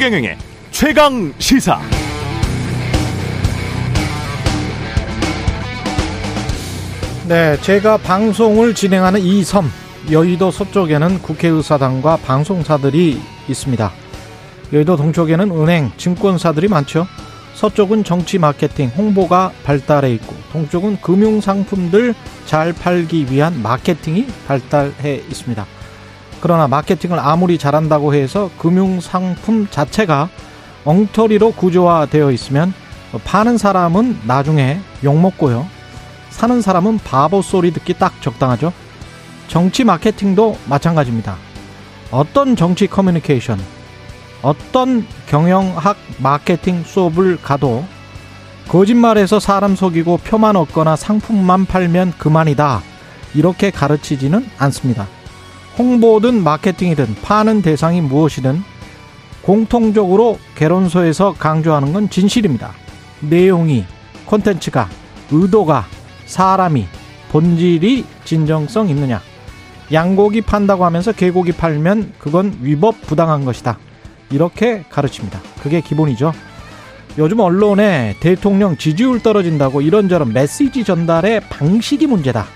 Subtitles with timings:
[0.00, 0.38] 최경영의
[0.70, 1.78] 최강 시사.
[7.28, 9.70] 네, 제가 방송을 진행하는 이 섬,
[10.10, 13.92] 여의도 서쪽에는 국회의사당과 방송사들이 있습니다.
[14.72, 17.06] 여의도 동쪽에는 은행, 증권사들이 많죠.
[17.52, 22.14] 서쪽은 정치 마케팅, 홍보가 발달해 있고, 동쪽은 금융 상품들
[22.46, 25.66] 잘 팔기 위한 마케팅이 발달해 있습니다.
[26.40, 30.28] 그러나 마케팅을 아무리 잘한다고 해서 금융 상품 자체가
[30.84, 32.72] 엉터리로 구조화되어 있으면
[33.24, 35.66] 파는 사람은 나중에 욕먹고요.
[36.30, 38.72] 사는 사람은 바보 소리 듣기 딱 적당하죠.
[39.48, 41.36] 정치 마케팅도 마찬가지입니다.
[42.10, 43.60] 어떤 정치 커뮤니케이션,
[44.42, 47.84] 어떤 경영학 마케팅 수업을 가도
[48.68, 52.82] 거짓말해서 사람 속이고 표만 얻거나 상품만 팔면 그만이다.
[53.34, 55.06] 이렇게 가르치지는 않습니다.
[55.78, 58.62] 홍보든 마케팅이든 파는 대상이 무엇이든
[59.42, 62.72] 공통적으로 개론소에서 강조하는 건 진실입니다.
[63.20, 63.84] 내용이,
[64.26, 64.88] 콘텐츠가,
[65.30, 65.86] 의도가,
[66.26, 66.86] 사람이,
[67.30, 69.20] 본질이 진정성 있느냐.
[69.92, 73.78] 양고기 판다고 하면서 개고기 팔면 그건 위법 부당한 것이다.
[74.30, 75.40] 이렇게 가르칩니다.
[75.62, 76.32] 그게 기본이죠.
[77.18, 82.46] 요즘 언론에 대통령 지지율 떨어진다고 이런저런 메시지 전달의 방식이 문제다.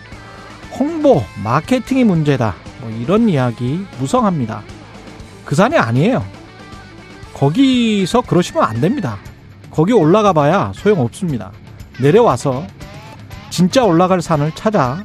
[0.78, 2.54] 홍보, 마케팅이 문제다.
[2.84, 4.62] 뭐 이런 이야기 무성합니다.
[5.46, 6.22] 그 산이 아니에요.
[7.32, 9.16] 거기서 그러시면 안 됩니다.
[9.70, 11.50] 거기 올라가 봐야 소용없습니다.
[11.98, 12.66] 내려와서
[13.48, 15.02] 진짜 올라갈 산을 찾아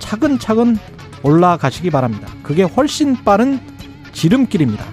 [0.00, 0.76] 차근차근
[1.22, 2.26] 올라가시기 바랍니다.
[2.42, 3.60] 그게 훨씬 빠른
[4.12, 4.84] 지름길입니다.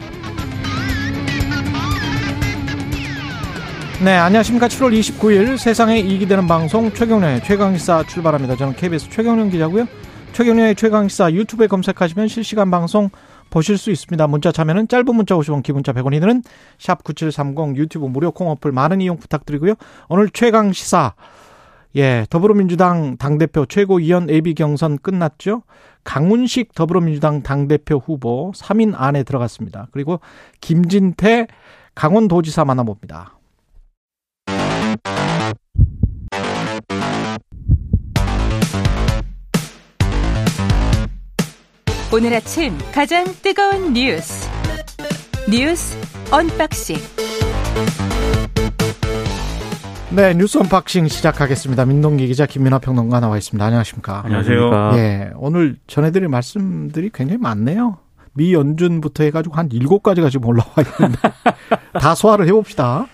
[4.04, 4.68] 네, 안녕하십니까.
[4.68, 8.56] 7월 29일 세상에 이익이 되는 방송 최경련의 최강시사 출발합니다.
[8.56, 9.88] 저는 KBS 최경련 기자고요.
[10.40, 13.10] 최경련의 최강시사 유튜브에 검색하시면 실시간 방송
[13.50, 14.26] 보실 수 있습니다.
[14.28, 16.44] 문자 참여는 짧은 문자 50원, 기본자 100원이 드는
[16.78, 19.74] 샵9730 유튜브 무료 콩 어플 많은 이용 부탁드리고요.
[20.08, 21.16] 오늘 최강시사
[21.98, 25.64] 예, 더불어민주당 당대표 최고위원 예비 경선 끝났죠.
[26.06, 29.90] 강훈식 더불어민주당 당대표 후보 3인 안에 들어갔습니다.
[29.92, 30.22] 그리고
[30.62, 31.48] 김진태
[31.96, 33.39] 강원도지사 만나봅니다.
[42.12, 44.50] 오늘 아침 가장 뜨거운 뉴스
[45.50, 45.96] 뉴스
[46.32, 46.98] 언박싱
[50.12, 51.86] 네, 뉴스 언박싱 시작하겠습니다.
[51.86, 53.64] 민동기 기자 김민아 평론가 나와 있습니다.
[53.64, 54.24] 안녕하십니까?
[54.26, 54.92] 안녕하세요.
[54.96, 57.98] 예, 오늘 전해드릴 말씀들이 굉장히 많네요.
[58.34, 61.20] 미 연준부터 해가지고 한 일곱 가지가 지금 올라와 있는데
[61.94, 63.06] 다 소화를 해봅시다.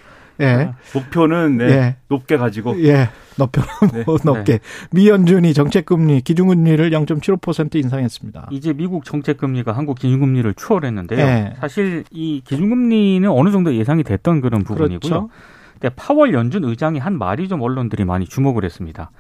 [0.42, 0.74] 예.
[0.94, 1.96] 목표는 네, 예.
[2.08, 3.10] 높게 가지고 예.
[3.38, 4.04] 높여는 네.
[4.06, 4.60] 뭐 높게.
[4.92, 8.48] 미연준이 정책금리, 기준금리를 0.75% 인상했습니다.
[8.52, 11.26] 이제 미국 정책금리가 한국 기준금리를 추월했는데요.
[11.26, 11.54] 네.
[11.60, 15.00] 사실 이 기준금리는 어느 정도 예상이 됐던 그런 부분이고요.
[15.00, 15.30] 그렇죠.
[15.74, 19.12] 근데 파월 연준 의장이 한 말이 좀 언론들이 많이 주목을 했습니다.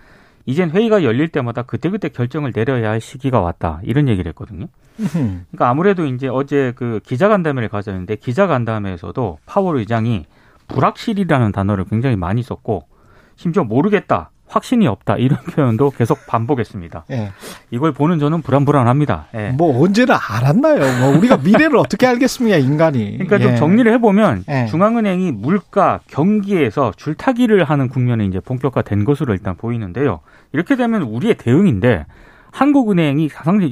[0.46, 3.80] 이젠 회의가 열릴 때마다 그때그때 결정을 내려야 할 시기가 왔다.
[3.84, 4.68] 이런 얘기를 했거든요.
[5.12, 10.25] 그러니까 아무래도 이제 어제 그 기자간담회를 가졌는데 기자간담회에서도 파월 의장이
[10.68, 12.88] 불확실이라는 단어를 굉장히 많이 썼고
[13.36, 14.31] 심지어 모르겠다.
[14.48, 15.18] 확신이 없다.
[15.18, 17.06] 이런 표현도 계속 반복했습니다.
[17.12, 17.31] 예.
[17.72, 19.28] 이걸 보는 저는 불안불안합니다.
[19.36, 19.50] 예.
[19.50, 21.00] 뭐 언제나 알았나요?
[21.00, 23.14] 뭐 우리가 미래를 어떻게 알겠습니까, 인간이.
[23.14, 23.56] 그러니까 좀 예.
[23.56, 24.68] 정리를 해보면 예.
[24.68, 30.20] 중앙은행이 물가 경기에서 줄타기를 하는 국면에 이제 본격화된 것으로 일단 보이는데요.
[30.54, 32.06] 이렇게 되면 우리의 대응인데
[32.52, 33.30] 한국은행이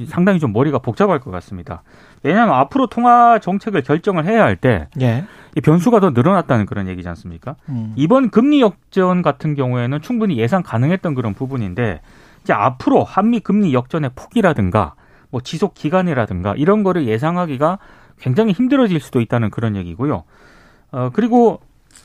[0.07, 1.83] 상당히 좀 머리가 복잡할 것 같습니다.
[2.23, 5.25] 왜냐하면 앞으로 통화 정책을 결정을 해야 할때이 예.
[5.61, 7.55] 변수가 더 늘어났다는 그런 얘기지 않습니까?
[7.69, 7.93] 음.
[7.95, 12.01] 이번 금리 역전 같은 경우에는 충분히 예상 가능했던 그런 부분인데
[12.41, 14.95] 이제 앞으로 한미 금리 역전의 폭이라든가
[15.29, 17.79] 뭐 지속 기간이라든가 이런 거를 예상하기가
[18.19, 20.23] 굉장히 힘들어질 수도 있다는 그런 얘기고요.
[20.91, 21.59] 어 그리고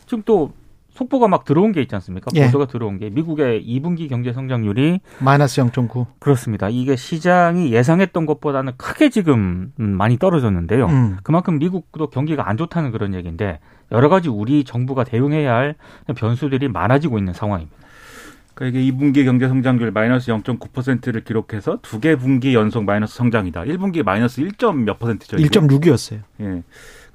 [0.06, 0.52] 지금 또
[0.98, 2.30] 속보가 막 들어온 게 있지 않습니까?
[2.34, 2.46] 예.
[2.46, 6.06] 보도가 들어온 게 미국의 2분기 경제 성장률이 마이너스 0.9.
[6.18, 6.68] 그렇습니다.
[6.68, 10.86] 이게 시장이 예상했던 것보다는 크게 지금 음, 많이 떨어졌는데요.
[10.86, 11.16] 음.
[11.22, 13.60] 그만큼 미국도 경기가 안 좋다는 그런 얘기인데
[13.92, 15.74] 여러 가지 우리 정부가 대응해야 할
[16.16, 17.76] 변수들이 많아지고 있는 상황입니다.
[18.54, 23.62] 그러니까 이게 2분기 경제 성장률 마이너스 0.9%를 기록해서 두 개 분기 연속 마이너스 성장이다.
[23.62, 25.36] 1분기 마이너스 1점 몇 퍼센트죠?
[25.36, 25.48] 이게?
[25.48, 26.22] 1.6이었어요.
[26.40, 26.62] 예.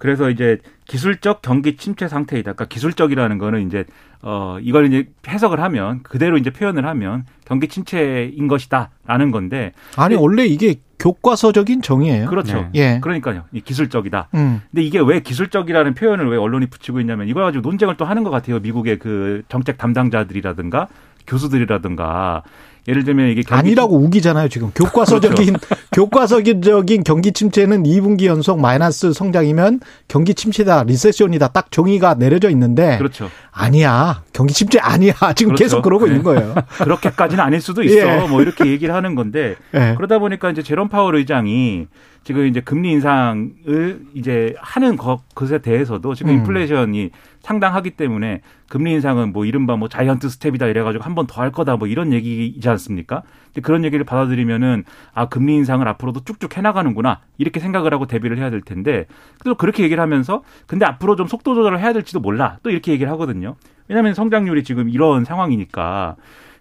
[0.04, 2.52] 그래서 이제 기술적 경기 침체 상태이다.
[2.52, 3.86] 그러니까 기술적이라는 거는 이제
[4.22, 10.46] 어 이걸 이제 해석을 하면 그대로 이제 표현을 하면 경기 침체인 것이다라는 건데 아니, 원래
[10.46, 12.28] 이게 교과서적인 정의예요.
[12.28, 12.70] 그렇죠.
[12.74, 12.96] 네.
[12.96, 13.00] 예.
[13.00, 13.46] 그러니까요.
[13.54, 14.28] 이 기술적이다.
[14.34, 14.62] 음.
[14.72, 18.30] 근데 이게 왜 기술적이라는 표현을 왜 언론이 붙이고 있냐면 이걸 가지고 논쟁을 또 하는 것
[18.30, 18.60] 같아요.
[18.60, 20.90] 미국의 그 정책 담당자들이라든가
[21.28, 22.44] 교수들이라든가
[22.88, 24.72] 예를 들면 이게 경기 아니라고 우기잖아요, 지금.
[24.76, 25.56] 교과서적인,
[25.94, 32.98] 교과서적인 경기 침체는 2분기 연속 마이너스 성장이면 경기 침체다, 리세션이다, 딱 정의가 내려져 있는데.
[32.98, 33.30] 그렇죠.
[33.52, 34.24] 아니야.
[34.34, 35.14] 경기 침체 아니야.
[35.36, 35.64] 지금 그렇죠.
[35.64, 36.12] 계속 그러고 네.
[36.12, 36.56] 있는 거예요.
[36.84, 37.96] 그렇게까지는 아닐 수도 있어.
[37.96, 38.28] 예.
[38.28, 39.94] 뭐 이렇게 얘기를 하는 건데 예.
[39.96, 41.88] 그러다 보니까 이제 제롬 파월 의장이
[42.24, 46.38] 지금 이제 금리 인상을 이제 하는 것, 것에 대해서도 지금 음.
[46.38, 47.10] 인플레이션이
[47.42, 51.76] 상당하기 때문에 금리 인상은 뭐 이른바 뭐 자이언트 스텝이다 이래가지고 한 번 더 할 거다
[51.76, 53.24] 뭐 이런 얘기이지 않습니까?
[53.48, 58.50] 근데 그런 얘기를 받아들이면은 아 금리 인상을 앞으로도 쭉쭉 해나가는구나 이렇게 생각을 하고 대비를 해야
[58.50, 59.06] 될 텐데
[59.44, 63.12] 또 그렇게 얘기를 하면서 근데 앞으로 좀 속도 조절을 해야 될지도 몰라 또 이렇게 얘기를
[63.12, 63.56] 하거든요.
[63.90, 66.16] 왜냐하면 성장률이 지금 이런 상황이니까.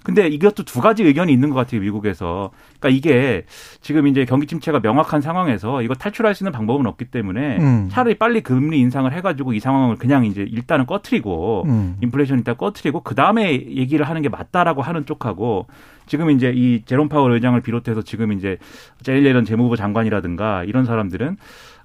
[0.04, 2.50] 근데 이것도 두 가지 의견이 있는 것 같아요, 미국에서.
[2.81, 3.44] 그러니까 이게
[3.81, 7.88] 지금 이제 경기 침체가 명확한 상황에서 이거 탈출할 수 있는 방법은 없기 때문에 음.
[7.90, 11.96] 차라리 빨리 금리 인상을 해가지고 이 상황을 그냥 이제 일단은 꺼트리고 음.
[12.02, 15.66] 인플레이션 일단 꺼트리고 그 다음에 얘기를 하는 게 맞다라고 하는 쪽하고
[16.06, 18.58] 지금 이제 이 제롬 파월 의장을 비롯해서 지금 이제
[19.02, 21.37] 제일 예런 재무부 장관이라든가 이런 사람들은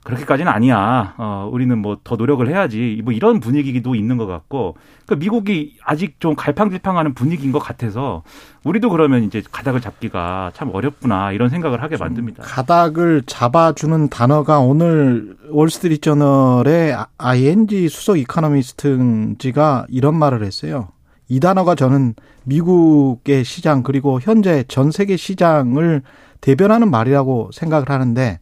[0.07, 1.15] 그렇게까지는 아니야.
[1.17, 3.01] 어, 우리는 뭐 더 노력을 해야지.
[3.03, 8.23] 뭐 이런 분위기도 있는 것 같고, 그 미국이 아직 좀 갈팡질팡하는 분위기인 것 같아서
[8.63, 12.43] 우리도 그러면 이제 가닥을 잡기가 참 어렵구나 이런 생각을 하게 만듭니다.
[12.43, 20.89] 가닥을 잡아주는 단어가 오늘 월스트리트저널의 ING 수석 economist지가 이런 말을 했어요.
[21.27, 22.13] 이 단어가 저는
[22.45, 26.03] 미국의 시장 그리고 현재 전 세계 시장을
[26.39, 28.39] 대변하는 말이라고 생각을 하는데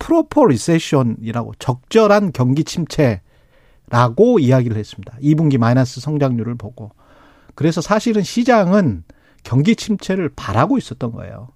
[0.00, 5.16] proper recession이라고 적절한 경기 침체라고 이야기를 했습니다.
[5.22, 6.90] 2분기 마이너스 성장률을 보고.
[7.54, 9.04] 그래서 사실은 시장은
[9.44, 11.48] 경기 침체를 바라고 있었던 거예요.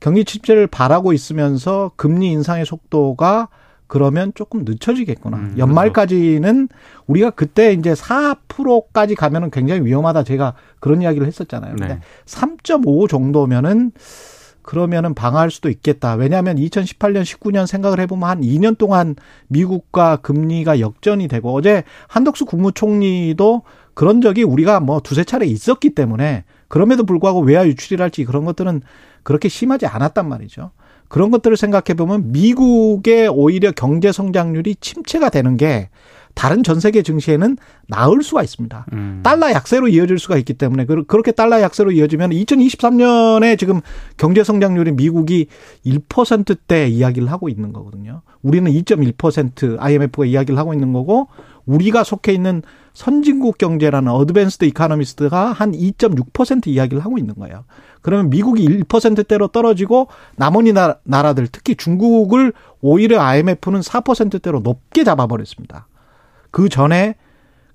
[0.00, 3.48] 경기 침체를 바라고 있으면서 금리 인상의 속도가
[3.86, 5.36] 그러면 조금 늦춰지겠구나.
[5.36, 6.68] 음, 연말까지는
[7.06, 10.24] 우리가 그때 이제 4%까지 가면은 굉장히 위험하다.
[10.24, 11.76] 제가 그런 이야기를 했었잖아요.
[11.76, 12.00] 근데 네.
[12.24, 13.92] 3.5 정도면은
[14.62, 16.14] 그러면은 방어할 수도 있겠다.
[16.14, 19.16] 왜냐하면 2018년, 19년 생각을 해보면 한 2년 동안
[19.48, 23.62] 미국과 금리가 역전이 되고 어제 한덕수 국무총리도
[23.94, 28.82] 그런 적이 우리가 뭐 두세 차례 있었기 때문에 그럼에도 불구하고 외화 유출이랄지 그런 것들은
[29.22, 30.70] 그렇게 심하지 않았단 말이죠.
[31.08, 35.90] 그런 것들을 생각해 보면 미국의 오히려 경제 성장률이 침체가 되는 게
[36.34, 37.56] 다른 전 세계 증시에는
[37.88, 38.86] 나을 수가 있습니다.
[38.92, 39.20] 음.
[39.22, 43.80] 달러 약세로 이어질 수가 있기 때문에 그- 그렇게 달러 약세로 이어지면 2023년에 지금
[44.16, 45.46] 경제 성장률이 미국이
[45.86, 48.22] 1%대 이야기를 하고 있는 거거든요.
[48.42, 51.28] 우리는 2.1% IMF가 이야기를 하고 있는 거고
[51.66, 52.62] 우리가 속해 있는
[52.92, 57.64] 선진국 경제라는 어드밴스드 이카노미스트가 한 2.6% 이야기를 하고 있는 거예요.
[58.02, 65.86] 그러면 미국이 1%대로 떨어지고 나머지 나- 나라들 특히 중국을 오히려 IMF는 4%대로 높게 잡아버렸습니다.
[66.52, 67.16] 그 전에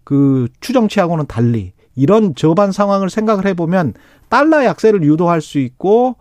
[0.06, 3.94] 그 추정치하고는 달리 이런 저반 상황을 생각을 해보면
[4.29, 6.15] 달러 약세를 유도할 수 있고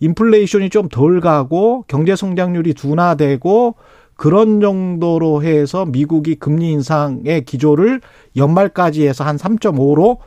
[0.00, 3.74] 인플레이션이 좀 덜 가고 경제 성장률이 둔화되고
[4.14, 8.00] 그런 정도로 해서 미국이 금리 인상의 기조를
[8.36, 10.18] 연말까지 해서 한 3.5로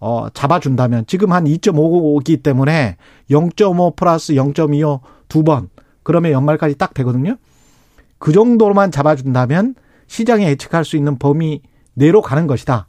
[0.00, 2.96] 어 잡아준다면 지금 한 2.5기 때문에
[3.30, 5.68] 0.5 플러스 0.25 두 번
[6.02, 7.36] 그러면 연말까지 딱 되거든요.
[8.18, 9.74] 그 정도로만 잡아준다면
[10.06, 11.62] 시장에 예측할 수 있는 범위
[11.94, 12.86] 내로 가는 것이다.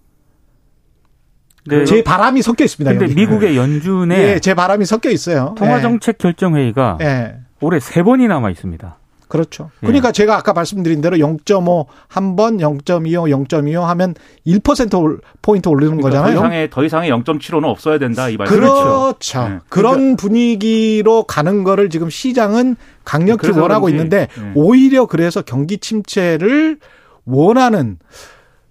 [1.68, 1.84] 네.
[1.86, 2.92] 제 바람이 섞여 있습니다.
[2.92, 3.16] 근데 여기.
[3.16, 5.56] 미국의 연준에 예, 제 바람이 섞여 있어요.
[5.58, 7.06] 통화 정책 결정 회의가 예.
[7.06, 7.36] 예.
[7.62, 9.00] 올해 세 번이 남아 있습니다.
[9.28, 9.72] 그렇죠.
[9.82, 9.88] 예.
[9.88, 14.14] 그러니까 제가 아까 말씀드린 대로 0.5 한 번, 0.25, 0.25 하면
[14.46, 16.38] 1% 올- 포인트 오르는 그러니까 더 거잖아요.
[16.38, 18.72] 이상의 더 이상의 0.75는 없어야 된다 이 말씀이죠.
[18.72, 19.48] 그렇죠.
[19.50, 19.60] 네.
[19.68, 24.52] 그런 분위기로 가는 거를 지금 시장은 강력히 원하고 있는데 네.
[24.54, 26.78] 오히려 그래서 경기 침체를
[27.26, 27.98] 원하는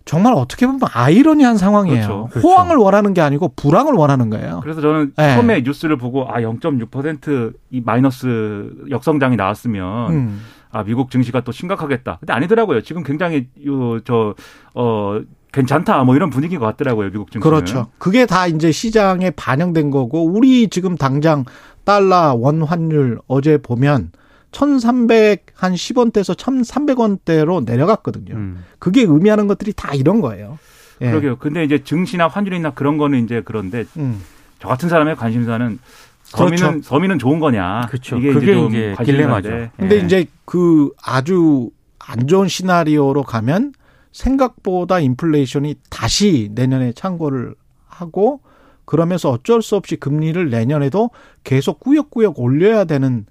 [0.04, 2.06] 정말 어떻게 보면 아이러니한 상황이에요.
[2.06, 2.28] 그렇죠.
[2.30, 2.49] 그렇죠.
[2.49, 4.61] 호황을 원하는 게 아니고 불황을 원하는 거예요.
[4.62, 5.34] 그래서 저는 네.
[5.34, 10.40] 처음에 뉴스를 보고 아 0.6%이 마이너스 역성장이 나왔으면 음.
[10.70, 12.18] 아 미국 증시가 또 심각하겠다.
[12.20, 12.82] 근데 아니더라고요.
[12.82, 17.11] 지금 굉장히 요저어 괜찮다 뭐 이런 분위기인 것 같더라고요.
[17.11, 17.40] 미국 증시는.
[17.40, 17.87] 그렇죠.
[17.99, 21.44] 그게 다 이제 시장에 반영된 거고 우리 지금 당장
[21.84, 24.11] 달러 원 환율 어제 보면
[24.54, 28.34] 1,300한 10원대에서 1,300원대로 내려갔거든요.
[28.34, 28.64] 음.
[28.78, 30.58] 그게 의미하는 것들이 다 이런 거예요.
[31.00, 31.11] 예.
[31.11, 31.37] 그러게요.
[31.38, 34.23] 근데 이제 증시나 환율이나 그런 거는 이제 그런데 음.
[34.61, 35.78] 저 같은 사람의 관심사는
[36.23, 36.82] 서민은 그렇죠.
[36.82, 37.87] 서민은 좋은 거냐.
[37.88, 38.16] 그렇죠.
[38.16, 39.04] 이게 그게 좀 이제 관심사인데.
[39.04, 39.70] 딜레마죠.
[39.76, 40.00] 근데 예.
[40.00, 43.73] 이제 그 아주 안 좋은 시나리오로 가면
[44.12, 47.54] 생각보다 인플레이션이 다시 내년에 창고를
[47.87, 48.40] 하고
[48.84, 51.11] 그러면서 어쩔 수 없이 금리를 내년에도
[51.42, 53.26] 계속 꾸역꾸역 올려야 되는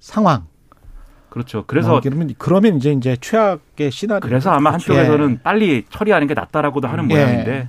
[0.00, 0.46] 상황.
[1.36, 1.64] 그렇죠.
[1.66, 4.26] 그래서 그러면 그러면 이제 이제 최악의 시나리오.
[4.26, 7.14] 그래서 아마 한쪽에서는 빨리 처리하는 게 낫다라고도 하는 예.
[7.14, 7.68] 모양인데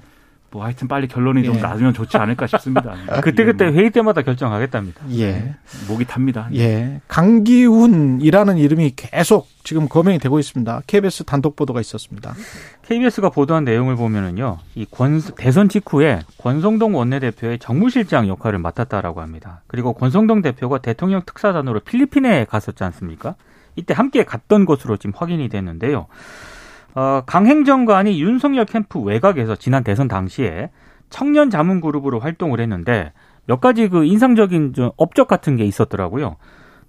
[0.52, 1.60] 뭐 하여튼 빨리 결론이 좀 예.
[1.60, 2.96] 나면 좋지 않을까 싶습니다.
[3.22, 5.02] 그때 그때 이게 회의 때마다 결정하겠답니다.
[5.18, 5.54] 예.
[5.86, 6.48] 뭐 목이 탑니다.
[6.54, 7.02] 예.
[7.10, 10.84] 강기훈이라는 이름이 계속 지금 거명이 되고 있습니다.
[10.88, 12.36] KBS 단독 보도가 있었습니다.
[12.84, 19.64] KBS가 보도한 내용을 보면은요, 이 권, 대선 직후에 권성동 원내대표의 정무실장 역할을 맡았다라고 합니다.
[19.68, 23.36] 그리고 권성동 대표가 대통령 특사단으로 필리핀에 갔었지 않습니까?
[23.78, 26.08] 이때 함께 갔던 것으로 지금 확인이 됐는데요.
[26.96, 30.72] 어, 강 행정관이 윤석열 캠프 외곽에서 지난 대선 당시에
[31.10, 33.14] 청년 자문 그룹으로 활동을 했는데
[33.46, 36.36] 몇 가지 그 인상적인 좀 업적 같은 게 있었더라고요.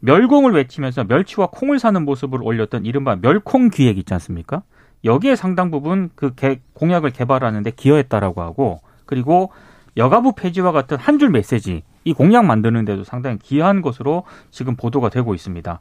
[0.01, 4.63] 멸공을 외치면서 멸치와 콩을 사는 모습을 올렸던 이른바 멸콩 기획 있지 않습니까?
[5.05, 9.53] 여기에 상당 부분 그 개- 공약을 개발하는데 기여했다라고 하고 그리고
[9.97, 15.35] 여가부 폐지와 같은 한 줄 메시지 이 공약 만드는데도 상당히 기여한 것으로 지금 보도가 되고
[15.35, 15.81] 있습니다.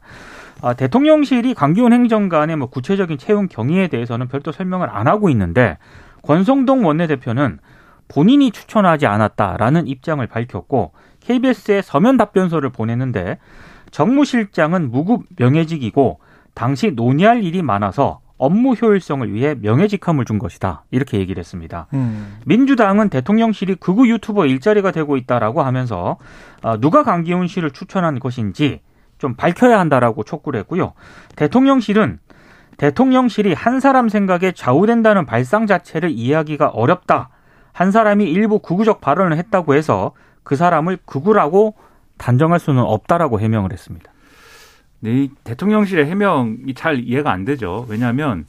[0.60, 5.78] 아, 대통령실이 강기훈 행정관의 뭐 구체적인 채용 경위에 대해서는 별도 설명을 안 하고 있는데
[6.22, 7.58] 권성동 원내대표는
[8.08, 13.38] 본인이 추천하지 않았다라는 입장을 밝혔고 KBS에 서면 답변서를 보냈는데
[13.90, 16.20] 정무실장은 무급 명예직이고
[16.54, 20.84] 당시 논의할 일이 많아서 업무 효율성을 위해 명예직함을 준 것이다.
[20.90, 21.88] 이렇게 얘기를 했습니다.
[21.92, 22.38] 음.
[22.46, 26.18] 민주당은 대통령실이 극우 유튜버 일자리가 되고 있다라고 하면서
[26.62, 28.80] 아, 누가 강기훈 씨를 추천한 것인지
[29.18, 30.92] 좀 밝혀야 한다라고 촉구를 했고요.
[31.36, 32.18] 대통령실은
[32.76, 37.30] 대통령실이 한 사람 생각에 좌우된다는 발상 자체를 이해하기가 어렵다.
[37.72, 40.12] 한 사람이 일부 극우적 발언을 했다고 해서
[40.44, 41.74] 그 사람을 극우라고
[42.16, 44.10] 단정할 수는 없다라고 해명을 했습니다.
[45.00, 47.86] 네, 이 대통령실의 해명이 잘 이해가 안 되죠.
[47.88, 48.46] 왜냐하면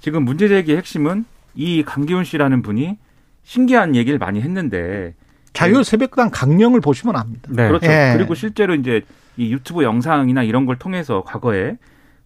[0.00, 2.98] 지금 문제 제기의 핵심은 이 강기훈 씨라는 분이
[3.44, 5.14] 신기한 얘기를 많이 했는데
[5.52, 7.48] 자유 새벽당 강령을 보시면 압니다.
[7.48, 7.68] 네.
[7.68, 7.90] 그렇죠.
[7.90, 8.14] 예.
[8.16, 9.02] 그리고 실제로 이제
[9.36, 11.76] 이 유튜브 영상이나 이런 걸 통해서 과거에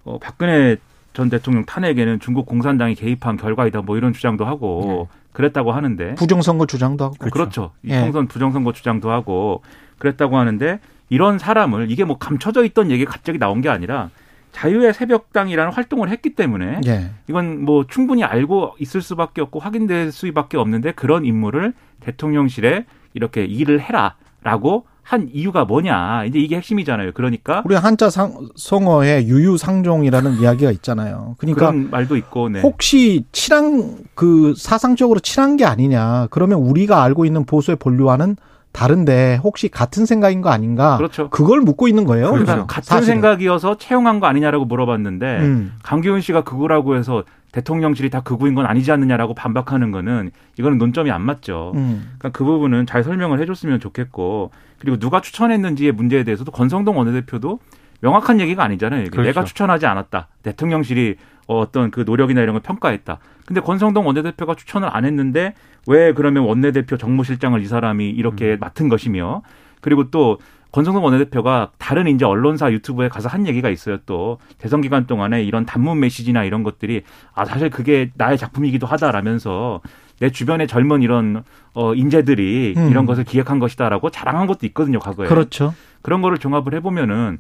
[0.05, 0.77] 어, 박근혜
[1.13, 7.05] 전 대통령 탄핵에는 중국 공산당이 개입한 결과이다 뭐 이런 주장도 하고 그랬다고 하는데 부정선거 주장도
[7.05, 7.17] 하고.
[7.31, 7.73] 그렇죠.
[7.83, 8.01] 이 예.
[8.01, 9.63] 총선 부정선거 주장도 하고
[9.99, 14.11] 그랬다고 하는데 이런 사람을 이게 뭐 감춰져 있던 얘기가 갑자기 나온 게 아니라
[14.53, 17.11] 자유의 새벽당이라는 활동을 했기 때문에 예.
[17.29, 23.81] 이건 뭐 충분히 알고 있을 수밖에 없고 확인될 수밖에 없는데 그런 인물을 대통령실에 이렇게 일을
[23.81, 27.11] 해라라고 한 이유가 뭐냐 이제 이게 핵심이잖아요.
[27.15, 31.35] 그러니까 우리 한자 상, 성어에 유유상종이라는 이야기가 있잖아요.
[31.39, 32.61] 그러니까 그런 말도 있고 네.
[32.61, 36.29] 혹시 친한 그 사상적으로 친한 게 아니냐.
[36.31, 38.37] 그러면 우리가 알고 있는 보수의 본류와는
[38.71, 40.97] 다른데 혹시 같은 생각인 거 아닌가?
[40.97, 41.29] 그렇죠.
[41.29, 42.31] 그걸 묻고 있는 거예요.
[42.31, 43.15] 그러니까 같은 사실은.
[43.15, 45.73] 생각이어서 채용한 거 아니냐라고 물어봤는데 음.
[45.83, 51.23] 강기훈 씨가 극우라고 해서 대통령실이 다 극우인 건 아니지 않느냐라고 반박하는 거는 이거는 논점이 안
[51.23, 51.73] 맞죠.
[51.77, 52.15] 음.
[52.19, 57.59] 그러니까 그 부분은 잘 설명을 해줬으면 좋겠고 그리고 누가 추천했는지의 문제에 대해서도 권성동 원내대표도
[58.01, 59.11] 명확한 얘기가 아니잖아요.
[59.11, 59.23] 그렇죠.
[59.23, 60.29] 내가 추천하지 않았다.
[60.43, 61.17] 대통령실이
[61.47, 63.19] 어떤 그 노력이나 이런 걸 평가했다.
[63.45, 65.55] 근데 권성동 원내대표가 추천을 안 했는데
[65.87, 69.43] 왜 그러면 원내대표 정무실장을 이 사람이 이렇게 맡은 것이며
[69.81, 70.39] 그리고 또
[70.73, 73.99] 권성동 원내대표가 다른 이제 언론사 유튜브에 가서 한 얘기가 있어요.
[74.07, 77.03] 또 대선 기간 동안에 이런 단문 메시지나 이런 것들이
[77.35, 79.81] 아 사실 그게 나의 작품이기도 하다라면서
[80.21, 81.43] 내 주변의 젊은 이런
[81.75, 82.91] 어 인재들이 음.
[82.91, 84.99] 이런 것을 기획한 것이다라고 자랑한 것도 있거든요.
[84.99, 85.75] 과거에 그렇죠.
[86.03, 87.39] 그런 거를 종합을 해보면은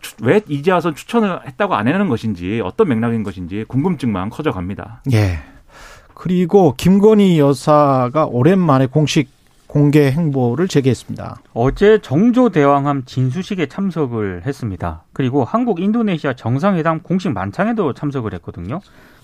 [0.00, 5.02] 추- 왜 이제 와서 추천을 했다고 안 해내는 것인지 어떤 맥락인 것인지 궁금증만 커져갑니다.
[5.12, 5.40] 예.
[6.14, 9.28] 그리고 김건희 여사가 오랜만에 공식
[9.66, 11.40] 공개 행보를 재개했습니다.
[11.52, 15.02] 어제 정조 대왕함 진수식에 참석을 했습니다.
[15.12, 18.80] 그리고 한국 인도네시아 정상회담 공식 만찬에도 참석을 했거든요.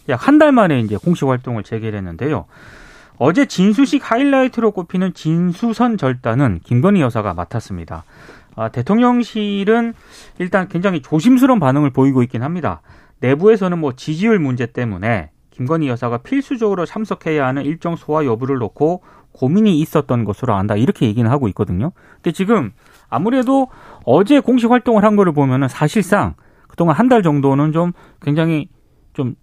[0.09, 2.47] 약 한 달 만에 이제 공식 활동을 재개했는데요.
[3.19, 8.05] 어제 진수식 하이라이트로 꼽히는 진수선 절단은 김건희 여사가 맡았습니다.
[8.57, 9.95] 아, 대통령실은
[10.39, 12.81] 일단 굉장히 조심스러운 반응을 보이고 있긴 합니다.
[13.21, 19.79] 내부에서는 뭐 지지율 문제 때문에 김건희 여사가 필수적으로 참석해야 하는 일정 소화 여부를 놓고 고민이
[19.81, 21.93] 있었던 것으로 안다 이렇게 얘기는 하고 있거든요.
[22.17, 22.73] 근데 지금
[23.09, 23.69] 아무래도
[24.05, 26.35] 어제 공식 활동을 한 거를 보면은 사실상
[26.69, 28.69] 그동안 한 달 정도는 좀 굉장히
[29.13, 29.35] 좀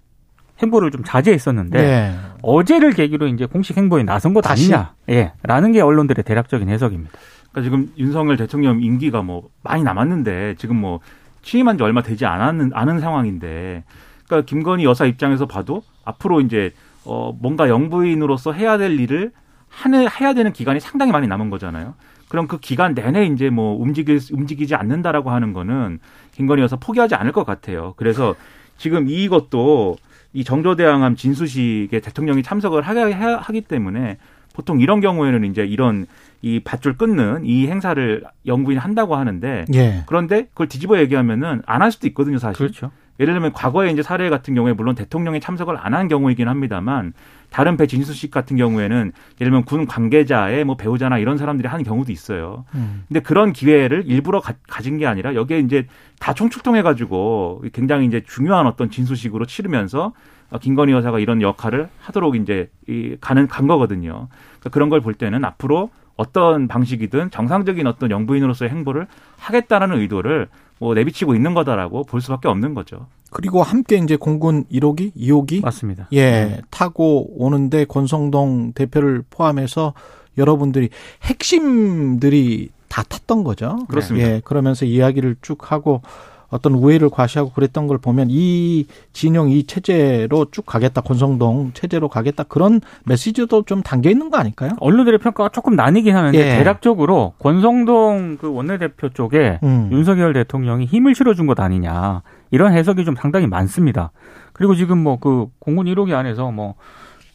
[0.62, 2.16] 행보를 좀 자제했었는데 네.
[2.42, 4.74] 어제를 계기로 이제 공식 행보에 나선 것 다시?
[4.74, 7.12] 아니냐, 예, 라는 게 언론들의 대략적인 해석입니다.
[7.52, 11.00] 그러니까 지금 윤석열 대통령 임기가 뭐 많이 남았는데 지금 뭐
[11.42, 13.84] 취임한 지 얼마 되지 않았는 않은 상황인데
[14.28, 16.74] 그러니까 김건희 여사 입장에서 봐도 앞으로 이제
[17.06, 19.32] 어 뭔가 영부인으로서 해야 될 일을
[19.70, 21.94] 하는 해야 되는 기간이 상당히 많이 남은 거잖아요.
[22.28, 26.00] 그럼 그 기간 내내 이제 뭐 움직일 움직이지 않는다라고 하는 거는
[26.34, 27.94] 김건희 여사 포기하지 않을 것 같아요.
[27.98, 28.36] 그래서
[28.78, 29.98] 지금 이것도
[30.34, 34.18] 이 정조대왕함 진수식에 대통령이 참석을 하게 하- 하기 때문에
[34.54, 36.06] 보통 이런 경우에는 이제 이런
[36.42, 40.04] 이 밧줄 끊는 이 행사를 영부인이 한다고 하는데 예.
[40.06, 42.58] 그런데 그걸 뒤집어 얘기하면은 안 할 수도 있거든요, 사실.
[42.58, 42.92] 그렇죠.
[43.20, 47.14] 예를 들면 과거에 이제 사례 같은 경우에 물론 대통령이 참석을 안 한 경우이긴 합니다만
[47.50, 52.12] 다른 배 진수식 같은 경우에는 예를 들면 군 관계자의 뭐 배우자나 이런 사람들이 하는 경우도
[52.12, 52.66] 있어요.
[52.76, 53.04] 음.
[53.08, 55.88] 근데 그런 기회를 일부러 가, 진게 아니라 여기에 이제
[56.20, 60.14] 다 총출동해 가지고 굉장히 이제 중요한 어떤 진수식으로 치르면서
[60.62, 64.28] 김건희 여사가 이런 역할을 하도록 이제 이 가는 간 거거든요.
[64.60, 70.94] 그러니까 그런 걸 볼 때는 앞으로 어떤 방식이든 정상적인 어떤 영부인으로서의 행보를 하겠다라는 의도를 뭐
[70.94, 73.08] 내비치고 있는 거다라고 볼 수밖에 없는 거죠.
[73.32, 76.08] 그리고 함께 이제 공군 1호기, 2호기 맞습니다.
[76.14, 76.62] 예, 네.
[76.72, 79.94] 타고 오는데 권성동 대표를 포함해서
[80.38, 80.90] 여러분들이
[81.24, 83.78] 핵심들이 다 탔던 거죠.
[83.88, 84.28] 그렇습니다.
[84.28, 86.02] 예, 그러면서 이야기를 쭉 하고
[86.50, 92.44] 어떤 우회를 과시하고 그랬던 걸 보면 이 진영 이 체제로 쭉 가겠다 권성동 체제로 가겠다
[92.44, 94.72] 그런 메시지도 좀 담겨 있는 거 아닐까요?
[94.80, 96.58] 언론들의 평가가 조금 나뉘긴 하는데 예.
[96.58, 99.90] 대략적으로 권성동 그 원내대표 쪽에 음.
[99.92, 104.12] 윤석열 대통령이 힘을 실어준 것 아니냐 이런 해석이 좀 상당히 많습니다.
[104.54, 106.76] 그리고 지금 뭐 그 공군 1호기 안에서 뭐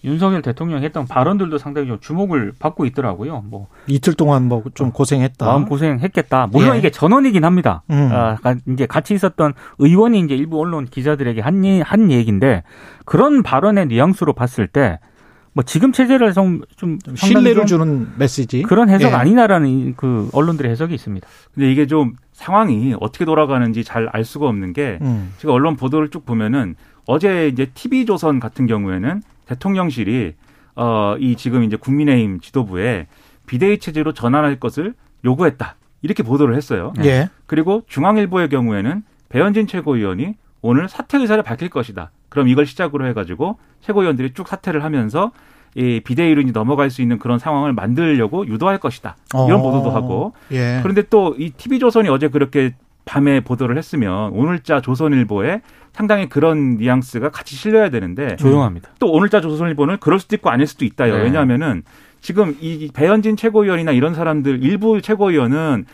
[0.04, 3.42] 윤석열 대통령이 했던 발언들도 상당히 좀 주목을 받고 있더라고요.
[3.48, 5.44] 뭐 이틀 동안 뭐 좀 고생했다.
[5.46, 6.48] 마음 고생했겠다.
[6.52, 6.78] 물론 예.
[6.78, 7.82] 이게 전원이긴 합니다.
[7.90, 8.10] 음.
[8.12, 8.36] 아,
[8.68, 12.62] 이제 같이 있었던 의원이 이제 일부 언론 기자들에게 한, 얘- 한 얘기인데
[13.04, 14.98] 그런 발언의 뉘앙스로 봤을 때
[15.56, 18.62] 뭐 지금 체제를 좀, 좀 신뢰를 좀 주는 메시지.
[18.62, 19.14] 그런 해석 예.
[19.14, 21.24] 아니냐라는 이- 그 언론들의 해석이 있습니다.
[21.54, 25.32] 근데 이게 좀 상황이 어떻게 돌아가는지 잘 알 수가 없는 게 음.
[25.38, 26.74] 제가 언론 보도를 쭉 보면은
[27.06, 30.34] 어제 이제 TV조선 같은 경우에는 대통령실이
[30.76, 33.06] 어, 이 지금 이제 국민의힘 지도부에
[33.46, 35.76] 비대위 체제로 전환할 것을 요구했다.
[36.02, 36.92] 이렇게 보도를 했어요.
[37.04, 37.28] 예.
[37.46, 42.10] 그리고 중앙일보의 경우에는 배현진 최고위원이 오늘 사퇴 의사를 밝힐 것이다.
[42.28, 45.30] 그럼 이걸 시작으로 해가지고 최고위원들이 쭉 사퇴를 하면서
[45.76, 49.16] 이 비대위로 이제 넘어갈 수 있는 그런 상황을 만들려고 유도할 것이다.
[49.32, 49.62] 이런 어.
[49.62, 50.80] 보도도 하고 예.
[50.82, 52.74] 그런데 또 이 TV조선이 어제 그렇게
[53.04, 55.60] 밤에 보도를 했으면 오늘자 조선일보에
[55.92, 58.90] 상당히 그런 뉘앙스가 같이 실려야 되는데 조용합니다.
[58.98, 61.16] 또 오늘자 조선일보는 그럴 수도 있고 아닐 수도 있다요.
[61.18, 61.22] 네.
[61.24, 61.82] 왜냐하면은
[62.20, 65.84] 지금 이 배현진 최고위원이나 이런 사람들 일부 최고위원은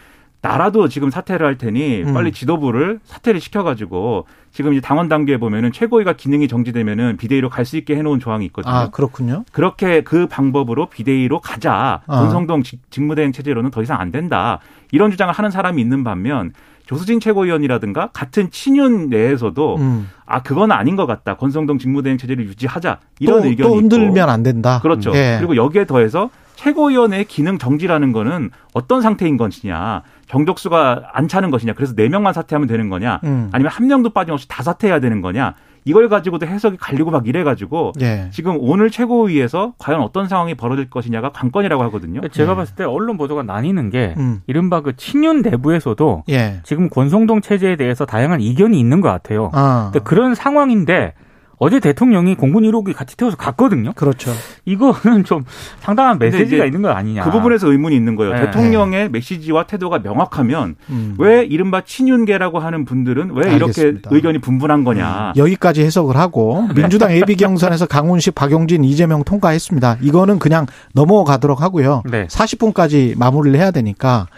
[0.42, 2.14] 나라도 지금 사퇴를 할 테니 음.
[2.14, 7.76] 빨리 지도부를 사퇴를 시켜가지고 지금 이제 당원 단계에 보면은 최고위가 기능이 정지되면은 비대위로 갈 수
[7.76, 8.72] 있게 해놓은 조항이 있거든요.
[8.72, 9.44] 아 그렇군요.
[9.52, 12.00] 그렇게 그 방법으로 비대위로 가자.
[12.06, 12.20] 아.
[12.20, 14.60] 권성동 직- 직무대행 체제로는 더 이상 안 된다.
[14.92, 16.52] 이런 주장을 하는 사람이 있는 반면
[16.90, 20.10] 조수진 최고위원이라든가 같은 친윤 내에서도 음.
[20.26, 21.36] 아 그건 아닌 것 같다.
[21.36, 22.98] 권성동 직무대행 체제를 유지하자.
[23.20, 24.28] 이런 또, 의견이 또 흔들면 있고.
[24.28, 24.80] 안 된다.
[24.82, 25.12] 그렇죠.
[25.14, 25.36] 예.
[25.38, 30.02] 그리고 여기에 더해서 최고위원의 기능 정지라는 거는 어떤 상태인 것이냐.
[30.26, 31.74] 정족수가 안 차는 것이냐.
[31.74, 33.20] 그래서 네 명만 사퇴하면 되는 거냐.
[33.22, 33.50] 음.
[33.52, 35.54] 아니면 한 명도 빠짐없이 다 사퇴해야 되는 거냐.
[35.84, 38.28] 이걸 가지고도 해석이 갈리고 막 이래가지고 예.
[38.32, 42.20] 지금 오늘 최고위에서 과연 어떤 상황이 벌어질 것이냐가 관건이라고 하거든요.
[42.28, 42.56] 제가 예.
[42.56, 44.42] 봤을 때 언론 보도가 나뉘는 게 음.
[44.46, 46.60] 이른바 그 친윤 내부에서도 예.
[46.64, 49.50] 지금 권성동 체제에 대해서 다양한 이견이 있는 것 같아요.
[49.52, 49.90] 아.
[49.92, 51.14] 근데 그런 상황인데
[51.62, 53.92] 어제 대통령이 공군 1호기 같이 태워서 갔거든요.
[53.92, 54.32] 그렇죠.
[54.64, 55.44] 이거는 좀
[55.80, 57.22] 상당한 메시지가 있는 거 아니냐.
[57.22, 58.32] 그 부분에서 의문이 있는 거예요.
[58.32, 58.40] 네.
[58.46, 61.16] 대통령의 메시지와 태도가 명확하면 음.
[61.18, 64.08] 왜 이른바 친윤계라고 하는 분들은 왜 이렇게 알겠습니다.
[64.10, 64.16] 음.
[64.16, 65.34] 의견이 분분한 거냐.
[65.36, 66.80] 여기까지 해석을 하고 네.
[66.80, 69.98] 민주당 예비 경선에서 강훈식, 박용진, 이재명 통과했습니다.
[70.00, 72.04] 이거는 그냥 넘어가도록 하고요.
[72.10, 72.26] 네.
[72.28, 74.28] 40분까지 마무리를 해야 되니까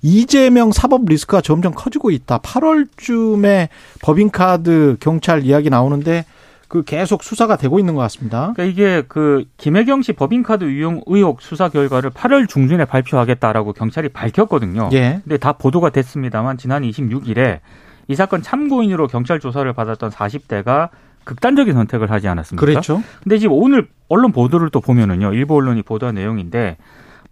[0.00, 2.38] 이재명 사법 리스크가 점점 커지고 있다.
[2.38, 3.66] 8월쯤에
[4.00, 6.24] 법인카드 경찰 이야기 나오는데
[6.68, 8.52] 그 계속 수사가 되고 있는 것 같습니다.
[8.54, 14.90] 그러니까 이게 그 김혜경 씨 법인카드 유용 의혹 수사 결과를 8월 중순에 발표하겠다라고 경찰이 밝혔거든요.
[14.92, 15.20] 예.
[15.24, 17.60] 근데 다 보도가 됐습니다만 지난 26일에
[18.08, 20.90] 이 사건 참고인으로 경찰 조사를 받았던 40대가
[21.24, 22.64] 극단적인 선택을 하지 않았습니까?
[22.64, 23.02] 그렇죠.
[23.22, 25.32] 근데 지금 오늘 언론 보도를 또 보면은요.
[25.34, 26.76] 일부 언론이 보도한 내용인데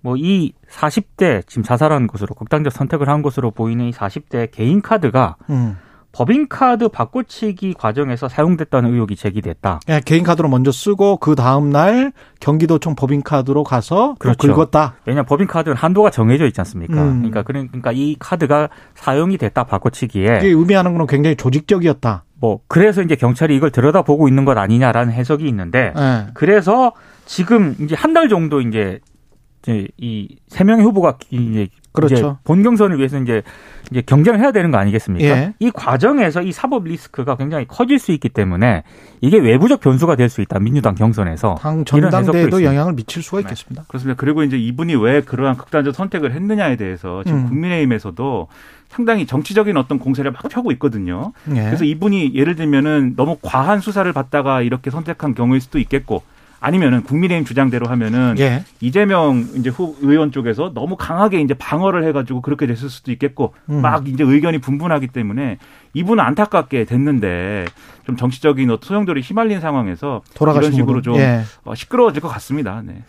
[0.01, 5.37] 뭐 이 40대 지금 자살한 것으로 극단적 선택을 한 것으로 보이는 이 40대 개인 카드가
[5.51, 5.77] 음.
[6.16, 9.81] 법인카드 바꿔치기 과정에서 사용됐다는 의혹이 제기됐다.
[9.85, 14.55] 그냥 개인 카드로 먼저 쓰고 그 다음 날 경기도청 법인카드로 가서 또 그렇죠.
[14.55, 14.94] 긁었다.
[15.05, 16.94] 왜냐 법인카드는 한도가 정해져 있지 않습니까?
[17.02, 17.16] 음.
[17.18, 22.24] 그러니까 그러니까 이 카드가 사용이 됐다 바꿔치기에 이게 의미하는 건 굉장히 조직적이었다.
[22.40, 26.26] 뭐 그래서 이제 경찰이 이걸 들여다보고 있는 것 아니냐라는 해석이 있는데 예.
[26.33, 26.92] 그래서
[27.26, 29.00] 지금 이제 한 달 정도 이제
[29.62, 32.14] 이제 이세 명의 후보가 이제 그렇죠.
[32.14, 33.42] 이제 본 경선을 위해서 이제
[33.90, 35.26] 이제 경쟁을 해야 되는 거 아니겠습니까?
[35.28, 35.54] 예.
[35.59, 38.82] 이 과정에서 이 사법 리스크가 굉장히 커질 수 있기 때문에
[39.20, 41.85] 이게 외부적 변수가 될 수 있다 민주당 경선에서 당
[42.54, 42.70] 있습니다.
[42.70, 43.85] 영향을 미칠 수가 있겠습니다.
[43.88, 44.20] 그렇습니다.
[44.20, 47.48] 그리고 이제 이분이 왜 그러한 극단적 선택을 했느냐에 대해서 지금 음.
[47.48, 48.48] 국민의힘에서도
[48.88, 51.32] 상당히 정치적인 어떤 공세를 막 펴고 있거든요.
[51.50, 51.64] 예.
[51.64, 56.22] 그래서 이분이 예를 들면은 너무 과한 수사를 받다가 이렇게 선택한 경우일 수도 있겠고
[56.66, 58.64] 아니면은 국민의힘 주장대로 하면은 예.
[58.81, 63.83] 이재명 이제 후 의원 쪽에서 너무 강하게 이제 방어를 해가지고 그렇게 됐을 수도 있겠고 음.
[63.83, 65.59] 막 이제 의견이 분분하기 때문에
[65.94, 67.66] 이분은 안타깝게 됐는데
[68.05, 71.02] 좀 정치적인 소용돌이 휘말린 상황에서 이런 식으로.
[71.02, 71.42] 좀 예.
[71.62, 72.83] 어, 시끄러워질 것 같습니다.
[72.85, 73.05] 네.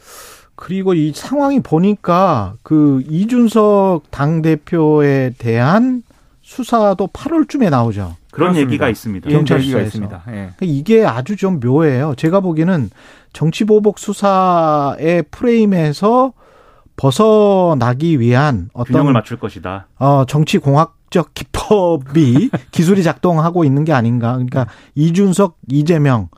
[0.53, 6.03] 그리고 이 상황이 보니까 그 이준석 당 대표에 대한
[6.43, 8.15] 수사도 8월쯤에 나오죠.
[8.31, 8.59] 그런 그렇습니다.
[8.71, 9.29] 얘기가 있습니다.
[9.31, 9.87] 경찰 얘기가 수사에서.
[9.87, 10.23] 있습니다.
[10.27, 10.31] 예.
[10.31, 12.13] 그러니까 이게 아주 좀 묘해요.
[12.15, 12.91] 제가 보기에는
[13.33, 16.33] 정치보복 수사의 프레임에서
[16.95, 19.87] 벗어나기 위한 균형을 어떤 맞출 것이다.
[19.99, 24.33] 어, 정치 공학적 기법이 기술이 작동하고 있는 게 아닌가.
[24.33, 26.29] 그러니까 이준석, 이재명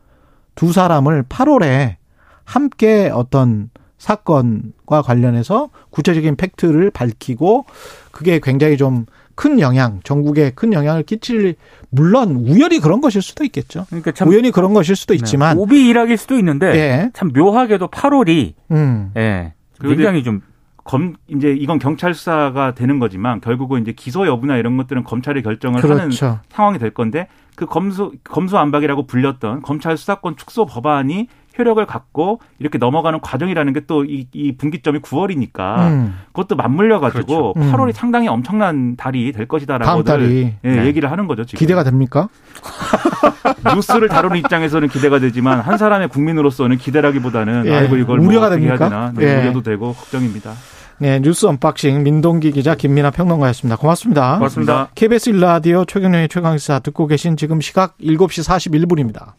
[0.55, 1.95] 두 사람을 8월에
[2.43, 7.65] 함께 어떤 사건과 관련해서 구체적인 팩트를 밝히고
[8.11, 9.05] 그게 굉장히 좀
[9.39, 11.55] 큰 영향, 전국에 큰 영향을 끼칠
[11.91, 13.85] 물론 우연히 그런 것일 수도 있겠죠.
[13.87, 15.61] 그러니까 참 우연히 그런 것일 수도 있지만 네.
[15.63, 17.09] 오비 일학일 수도 있는데 예.
[17.13, 19.11] 참 묘하게도 8월이 음.
[19.15, 19.53] 예.
[19.81, 20.41] 굉장히 좀
[20.89, 25.83] 검 이제 이건 경찰 수사가 되는 거지만 결국은 이제 기소 여부나 이런 것들은 검찰이 결정을
[25.83, 26.39] 하는 그렇죠.
[26.49, 31.27] 상황이 될 건데 그 검수 검수 안박이라고 불렸던 검찰 수사권 축소 법안이
[31.59, 36.15] 효력을 갖고 이렇게 넘어가는 과정이라는 게 또 이 이 분기점이 9월이니까 음.
[36.27, 37.69] 그것도 맞물려 가지고 그렇죠.
[37.69, 37.73] 음.
[37.73, 40.85] 8월이 상당히 엄청난 달이 될 것이다라고 예, 네.
[40.85, 42.29] 얘기를 하는 거죠 지금 기대가 됩니까?
[43.75, 48.65] 뉴스를 다루는 입장에서는 기대가 되지만 한 사람의 국민으로서는 기대라기보다는 예, 아이고 이걸 우려가 뭐 어떻게
[48.67, 48.89] 해야 됩니까?
[48.89, 49.41] 되나 네, 예.
[49.43, 50.53] 우려도 되고 걱정입니다.
[50.99, 53.77] 네, 뉴스 언박싱 민동기 기자 김민아 평론가였습니다.
[53.77, 54.35] 고맙습니다.
[54.35, 54.89] 고맙습니다.
[54.95, 59.33] KBS 일라디오 최경영의 최강시사 듣고 계신 지금 시각 7시 41분입니다.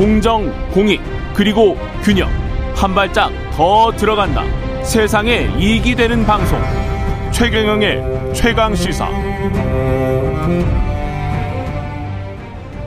[0.00, 0.98] 공정, 공익,
[1.34, 2.26] 그리고 균형.
[2.74, 4.44] 한 발짝 더 들어간다.
[4.82, 6.58] 세상에 이익이 되는 방송.
[7.30, 9.10] 최경영의 최강 시사.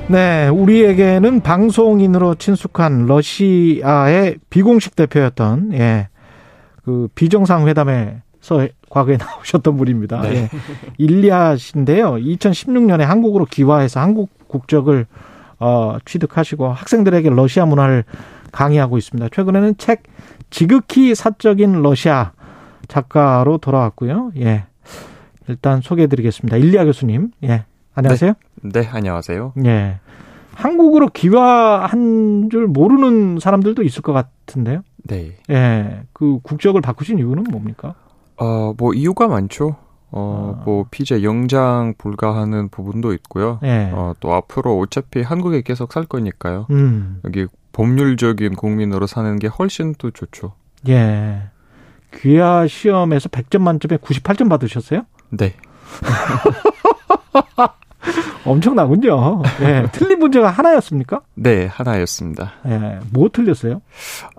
[0.08, 6.08] 네, 우리에게는 방송인으로 친숙한 러시아의 비공식 대표였던 예.
[6.84, 10.34] 그 비정상 회담에서 과거에 나오셨던 분입니다.
[10.34, 10.50] 예.
[10.98, 12.14] 일리아 씨인데요.
[12.14, 15.06] 2016년에 한국으로 귀화해서 한국 국적을
[15.64, 18.04] 어, 취득하시고 학생들에게 러시아 문화를
[18.52, 19.30] 강의하고 있습니다.
[19.32, 20.04] 최근에는 책
[20.50, 22.34] 지극히 사적인 러시아
[22.90, 24.34] 작가로 돌아왔고요.
[24.40, 24.66] 예.
[25.48, 26.58] 일단 소개해 드리겠습니다.
[26.58, 27.32] 일리아 교수님.
[27.44, 27.64] 예.
[27.96, 28.34] 안녕하세요.
[28.64, 29.54] 네, 안녕하세요.
[29.66, 30.00] 예.
[30.54, 34.82] 한국으로 귀화한 줄 모르는 사람들도 있을 것 같은데요.
[35.06, 35.38] 네.
[35.50, 36.02] 예.
[36.12, 37.96] 그 국적을 바꾸신 이유는 뭡니까?
[38.36, 39.78] 어, 뭐 이유가 많죠.
[40.16, 40.64] 어, 아.
[40.64, 43.60] 뭐 피제 영장 불가하는 부분도 있고요.
[43.64, 43.90] 예.
[43.92, 46.68] 어, 또 앞으로 어차피 한국에 계속 살 거니까요.
[46.70, 47.20] 음.
[47.26, 50.54] 여기 법률적인 국민으로 사는 게 훨씬 더 좋죠.
[50.88, 51.42] 예.
[52.14, 55.06] 귀화 시험에서 100점 만점에 98점 받으셨어요?
[55.32, 55.56] 네.
[58.46, 59.42] 엄청나군요.
[59.62, 59.88] 예.
[59.92, 61.22] 틀린 문제가 하나였습니까?
[61.34, 62.52] 네, 하나였습니다.
[62.68, 63.00] 예.
[63.12, 63.82] 뭐 틀렸어요?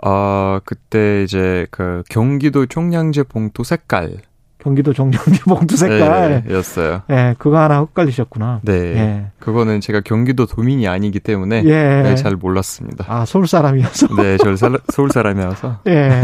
[0.05, 4.19] 어, 그때 이제 그 경기도 총량제 봉투 색깔.
[4.65, 6.43] 경기도 정전지 봉투 색깔.
[6.47, 7.03] 네, 였어요.
[7.11, 7.35] 예.
[7.39, 8.61] 그거 하나 헷갈리셨구나.
[8.63, 8.73] 네.
[8.73, 9.27] 예.
[9.39, 12.03] 그거는 제가 경기도 도민이 아니기 때문에 예.
[12.03, 13.05] 네, 잘 몰랐습니다.
[13.07, 14.09] 아, 서울 사람이어서.
[14.17, 15.81] 네, 저 살- 서울 사람이어서.
[15.89, 16.23] 예.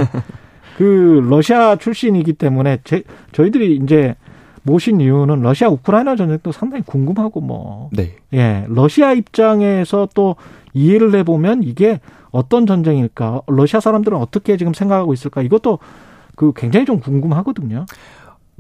[0.79, 4.15] 그 러시아 출신이기 때문에 제, 저희들이 이제
[4.63, 8.17] 모신 이유는 러시아 우크라이나 전쟁도 상당히 궁금하고 뭐 네.
[8.33, 10.37] 예, 러시아 입장에서 또
[10.73, 12.01] 이해를 해 보면 이게
[12.31, 13.43] 어떤 전쟁일까?
[13.49, 15.43] 러시아 사람들은 어떻게 지금 생각하고 있을까?
[15.43, 15.79] 이것도
[16.37, 17.85] 그 굉장히 좀 궁금하거든요.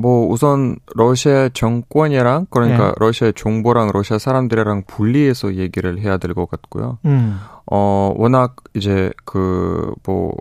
[0.00, 2.92] 뭐 우선 러시아 정권이랑 그러니까 네.
[2.96, 6.98] 러시아 정보랑 러시아 사람들이랑 분리해서 얘기를 해야 될 것 같고요.
[7.04, 7.38] 음.
[7.70, 10.32] 어 워낙 이제 그뭐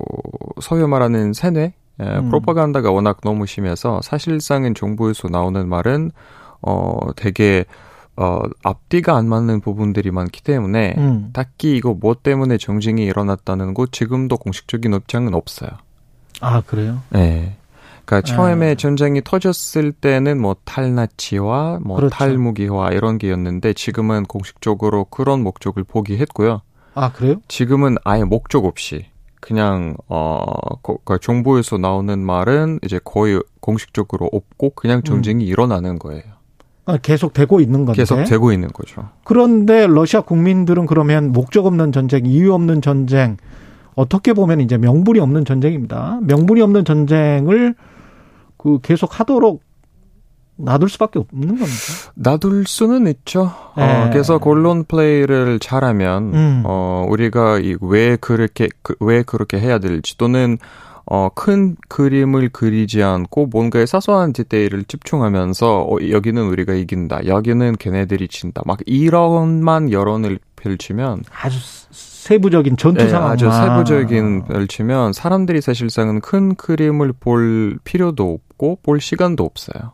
[0.62, 2.30] 소위 말하는 세뇌 예, 음.
[2.30, 6.12] 프로파간다가 워낙 너무 심해서 사실상은 정부에서 나오는 말은
[6.62, 7.66] 어 되게
[8.16, 11.30] 어 앞뒤가 안 맞는 부분들이 많기 때문에 음.
[11.34, 15.72] 딱히 이거 뭐 때문에 정쟁이 일어났다는 거 지금도 공식적인 입장은 없어요.
[16.42, 17.00] 아, 그래요?
[17.10, 17.58] 네.
[18.10, 18.76] 그러니까 처음에 아.
[18.76, 22.16] 전쟁이 터졌을 때는 뭐 탈나치와 뭐 그렇죠.
[22.16, 26.62] 탈무기화 이런 게였는데 지금은 공식적으로 그런 목적을 포기했고요.
[26.96, 27.36] 아, 그래요?
[27.48, 29.06] 지금은 아예 목적 없이
[29.40, 30.44] 그냥 어
[30.82, 36.24] 거- 그 정부에서 나오는 말은 이제 거의 공식적으로 없고 그냥 전쟁이 일어나는 거예요.
[36.88, 38.02] 아, 계속 되고 있는 건데.
[38.02, 39.08] 계속 되고 있는 거죠.
[39.24, 43.38] 그런데 러시아 국민들은 그러면 목적 없는 전쟁, 이유 없는 전쟁,
[43.94, 46.20] 어떻게 보면 이제 명분이 없는 전쟁입니다.
[46.24, 47.76] 명분이 없는 전쟁을
[48.60, 49.64] 그 계속 하도록
[50.58, 51.72] 놔둘 수밖에 없는 겁니다.
[52.16, 53.52] 놔둘 수는 있죠.
[53.78, 53.84] 네.
[53.84, 56.64] 어, 그래서 언론 플레이를 잘하면 음.
[56.66, 60.58] 어 우리가 이 왜 그렇게 그, 왜 그렇게 해야 될지 또는
[61.06, 68.28] 어 큰 그림을 그리지 않고 뭔가의 사소한 디테일을 집중하면서 어, 여기는 우리가 이긴다, 여기는 걔네들이
[68.28, 71.88] 진다, 막 이런만 여론을 펼치면 아주 스-
[72.20, 79.00] 세부적인 전투 네, 상황 아주 세부적인 펼치면 사람들이 사실상은 큰 그림을 볼 필요도 없고 볼
[79.00, 79.94] 시간도 없어요.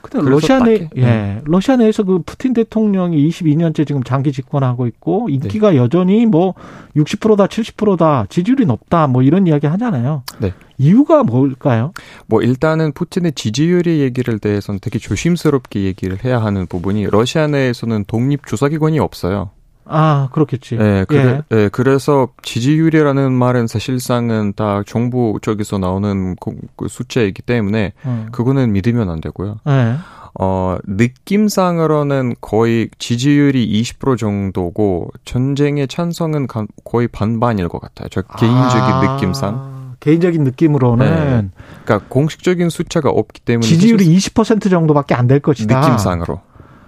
[0.00, 5.70] 근데 러시아 내, 예, 러시아 내에서 그 푸틴 대통령이 22년째 지금 장기 집권하고 있고 인기가
[5.70, 5.76] 네.
[5.76, 6.54] 여전히 뭐
[6.96, 10.24] 60%다, 70%다, 지지율이 높다, 뭐 이런 이야기 하잖아요.
[10.38, 10.54] 네.
[10.78, 11.92] 이유가 뭘까요?
[12.26, 18.46] 뭐 일단은 푸틴의 지지율의 얘기를 대해서는 되게 조심스럽게 얘기를 해야 하는 부분이 러시아 내에서는 독립
[18.46, 19.50] 조사기관이 없어요.
[19.84, 20.76] 아, 그렇겠지.
[20.76, 21.56] 네, 그래, 예.
[21.56, 26.36] 네, 그래서 지지율이라는 말은 사실상은 다 정부 쪽에서 나오는
[26.76, 28.28] 그 숫자이기 때문에 음.
[28.32, 29.56] 그거는 믿으면 안 되고요.
[29.66, 29.96] 네.
[30.40, 36.46] 어, 느낌상으로는 거의 지지율이 20% 정도고 전쟁의 찬성은
[36.84, 38.08] 거의 반반일 것 같아요.
[38.08, 39.14] 저 개인적인 아.
[39.14, 39.72] 느낌상.
[40.00, 41.48] 개인적인 느낌으로는 네.
[41.84, 45.80] 그러니까 공식적인 숫자가 없기 때문에 지지율이 20% 정도밖에 안 될 것이다.
[45.80, 46.40] 느낌상으로.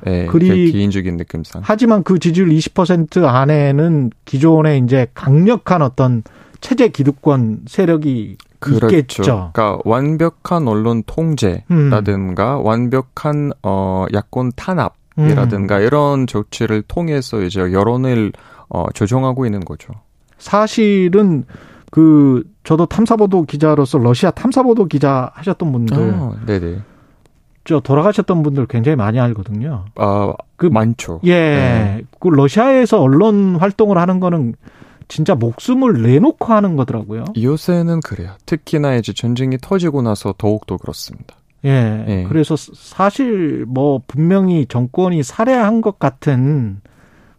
[0.04, 1.62] 네, 그리 개인적인 느낌상.
[1.64, 6.22] 하지만 그 지지율 20% 안에는 기존의 이제 강력한 어떤
[6.60, 8.86] 체제 기득권 세력이 그렇죠.
[8.86, 9.50] 있겠죠.
[9.52, 12.66] 그러니까 완벽한 언론 통제라든가 음.
[12.66, 15.82] 완벽한 어 야권 탄압이라든가 음.
[15.82, 18.32] 이런 조치를 통해서 이제 여론을
[18.68, 19.92] 어 조정하고 있는 거죠.
[20.38, 21.44] 사실은
[21.90, 26.78] 그 저도 탐사보도 기자로서 러시아 탐사보도 기자 하셨던 분들 어, 네네.
[27.64, 29.87] 저 돌아가셨던 분들 굉장히 많이 알거든요.
[29.96, 31.20] 아, 그 많죠.
[31.24, 31.33] 예.
[31.33, 32.03] 네.
[32.20, 34.55] 그 러시아에서 언론 활동을 하는 거는
[35.09, 37.24] 진짜 목숨을 내놓고 하는 거더라고요.
[37.40, 38.33] 요새는 그래요.
[38.46, 41.37] 특히나 이제 전쟁이 터지고 나서 더욱더 그렇습니다.
[41.64, 42.05] 예.
[42.09, 42.27] 예.
[42.29, 46.81] 그래서 사실 뭐 분명히 정권이 살해한 것 같은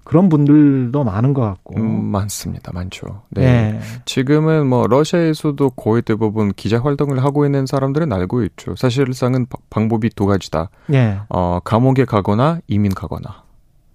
[0.05, 1.75] 그런 분들도 많은 것 같고.
[1.77, 2.71] 음, 많습니다.
[2.71, 3.23] 많죠.
[3.31, 3.71] 네.
[3.71, 3.79] 네.
[4.05, 8.75] 지금은 뭐 러시아에서도 거의 대부분 기자 활동을 하고 있는 사람들은 알고 있죠.
[8.77, 10.69] 사실상은 방법이 두 가지다.
[10.87, 11.19] 네.
[11.27, 13.43] 어, 감옥에 가거나 이민 가거나.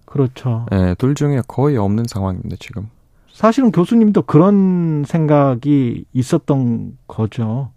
[0.05, 0.65] 그렇죠.
[0.69, 2.89] 네, 둘 중에 거의 없는 상황입니다, 지금.
[3.31, 7.71] 사실은 교수님도 그런 생각이 있었던 거죠.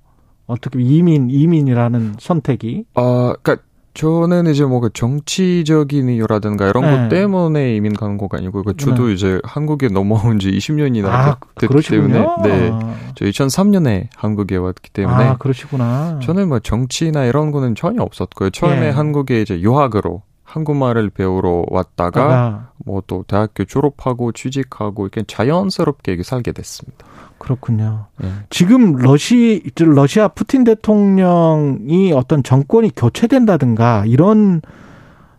[0.47, 2.85] 어떻게 이민 이민이라는 선택이.
[2.94, 3.59] 어, 그러니까
[3.94, 6.90] 저는 이제 뭐 그 정치적인 이유라든가 이런 네.
[6.90, 9.14] 것 때문에 이민 가는 거가 아니고 그 저도 네.
[9.14, 12.37] 이제 한국에 넘어온 지 20년이나 아, 됐기 그러시군요?
[12.42, 12.96] 때문에 네.
[13.14, 16.18] 저 2003년에 한국에 왔기 때문에 아, 그러시구나.
[16.22, 18.50] 저는 뭐 정치나 이런 거는 전혀 없었고요.
[18.50, 18.90] 처음에 네.
[18.90, 27.07] 한국에 이제 유학으로 한국말을 배우러 왔다가 뭐또 대학교 졸업하고 취직하고 이렇게 자연스럽게 살게 됐습니다.
[27.38, 28.07] 그렇군요.
[28.18, 28.29] 네.
[28.51, 34.62] 지금 러시 러시아 푸틴 대통령이 어떤 정권이 교체된다든가 이런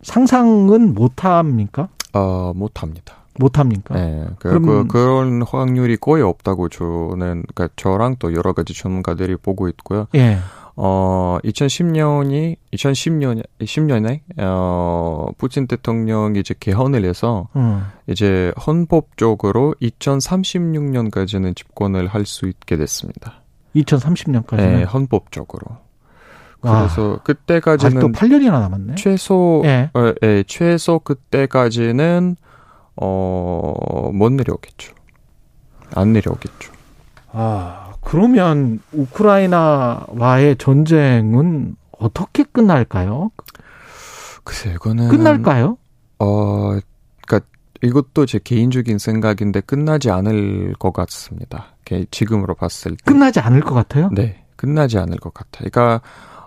[0.01, 1.89] 상상은 못 합니까?
[2.13, 3.15] 어, 못 합니다.
[3.37, 3.95] 못 합니까?
[3.95, 4.25] 네.
[4.39, 10.07] 그, 그, 그런 확률이 거의 없다고 저는 그러니까 저랑 또 여러 가지 전문가들이 보고 있고요.
[10.15, 10.37] 예.
[10.77, 17.85] 어, 2010년이, 2010년, 10년에, 어, 푸틴 대통령이 이제 개헌을 해서, 음.
[18.07, 23.41] 이제 헌법적으로 2036년까지는 집권을 할 수 있게 됐습니다.
[23.75, 24.57] 2030년까지?
[24.57, 25.77] 네, 헌법적으로.
[26.59, 27.97] 그래서 와, 그때까지는.
[27.97, 28.95] 아직도 8년이나 남았네.
[28.95, 29.89] 최소, 예.
[29.93, 32.35] 어, 예, 최소 그때까지는,
[32.97, 34.93] 어, 못 내려오겠죠.
[35.93, 36.73] 안 내려오겠죠.
[37.31, 37.84] 아.
[38.05, 43.31] 그러면 우크라이나와의 전쟁은 어떻게 끝날까요?
[44.43, 45.77] 글쎄, 이거는 끝날까요?
[46.19, 46.77] 어,
[47.25, 47.47] 그러니까
[47.81, 51.75] 이것도 제 개인적인 생각인데 끝나지 않을 것 같습니다.
[52.11, 54.09] 지금으로 봤을 때 끝나지 않을 것 같아요?
[54.13, 55.69] 네, 끝나지 않을 것 같아요.
[55.71, 56.01] 그러니까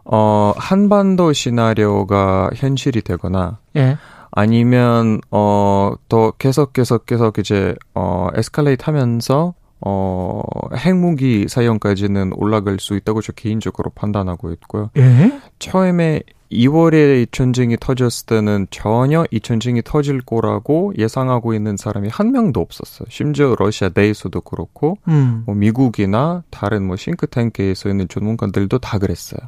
[0.05, 3.99] 어, 한반도 시나리오가 현실이 되거나 예.
[4.31, 10.43] 아니면 어, 또 계속 계속 계속 이제 어, 에스컬레이트 하면서 어,
[10.77, 14.91] 핵무기 사용까지는 올라갈 수 있다고 저 개인적으로 판단하고 있고요.
[14.97, 15.41] 예?
[15.59, 22.61] 처음에 2월에 전쟁이 터졌을 때는 전혀 이 전쟁이 터질 거라고 예상하고 있는 사람이 한 명도
[22.61, 23.07] 없었어요.
[23.11, 25.43] 심지어 러시아 내에서도 그렇고, 음.
[25.47, 29.41] 뭐 미국이나 다른 뭐 싱크탱크에서 있는 전문가들도 다 그랬어요.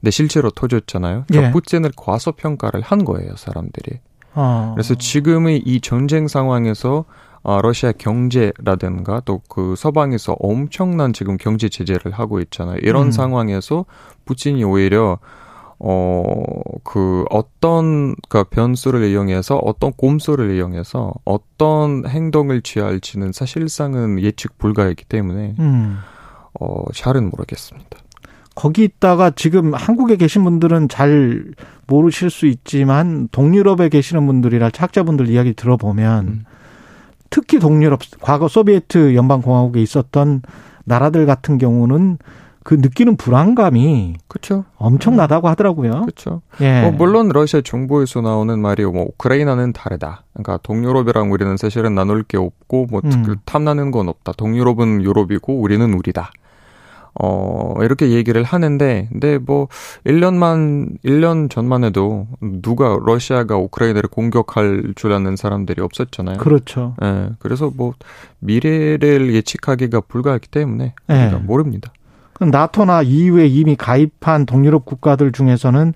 [0.00, 1.26] 근데 실제로 터졌잖아요.
[1.34, 1.50] 예.
[1.52, 4.00] 푸틴을 과소평가를 한 거예요, 사람들이.
[4.34, 4.72] 어.
[4.74, 7.04] 그래서 지금의 이 전쟁 상황에서
[7.42, 12.78] 어, 러시아 경제라든가 또 그 서방에서 엄청난 지금 경제 제재를 하고 있잖아요.
[12.80, 13.10] 이런 음.
[13.10, 13.84] 상황에서
[14.24, 15.18] 푸틴이 오히려
[15.78, 16.42] 어,
[16.84, 25.56] 그 어떤 그 변수를 이용해서 어떤 꼼수를 이용해서 어떤 행동을 취할지는 사실상은 예측 불가이기 때문에
[25.58, 25.98] 음.
[26.58, 27.98] 어, 잘은 모르겠습니다.
[28.54, 31.44] 거기 있다가 지금 한국에 계신 분들은 잘
[31.86, 36.44] 모르실 수 있지만 동유럽에 계시는 분들이나 학자분들 이야기 들어보면 음.
[37.32, 40.42] 특히 동유럽 과거 소비에트 연방공화국에 있었던
[40.84, 42.18] 나라들 같은 경우는
[42.62, 44.64] 그 느끼는 불안감이 그렇죠.
[44.76, 46.02] 엄청나다고 하더라고요.
[46.02, 46.42] 그렇죠.
[46.60, 46.82] 예.
[46.82, 50.24] 뭐 물론 러시아 정부에서 나오는 말이 뭐 우크라이나는 다르다.
[50.34, 53.36] 그러니까 동유럽이랑 우리는 사실은 나눌 게 없고 뭐 음.
[53.46, 54.32] 탐나는 건 없다.
[54.32, 56.30] 동유럽은 유럽이고 우리는 우리다.
[57.20, 59.68] 어, 이렇게 얘기를 하는데, 근데 뭐,
[60.06, 66.38] 1년만, 1년 전만 해도 누가 러시아가 우크라이나를 공격할 줄 아는 사람들이 없었잖아요.
[66.38, 66.94] 그렇죠.
[67.02, 67.30] 예.
[67.38, 67.92] 그래서 뭐,
[68.38, 71.40] 미래를 예측하기가 불가하기 때문에, 예.
[71.42, 71.92] 모릅니다.
[72.40, 75.94] 나토나 EU에 이미 가입한 동유럽 국가들 중에서는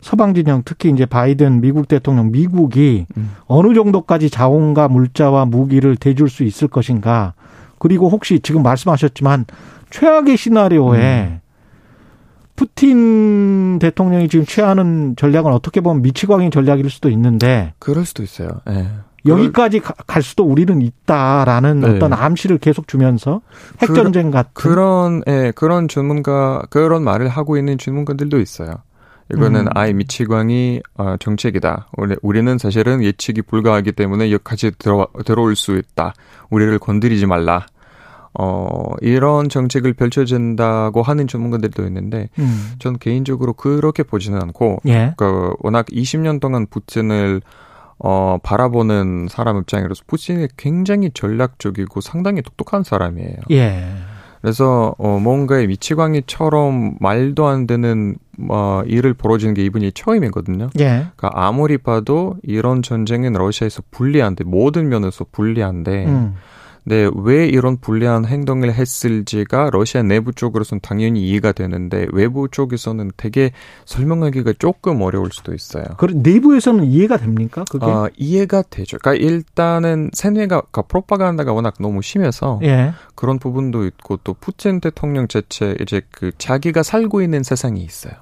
[0.00, 3.32] 서방 진영 특히 이제 바이든 미국 대통령 미국이 음.
[3.46, 7.34] 어느 정도까지 자원과 물자와 무기를 대줄 수 있을 것인가
[7.78, 9.46] 그리고 혹시 지금 말씀하셨지만
[9.90, 11.40] 최악의 시나리오에 음.
[12.56, 18.48] 푸틴 대통령이 지금 취하는 전략은 어떻게 보면 미치광이 전략일 수도 있는데 그럴 수도 있어요.
[18.66, 18.88] 네.
[19.26, 21.90] 여기까지 갈 수도 우리는 있다라는 네.
[21.90, 23.42] 어떤 암시를 계속 주면서
[23.80, 28.70] 핵 전쟁 같은 그런 예, 그런 전문가 그런 말을 하고 있는 전문가들도 있어요.
[29.32, 29.68] 이거는 음.
[29.74, 31.88] 아예 미치광이 어, 정책이다.
[32.22, 36.14] 우리는 사실은 예측이 불가하기 때문에 여기까지 들어 들어올 수 있다.
[36.50, 37.66] 우리를 건드리지 말라.
[38.38, 42.72] 어, 이런 정책을 펼쳐진다고 하는 전문가들도 있는데, 음.
[42.78, 45.14] 전 개인적으로 그렇게 보지는 않고, 예.
[45.16, 47.40] 그, 워낙 20년 동안 푸틴을
[47.98, 53.36] 어, 바라보는 사람 입장으로서 푸틴이 굉장히 전략적이고 상당히 똑똑한 사람이에요.
[53.52, 53.86] 예.
[54.42, 58.16] 그래서 어, 뭔가의 미치광이처럼 말도 안 되는
[58.48, 60.68] 어, 일을 벌어지는 게 이분이 처음이거든요.
[60.78, 61.06] 예.
[61.16, 66.34] 그러니까 아무리 봐도 이런 전쟁은 러시아에서 불리한데 모든 면에서 불리한데 음.
[66.88, 73.50] 네, 왜 이런 불리한 행동을 했을지가 러시아 내부 쪽으로서는 당연히 이해가 되는데 외부 쪽에서는 되게
[73.86, 75.84] 설명하기가 조금 어려울 수도 있어요.
[75.98, 77.64] 그 내부에서는 이해가 됩니까?
[77.68, 77.86] 그게?
[77.86, 78.98] 아, 이해가 되죠.
[78.98, 82.92] 그러니까 일단은 세뇌가 그러니까 프로파간다가 워낙 너무 심해서 예.
[83.16, 88.14] 그런 부분도 있고 또 푸틴 대통령 자체 이제 그 자기가 살고 있는 세상이 있어요.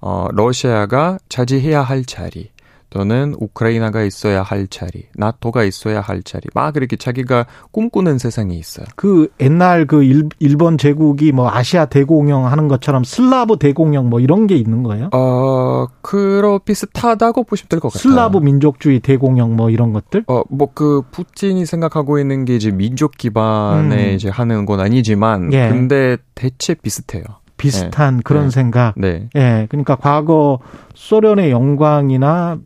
[0.00, 2.52] 어, 러시아가 차지해야 할 자리.
[2.90, 8.86] 또는 우크라이나가 있어야 할 자리, 나토가 있어야 할 자리, 막 그렇게 자기가 꿈꾸는 세상이 있어요.
[8.96, 14.46] 그 옛날 그 일, 일본 제국이 뭐 아시아 대공영 하는 것처럼 슬라브 대공영 뭐 이런
[14.46, 15.10] 게 있는 거예요?
[15.12, 18.00] 어, 그런 비슷하다고 보시면 될 것 같아요.
[18.00, 20.24] 슬라브 민족주의 대공영 뭐 이런 것들?
[20.26, 24.14] 어, 뭐 그 푸틴이 생각하고 있는 게 이제 민족 기반에 음.
[24.14, 25.68] 이제 하는 건 아니지만, 예.
[25.68, 27.24] 근데 대체 비슷해요.
[27.56, 28.22] 비슷한 네.
[28.24, 28.50] 그런 네.
[28.50, 28.94] 생각.
[28.96, 29.28] 네.
[29.34, 29.66] 예.
[29.68, 30.60] 그러니까 과거
[30.94, 32.58] 소련의 영광이나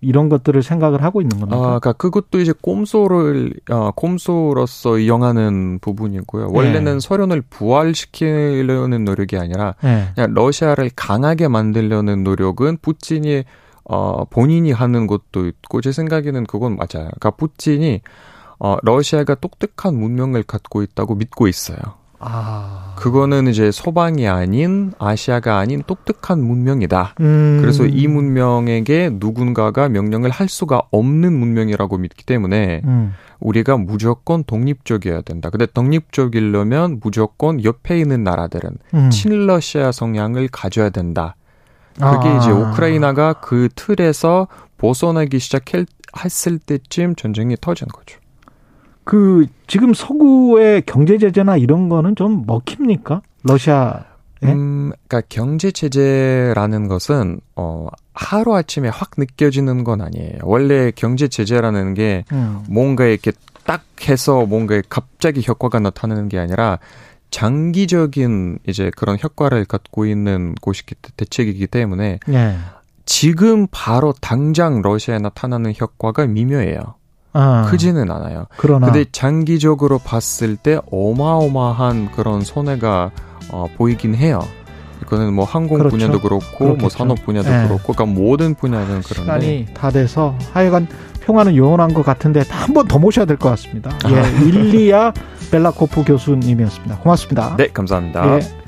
[0.00, 1.56] 이런 것들을 생각을 하고 있는 겁니다.
[1.56, 6.50] 아, 그러니까 그것도 이제 꼼소를 어, 꼼소로서 이용하는 부분이고요.
[6.52, 7.00] 원래는 네.
[7.00, 10.08] 소련을 부활시키려는 노력이 아니라 네.
[10.14, 13.44] 그냥 러시아를 강하게 만들려는 노력은 푸틴이
[13.84, 17.08] 어, 본인이 하는 것도 있고 제 생각에는 그건 맞아요.
[17.18, 18.00] 그러니까 푸틴이
[18.60, 21.78] 어, 러시아가 똑똑한 문명을 갖고 있다고 믿고 있어요.
[22.20, 22.94] 아.
[22.96, 27.14] 그거는 이제 서방이 아닌 아시아가 아닌 독특한 문명이다.
[27.20, 27.58] 음.
[27.60, 33.14] 그래서 이 문명에게 누군가가 명령을 할 수가 없는 문명이라고 믿기 때문에 음.
[33.38, 35.50] 우리가 무조건 독립적이어야 된다.
[35.50, 39.10] 근데 독립적이려면 무조건 옆에 있는 나라들은 음.
[39.10, 41.36] 친러시아 성향을 가져야 된다.
[41.94, 42.38] 그게 아.
[42.38, 48.18] 이제 우크라이나가 그 틀에서 벗어나기 시작했을 때쯤 전쟁이 터진 거죠.
[49.08, 53.22] 그 지금 서구의 경제 제재나 이런 거는 좀 먹힙니까?
[53.42, 54.04] 러시아
[54.42, 54.52] 예?
[54.52, 60.40] 음, 그러니까 경제 제재라는 것은 어 하루 아침에 확 느껴지는 건 아니에요.
[60.42, 62.62] 원래 경제 제재라는 게 음.
[62.68, 63.32] 뭔가 이렇게
[63.64, 66.78] 딱 해서 뭔가 갑자기 효과가 나타나는 게 아니라
[67.30, 72.58] 장기적인 이제 그런 효과를 갖고 있는 곳이기 대책이기 때문에 예.
[73.06, 76.97] 지금 바로 당장 러시아에 나타나는 효과가 미묘해요.
[77.40, 78.46] 아, 크지는 않아요.
[78.56, 83.10] 그러나 근데 장기적으로 봤을 때 어마어마한 그런 손해가
[83.50, 84.40] 어, 보이긴 해요.
[85.02, 85.96] 이거는 뭐 항공 그렇죠.
[85.96, 86.80] 분야도 그렇고 뭐 그렇겠죠.
[86.82, 87.66] 뭐 산업 분야도 네.
[87.68, 90.88] 그렇고 그러니까 모든 분야는 그런데 시간이 다 돼서 하여간
[91.22, 93.90] 평화는 요원한 것 같은데 한 번 더 모셔야 될 것 같습니다.
[94.10, 94.26] 예, 아.
[94.44, 95.12] 일리아
[95.50, 96.98] 벨라코프 교수님이었습니다.
[96.98, 97.54] 고맙습니다.
[97.56, 98.36] 네, 감사합니다.
[98.38, 98.67] 예.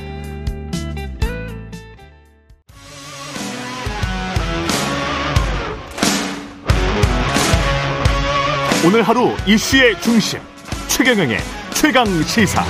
[8.82, 10.40] 오늘 하루 이슈의 중심
[10.88, 11.36] 최경영의
[11.74, 12.64] 최강 시사.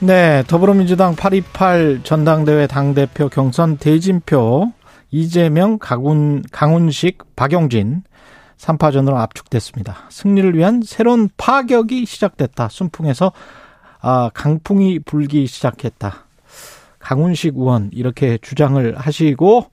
[0.00, 4.72] 네, 더불어민주당 828 전당대회 당대표 경선 대진표
[5.12, 8.02] 이재명, 강훈, 강훈식, 박용진
[8.58, 10.06] 3파전으로 압축됐습니다.
[10.10, 12.68] 승리를 위한 새로운 파격이 시작됐다.
[12.68, 13.30] 순풍에서
[14.00, 16.26] 아, 강풍이 불기 시작했다.
[16.98, 19.70] 강훈식 의원 이렇게 주장을 하시고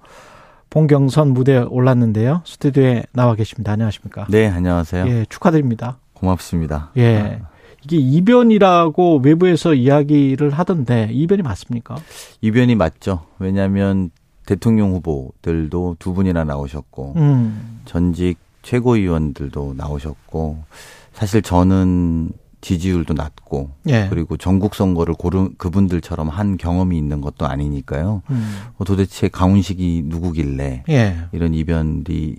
[0.73, 2.41] 봉경선 무대에 올랐는데요.
[2.45, 3.73] 스튜디오에 나와 계십니다.
[3.73, 4.25] 안녕하십니까?
[4.27, 5.07] 네, 안녕하세요.
[5.07, 5.99] 예, 축하드립니다.
[6.15, 6.89] 고맙습니다.
[6.97, 7.41] 예.
[7.83, 11.97] 이게 이변이라고 외부에서 이야기를 하던데 이변이 맞습니까?
[12.41, 13.23] 이변이 맞죠.
[13.37, 14.09] 왜냐하면
[14.47, 17.81] 대통령 후보들도 두 분이나 나오셨고 음.
[17.85, 20.63] 전직 최고위원들도 나오셨고
[21.11, 22.31] 사실 저는
[22.63, 24.07] 지지율도 낮고 예.
[24.09, 28.21] 그리고 전국 선거를 고른 그분들처럼 한 경험이 있는 것도 아니니까요.
[28.29, 28.55] 음.
[28.77, 31.17] 어, 도대체 강훈식이 누구길래 예.
[31.33, 32.37] 이런 이변이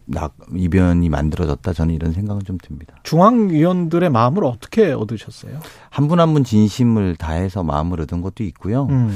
[0.57, 2.95] 이변이 만들어졌다 저는 이런 생각은 좀 듭니다.
[3.05, 5.61] 중앙위원들의 마음을 어떻게 얻으셨어요?
[5.91, 8.87] 한 분 한분 진심을 다해서 마음을 얻은 것도 있고요.
[8.91, 9.15] 음.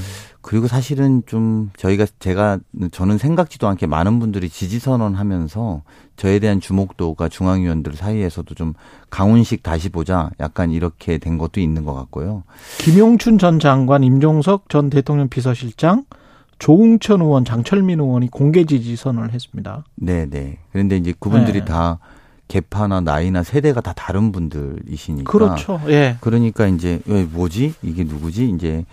[0.48, 2.58] 그리고 사실은 좀 저희가 제가
[2.90, 5.82] 저는 생각지도 않게 많은 분들이 지지 선언하면서
[6.16, 8.72] 저에 대한 주목도가 중앙위원들 사이에서도 좀
[9.10, 12.44] 강훈식 다시 보자 약간 이렇게 된 것도 있는 것 같고요.
[12.78, 16.06] 김용춘 전 장관, 임종석 전 대통령 비서실장,
[16.58, 19.84] 조웅천 의원, 장철민 의원이 공개 지지 선언을 했습니다.
[19.96, 20.60] 네, 네.
[20.72, 21.64] 그런데 이제 그분들이 네.
[21.66, 21.98] 다
[22.48, 25.78] 개파나 나이나 세대가 다 다른 분들이시니까 그렇죠.
[25.88, 26.16] 예.
[26.22, 27.74] 그러니까 이제 왜 뭐지?
[27.82, 28.48] 이게 누구지?
[28.48, 28.86] 이제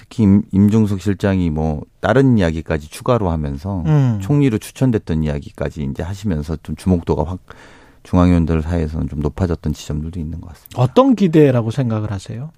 [0.00, 4.18] 특히 임, 임종석 실장이 뭐 다른 이야기까지 추가로 하면서 음.
[4.22, 7.40] 총리로 추천됐던 이야기까지 이제 하시면서 좀 주목도가 확
[8.02, 10.80] 중앙위원들 사이에서는 좀 높아졌던 지점들도 있는 것 같습니다.
[10.80, 12.50] 어떤 기대라고 생각을 하세요?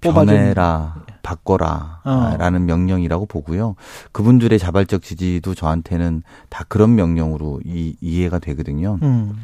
[0.00, 2.36] 변해라, 바꿔라, 어.
[2.38, 3.74] 라는 명령이라고 보고요.
[4.12, 8.98] 그분들의 자발적 지지도 저한테는 다 그런 명령으로 이, 이해가 되거든요.
[9.02, 9.36] 음.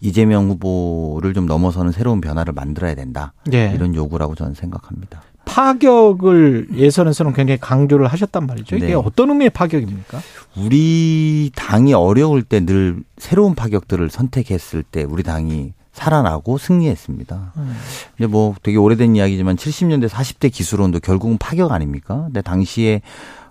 [0.00, 3.32] 이재명 후보를 좀 넘어서는 새로운 변화를 만들어야 된다.
[3.52, 3.72] 예.
[3.74, 5.22] 이런 요구라고 저는 생각합니다.
[5.44, 8.76] 파격을 예선에서는 굉장히 강조를 하셨단 말이죠.
[8.76, 8.94] 이게 네.
[8.94, 10.20] 어떤 의미의 파격입니까?
[10.56, 17.52] 우리 당이 어려울 때 늘 새로운 파격들을 선택했을 때 우리 당이 살아나고 승리했습니다.
[17.56, 17.76] 음.
[18.16, 22.22] 근데 뭐 되게 오래된 이야기지만 70년대 40대 기술론도 결국은 파격 아닙니까?
[22.26, 23.02] 근데 당시에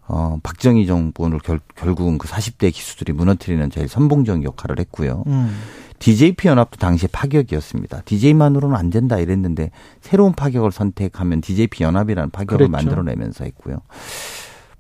[0.07, 5.23] 어 박정희 정부를 결, 결국은 그 40대 기수들이 무너뜨리는 제일 선봉적 역할을 했고요.
[5.27, 5.55] 음.
[6.01, 8.01] DJP 연합도 당시에 파격이었습니다.
[8.05, 9.69] DJ만으로는 안 된다 이랬는데
[10.01, 12.71] 새로운 파격을 선택하면 DJP 연합이라는 파격을 그랬죠.
[12.71, 13.77] 만들어내면서 했고요.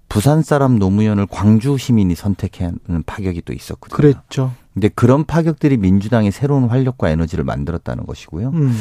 [0.09, 3.95] 부산 사람 노무현을 광주 시민이 선택하는 파격이 또 있었거든요.
[3.95, 4.51] 그랬죠.
[4.73, 8.49] 근데 그런 파격들이 민주당의 새로운 활력과 에너지를 만들었다는 것이고요.
[8.49, 8.75] 음.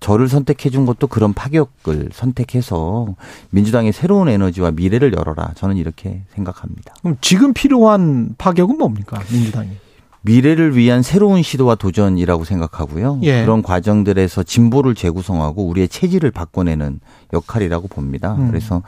[0.00, 3.14] 저를 선택해 준 것도 그런 파격을 선택해서
[3.50, 5.52] 민주당의 새로운 에너지와 미래를 열어라.
[5.54, 6.94] 저는 이렇게 생각합니다.
[7.00, 9.20] 그럼 지금 필요한 파격은 뭡니까?
[9.30, 9.81] 민주당이.
[10.22, 13.20] 미래를 위한 새로운 시도와 도전이라고 생각하고요.
[13.22, 13.42] 예.
[13.42, 17.00] 그런 과정들에서 진보를 재구성하고 우리의 체질을 바꿔내는
[17.32, 18.34] 역할이라고 봅니다.
[18.34, 18.48] 음.
[18.48, 18.82] 그래서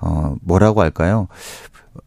[0.00, 1.28] 어 뭐라고 할까요?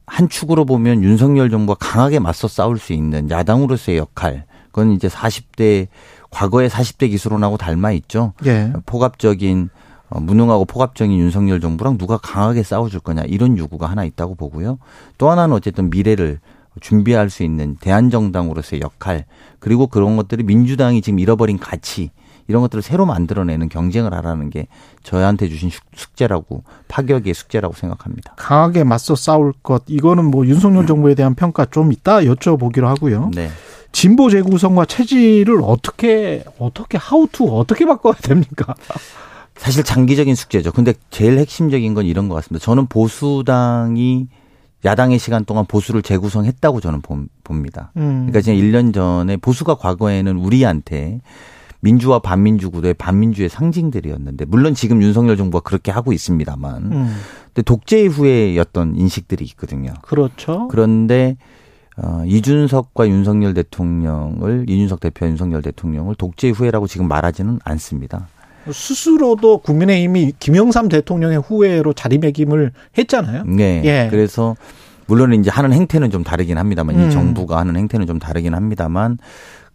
[0.06, 4.46] 한 축으로 보면 윤석열 정부가 강하게 맞서 싸울 수 있는 야당으로서의 역할.
[4.72, 5.88] 그건 이제 40대
[6.30, 8.34] 과거의 40대 기술론하고 닮아 있죠.
[8.46, 8.72] 예.
[8.86, 9.70] 포갑적인
[10.10, 14.80] 어, 무능하고 포갑적인 윤석열 정부랑 누가 강하게 싸워줄 거냐 이런 요구가 하나 있다고 보고요.
[15.18, 16.40] 또 하나는 어쨌든 미래를
[16.82, 19.26] 준비할 수 있는 대한정당으로서의 역할
[19.60, 22.12] 그리고 그런 것들이 민주당이 지금 잃어버린 가치
[22.48, 24.68] 이런 것들을 새로 만들어내는 경쟁을 하라는 게
[25.04, 28.34] 저희한테 주신 숙제라고 파격의 숙제라고 생각합니다.
[28.38, 33.32] 강하게 맞서 싸울 것 이거는 뭐 윤석열 정부에 대한 평가 좀 있다 여쭤보기로 하고요.
[33.36, 33.50] 네.
[33.92, 38.76] 진보 재구성과 체질을 어떻게 어떻게 하우투 어떻게 바꿔야 됩니까?
[39.56, 40.72] 사실 장기적인 숙제죠.
[40.72, 42.64] 근데 제일 핵심적인 건 이런 것 같습니다.
[42.64, 44.28] 저는 보수당이
[44.86, 47.02] 야당의 시간 동안 보수를 재구성했다고 저는
[47.44, 47.92] 봅니다.
[47.98, 48.28] 음.
[48.28, 51.20] 그러니까 지금 1년 전에 보수가 과거에는 우리한테
[51.82, 57.16] 민주와 반민주 구도의 반민주의 상징들이었는데 물론 지금 윤석열 정부가 그렇게 하고 있습니다만 음.
[57.48, 59.94] 근데 독재 후에였던 인식들이 있거든요.
[60.02, 60.68] 그렇죠.
[60.70, 61.38] 그런데
[61.98, 68.28] 어, 이준석과 윤석열 대통령을 이준석 대표와 윤석열 대통령을 독재 후회라고 지금 말하지는 않습니다.
[68.72, 73.44] 스스로도 국민의힘이 김영삼 대통령의 후예로 자리매김을 했잖아요.
[73.46, 73.82] 네.
[73.86, 74.08] 예.
[74.10, 74.56] 그래서
[75.08, 77.08] 물론 이제 하는 행태는 좀 다르긴 합니다만 음.
[77.08, 79.18] 이 정부가 하는 행태는 좀 다르긴 합니다만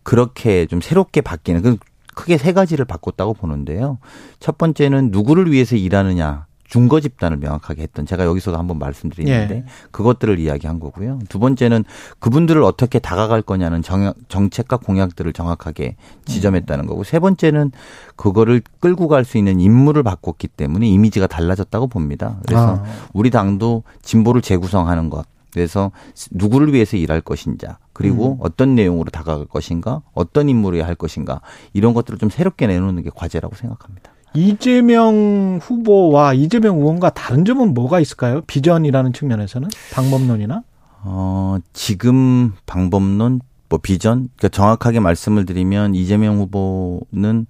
[0.03, 1.77] 그렇게 좀 새롭게 바뀌는 그
[2.15, 3.99] 크게 세 가지를 바꿨다고 보는데요.
[4.39, 9.65] 첫 번째는 누구를 위해서 일하느냐 중거 집단을 명확하게 했던 제가 여기서도 한번 말씀드리는데 예.
[9.91, 11.19] 그것들을 이야기한 거고요.
[11.29, 11.85] 두 번째는
[12.19, 17.73] 그분들을 어떻게 다가갈 거냐는 정, 정책과 공약들을 정확하게 지점했다는 거고 세 번째는
[18.17, 22.37] 그거를 끌고 갈 수 있는 인물을 바꿨기 때문에 이미지가 달라졌다고 봅니다.
[22.47, 22.85] 그래서 아.
[23.15, 25.93] 우리 당도 진보를 재구성하는 것 그래서
[26.33, 28.37] 누구를 위해서 일할 것인자 그리고 음.
[28.41, 31.41] 어떤 내용으로 다가갈 것인가 어떤 인물이 할 것인가
[31.73, 34.14] 이런 것들을 좀 새롭게 내놓는 게 과제라고 생각합니다.
[34.35, 38.43] 이재명 후보와 이재명 의원과 다른 점은 뭐가 있을까요?
[38.47, 40.63] 비전이라는 측면에서는 방법론이나?
[41.05, 47.47] 어, 지금 방법론, 뭐 비전, 그러니까 정확하게 말씀을 드리면 이재명 후보는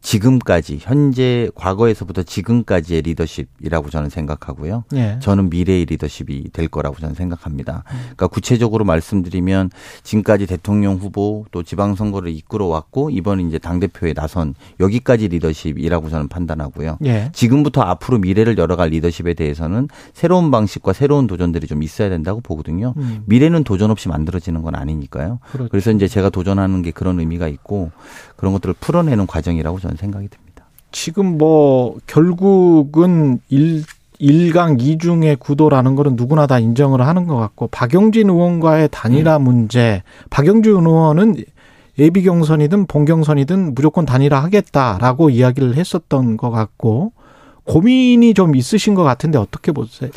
[0.00, 4.84] 지금까지 현재 과거에서부터 지금까지의 리더십이라고 저는 생각하고요.
[4.94, 5.18] 예.
[5.20, 7.84] 저는 미래의 리더십이 될 거라고 저는 생각합니다.
[7.88, 9.70] 그러니까 구체적으로 말씀드리면
[10.02, 16.28] 지금까지 대통령 후보 또 지방선거를 이끌어 왔고 이번 이제 당 대표에 나선 여기까지 리더십이라고 저는
[16.28, 16.98] 판단하고요.
[17.04, 17.30] 예.
[17.32, 22.94] 지금부터 앞으로 미래를 열어갈 리더십에 대해서는 새로운 방식과 새로운 도전들이 좀 있어야 된다고 보거든요.
[22.96, 23.24] 음.
[23.26, 25.40] 미래는 도전 없이 만들어지는 건 아니니까요.
[25.52, 25.68] 그렇죠.
[25.70, 27.90] 그래서 이제 제가 도전하는 게 그런 의미가 있고
[28.36, 30.66] 그런 것들을 풀어내는 과정이라고 저는 생각이 듭니다.
[30.90, 33.84] 지금 뭐 결국은 일
[34.20, 39.44] 일강 이중의 구도라는 거는 누구나 다 인정을 하는 것 같고 박영진 의원과의 단일화 음.
[39.44, 41.36] 문제, 박영진 의원은
[41.98, 47.12] 예비 경선이든 본 경선이든 무조건 단일화 하겠다라고 이야기를 했었던 것 같고
[47.64, 50.10] 고민이 좀 있으신 것 같은데 어떻게 보세요?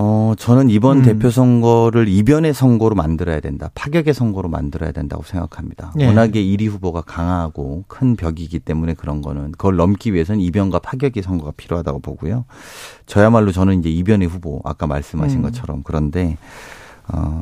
[0.00, 1.02] 어, 저는 이번 음.
[1.02, 3.68] 대표 선거를 이변의 선거로 만들어야 된다.
[3.74, 5.92] 파격의 선거로 만들어야 된다고 생각합니다.
[5.98, 6.06] 예.
[6.06, 11.50] 워낙에 1위 후보가 강하고 큰 벽이기 때문에 그런 거는 그걸 넘기 위해서는 이변과 파격의 선거가
[11.56, 12.44] 필요하다고 보고요.
[13.06, 15.42] 저야말로 저는 이제 이변의 후보 아까 말씀하신 음.
[15.42, 16.36] 것처럼 그런데
[17.12, 17.40] 어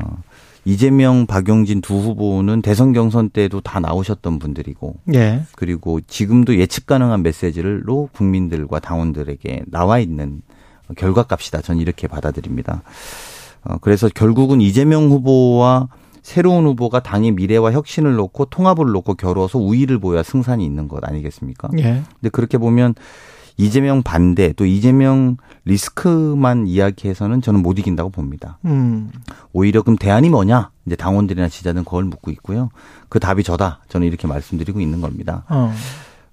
[0.65, 5.43] 이재명, 박용진 두 후보는 대선 경선 때도 다 나오셨던 분들이고, 예.
[5.55, 10.43] 그리고 지금도 예측 가능한 메시지를로 국민들과 당원들에게 나와 있는
[10.97, 11.63] 결과값이다.
[11.63, 12.83] 저는 이렇게 받아들입니다.
[13.65, 15.89] 어, 그래서 결국은 이재명 후보와
[16.23, 21.69] 새로운 후보가 당의 미래와 혁신을 놓고 통합을 놓고 겨루어서 우위를 보여야 승산이 있는 것 아니겠습니까?
[21.79, 22.03] 예.
[22.21, 22.95] 근데 그렇게 보면
[23.57, 28.59] 이재명 반대 또 이재명 리스크만 이야기해서는 저는 못 이긴다고 봅니다.
[28.65, 29.11] 음.
[29.53, 30.71] 오히려 그럼 대안이 뭐냐?
[30.85, 32.71] 이제 당원들이나 지자들은 그걸 묻고 있고요.
[33.09, 33.81] 그 답이 저다.
[33.89, 35.45] 저는 이렇게 말씀드리고 있는 겁니다.
[35.49, 35.73] 어.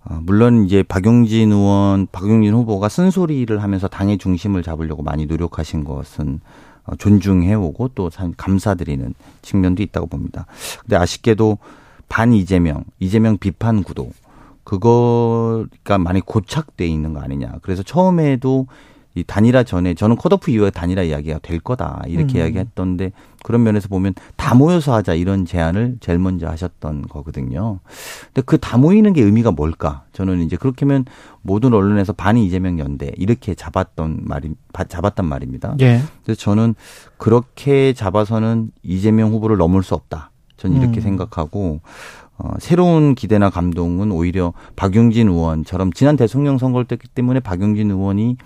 [0.05, 6.41] 어, 물론 이제 박용진 의원, 박용진 후보가 쓴소리를 하면서 당의 중심을 잡으려고 많이 노력하신 것은
[6.85, 10.45] 어, 존중해오고 또 감사드리는 측면도 있다고 봅니다.
[10.81, 11.57] 근데 아쉽게도
[12.09, 14.11] 반 이재명, 이재명 비판 구도,
[14.63, 17.59] 그거가 많이 고착돼 있는 거 아니냐.
[17.61, 18.67] 그래서 처음에도
[19.15, 22.37] 이 단일화 전에 저는 컷오프 이후에 단일화 이야기가 될 거다 이렇게 음.
[22.39, 23.11] 이야기했던데
[23.43, 27.79] 그런 면에서 보면 다 모여서 하자 이런 제안을 제일 먼저 하셨던 거거든요.
[28.33, 30.05] 근데 그 다 모이는 게 의미가 뭘까?
[30.13, 31.05] 저는 이제 그렇게 하면
[31.41, 34.55] 모든 언론에서 반이 이재명 연대 이렇게 잡았던 말이
[34.87, 35.75] 잡았단 말입니다.
[35.81, 36.01] 예.
[36.23, 36.73] 그래서 저는
[37.17, 40.31] 그렇게 잡아서는 이재명 후보를 넘을 수 없다.
[40.57, 41.01] 저는 이렇게 음.
[41.01, 41.81] 생각하고
[42.37, 48.37] 어, 새로운 기대나 감동은 오히려 박용진 의원처럼 지난 대통령 선거 때 때문에 박용진 의원이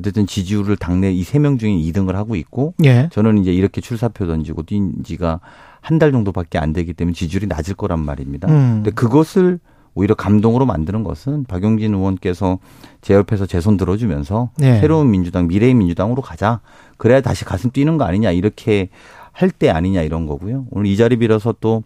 [0.00, 3.08] 어쨌든 지지율을 당내 이 세 명 중에 2등을 하고 있고 예.
[3.12, 5.40] 저는 이제 이렇게 출사표 던지고 뛴 지가
[5.80, 8.48] 한 달 정도밖에 안 되기 때문에 지지율이 낮을 거란 말입니다.
[8.48, 8.82] 음.
[8.82, 9.60] 근데 그것을
[9.94, 12.58] 오히려 감동으로 만드는 것은 박용진 의원께서
[13.02, 14.80] 제 옆에서 제 손 들어주면서 네.
[14.80, 16.60] 새로운 민주당 미래의 민주당으로 가자.
[16.96, 18.88] 그래야 다시 가슴 뛰는 거 아니냐 이렇게
[19.32, 20.66] 할 때 아니냐 이런 거고요.
[20.70, 21.82] 오늘 이 자리 빌어서 또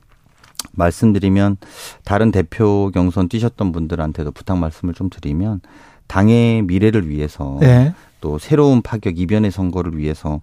[0.73, 1.57] 말씀드리면
[2.05, 5.61] 다른 대표 경선 뛰셨던 분들한테도 부탁 말씀을 좀 드리면
[6.07, 7.95] 당의 미래를 위해서 네.
[8.21, 10.41] 또 새로운 파격 이변의 선거를 위해서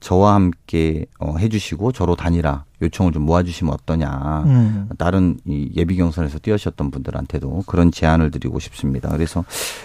[0.00, 4.44] 저와 함께 어, 해주시고 저로 단일화 요청을 좀 모아주시면 어떠냐.
[4.46, 4.88] 음.
[4.98, 9.08] 다른 이 예비 경선에서 뛰어셨던 분들한테도 그런 제안을 드리고 싶습니다.
[9.08, 9.44] 그래서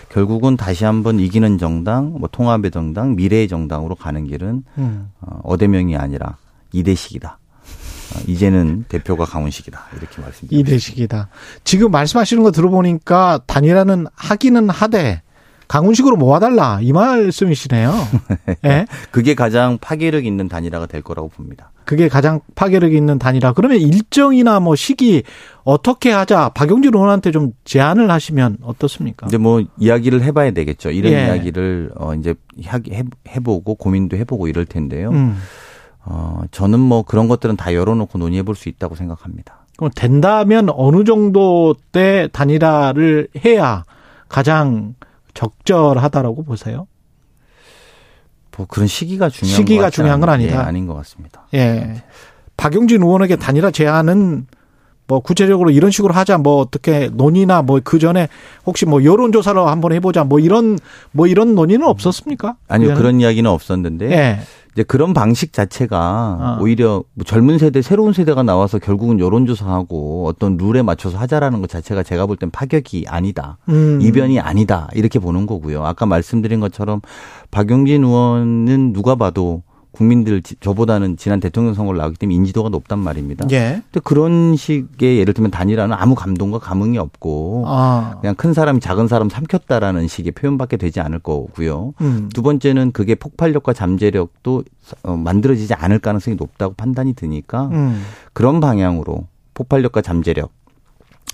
[0.10, 5.12] 결국은 다시 한번 이기는 정당, 뭐 통합의 정당, 미래의 정당으로 가는 길은 음.
[5.22, 6.36] 어, 어대명이 아니라
[6.74, 7.40] 이대식이다.
[8.16, 9.88] 어, 이제는 대표가 강훈식이다.
[9.98, 10.70] 이렇게 말씀드립니다.
[10.70, 11.30] 이대식이다.
[11.64, 15.22] 지금 말씀하시는 거 들어보니까 단일화는 하기는 하되
[15.70, 17.94] 강훈식으로 모아달라 이 말씀이시네요.
[18.64, 18.88] 네.
[19.12, 21.72] 그게 가장 파괴력 있는 단일화가 될 거라고 봅니다.
[21.86, 23.54] 그게 가장 파괴력 있는 단일화.
[23.54, 25.24] 그러면 일정이나 뭐 시기
[25.64, 29.28] 어떻게 하자 박용진 의원한테 좀 제안을 하시면 어떻습니까?
[29.28, 30.90] 이제 뭐 이야기를 해봐야 되겠죠.
[30.90, 31.28] 이런 예.
[31.28, 32.34] 이야기를 어 이제
[33.28, 35.10] 해보고 고민도 해보고 이럴 텐데요.
[35.12, 35.38] 음.
[36.12, 39.60] 어, 저는 뭐 그런 것들은 다 열어놓고 논의해 볼 수 있다고 생각합니다.
[39.78, 43.86] 그럼 된다면 어느 정도 때 단일화를 해야
[44.28, 44.96] 가장
[45.36, 46.88] 적절하다라고 보세요?
[48.58, 50.56] 뭐 그런 시기가 중요한 시기가 중요한 건 아니다.
[50.56, 51.44] 예, 아닌 것 같습니다.
[51.54, 52.04] 예.
[52.58, 54.48] 박용진 의원에게 단일화 제안은
[55.08, 58.28] 뭐 구체적으로 이런 식으로 하자 뭐 어떻게 논의나 뭐 그 전에
[58.66, 60.78] 혹시 뭐 여론 조사를 한번 해보자 뭐 이런
[61.12, 62.58] 뭐 이런 논의는 없었습니까?
[62.68, 64.40] 아니요 그런 이야기는 없었는데 예.
[64.80, 66.58] 이제 그런 방식 자체가 아.
[66.62, 72.02] 오히려 뭐 젊은 세대, 새로운 세대가 나와서 결국은 여론조사하고 어떤 룰에 맞춰서 하자라는 것 자체가
[72.04, 73.58] 제가 볼 땐 파격이 아니다.
[73.68, 74.00] 음.
[74.02, 74.88] 이변이 아니다.
[74.94, 75.84] 이렇게 보는 거고요.
[75.84, 77.02] 아까 말씀드린 것처럼
[77.52, 79.64] 박용진 의원은 누가 봐도
[80.00, 83.46] 국민들 저보다는 지난 대통령 선거를 나왔기 때문에 인지도가 높단 말입니다.
[83.52, 83.82] 예.
[83.92, 88.16] 근데 그런 식의 예를 들면 단일화는 아무 감동과 감흥이 없고 아.
[88.22, 91.96] 그냥 큰 사람이 작은 사람 삼켰다라는 식의 표현밖에 되지 않을 거고요.
[92.00, 92.30] 음.
[92.34, 94.64] 두 번째는 그게 폭발력과 잠재력도
[95.04, 98.02] 어, 만들어지지 않을 가능성이 높다고 판단이 드니까 음.
[98.32, 100.54] 그런 방향으로 폭발력과 잠재력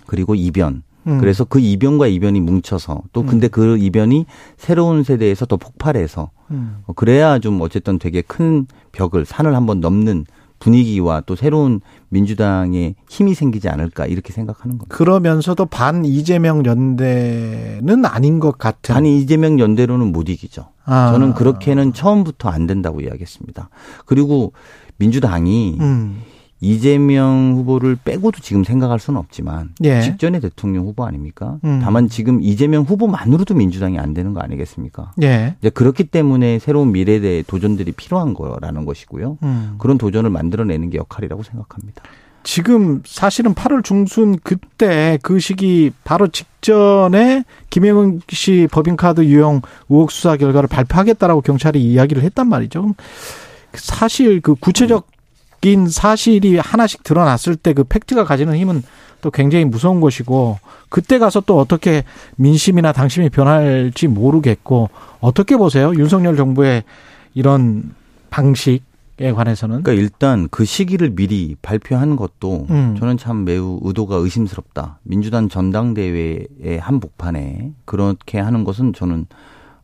[0.07, 1.19] 그리고 이변 음.
[1.19, 3.25] 그래서 그 이변과 이변이 뭉쳐서 또 음.
[3.25, 4.25] 근데 그 이변이
[4.57, 6.77] 새로운 세대에서 또 폭발해서 음.
[6.85, 10.25] 어, 그래야 좀 어쨌든 되게 큰 벽을 산을 한번 넘는
[10.59, 14.95] 분위기와 또 새로운 민주당의 힘이 생기지 않을까 이렇게 생각하는 겁니다.
[14.95, 18.93] 그러면서도 반 이재명 연대는 아닌 것 같은.
[18.93, 20.69] 반 이재명 연대로는 못 이기죠.
[20.85, 21.11] 아.
[21.11, 23.69] 저는 그렇게는 처음부터 안 된다고 이야기했습니다.
[24.05, 24.53] 그리고
[24.97, 26.21] 민주당이 음.
[26.61, 30.01] 이재명 후보를 빼고도 지금 생각할 수는 없지만 예.
[30.01, 31.57] 직전의 대통령 후보 아닙니까?
[31.63, 31.81] 음.
[31.83, 35.11] 다만 지금 이재명 후보만으로도 민주당이 안 되는 거 아니겠습니까?
[35.21, 35.55] 예.
[35.59, 39.37] 이제 그렇기 때문에 새로운 미래에 대해 도전들이 필요한 거라는 것이고요.
[39.43, 39.75] 음.
[39.77, 42.03] 그런 도전을 만들어내는 게 역할이라고 생각합니다.
[42.45, 50.37] 지금 사실은 8월 중순 그때 그 시기 바로 직전에 김영은 씨 법인카드 유용 의혹 수사
[50.37, 52.93] 결과를 발표하겠다라고 경찰이 이야기를 했단 말이죠.
[53.73, 55.07] 사실 그 구체적
[55.65, 58.83] 인 사실이 하나씩 드러났을 때 그 팩트가 가지는 힘은
[59.21, 60.59] 또 굉장히 무서운 것이고
[60.89, 62.03] 그때 가서 또 어떻게
[62.37, 64.89] 민심이나 당심이 변할지 모르겠고
[65.19, 65.93] 어떻게 보세요?
[65.95, 66.83] 윤석열 정부의
[67.33, 67.93] 이런
[68.29, 72.95] 방식에 관해서는 그러니까 일단 그 시기를 미리 발표한 것도 음.
[72.99, 74.99] 저는 참 매우 의도가 의심스럽다.
[75.03, 79.25] 민주당 전당대회의 한복판에 그렇게 하는 것은 저는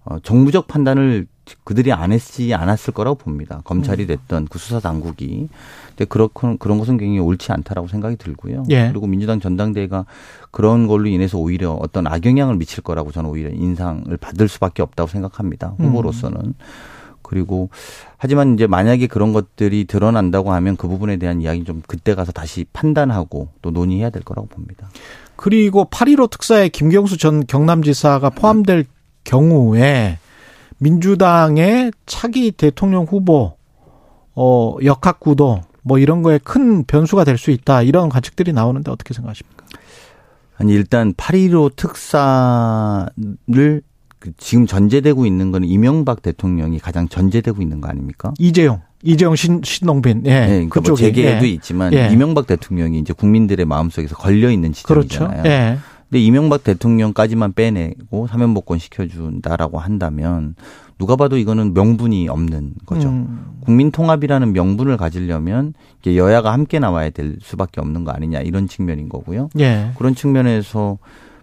[0.04, 1.28] 어, 정부적 판단을
[1.64, 3.62] 그들이 안 했지 않았을 거라고 봅니다.
[3.64, 4.08] 검찰이 음.
[4.08, 5.50] 됐던 그 수사 당국이.
[5.90, 8.64] 근데 그런 그런 것은 굉장히 옳지 않다라고 생각이 들고요.
[8.70, 8.90] 예.
[8.90, 10.06] 그리고 민주당 전당대회가
[10.52, 15.76] 그런 걸로 인해서 오히려 어떤 악영향을 미칠 거라고 저는 오히려 인상을 받을 수밖에 없다고 생각합니다.
[15.78, 16.40] 후보로서는.
[16.40, 16.54] 음.
[17.32, 17.70] 그리고
[18.18, 22.66] 하지만 이제 만약에 그런 것들이 드러난다고 하면 그 부분에 대한 이야기 좀 그때 가서 다시
[22.74, 24.90] 판단하고 또 논의해야 될 거라고 봅니다.
[25.38, 28.86] 그리고 8.15 특사에 김경수 전 경남지사가 포함될
[29.24, 30.18] 경우에
[30.82, 33.54] 민주당의 차기 대통령 후보
[34.34, 39.14] 어 역학 구도 뭐 이런 거에 큰 변수가 될 수 있다 이런 관측들이 나오는데 어떻게
[39.14, 39.66] 생각하십니까?
[40.58, 43.12] 아니 일단 8.15 특사를
[44.20, 48.34] 그 지금 전제되고 있는 거는 이명박 대통령이 가장 전제되고 있는 거 아닙니까?
[48.40, 48.82] 이재용.
[49.04, 50.24] 이재용 신, 신동빈.
[50.26, 50.30] 예.
[50.42, 51.50] 네, 그러니까 뭐 재계에도 예.
[51.50, 52.10] 있지만 예.
[52.12, 55.42] 이명박 대통령이 이제 국민들의 마음속에서 걸려 있는 지점이잖아요.
[55.42, 55.50] 그렇죠.
[55.50, 55.78] 예.
[56.12, 60.56] 근데 이명박 대통령까지만 빼내고 사면복권 시켜준다라고 한다면
[60.98, 63.08] 누가 봐도 이거는 명분이 없는 거죠.
[63.08, 63.60] 음.
[63.62, 69.08] 국민 통합이라는 명분을 가지려면 이게 여야가 함께 나와야 될 수밖에 없는 거 아니냐 이런 측면인
[69.08, 69.50] 거고요.
[69.60, 69.92] 예.
[69.98, 70.98] 그런 측면에서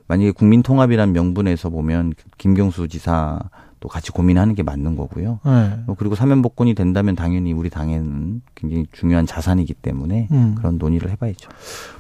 [0.07, 3.41] 만약에 국민 통합이라는 명분에서 보면 김경수 지사
[3.81, 5.41] 또 같이 고민하는 게 맞는 거고요.
[5.45, 5.73] 네.
[5.99, 10.55] 그리고 사면복권이 된다면 당연히 우리 당에는 굉장히 중요한 자산이기 때문에 음.
[10.57, 11.49] 그런 논의를 해봐야죠.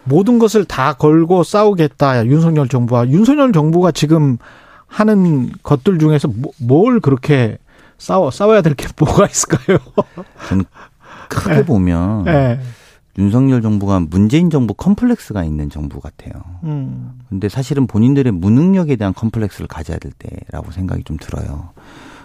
[0.04, 4.38] 모든 것을 다 걸고 싸우겠다 윤석열 정부와 윤석열 정부가 지금
[4.86, 7.58] 하는 것들 중에서 뭐, 뭘 그렇게
[7.98, 9.78] 싸워 싸워야 될 게 뭐가 있을까요?
[10.48, 10.64] 저는
[11.28, 11.64] 크게 네.
[11.64, 12.60] 보면 네.
[13.18, 16.32] 윤석열 정부가 문재인 정부 컴플렉스가 있는 정부 같아요.
[16.62, 17.18] 음.
[17.28, 21.70] 근데 사실은 본인들의 무능력에 대한 컴플렉스를 가져야 될 때라고 생각이 좀 들어요.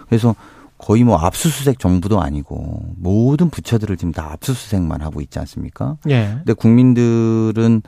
[0.06, 0.36] 그래서
[0.78, 5.96] 거의 뭐 압수수색 정부도 아니고 모든 부처들을 지금 다 압수수색만 하고 있지 않습니까?
[6.08, 6.34] 예.
[6.38, 7.82] 근데 국민들은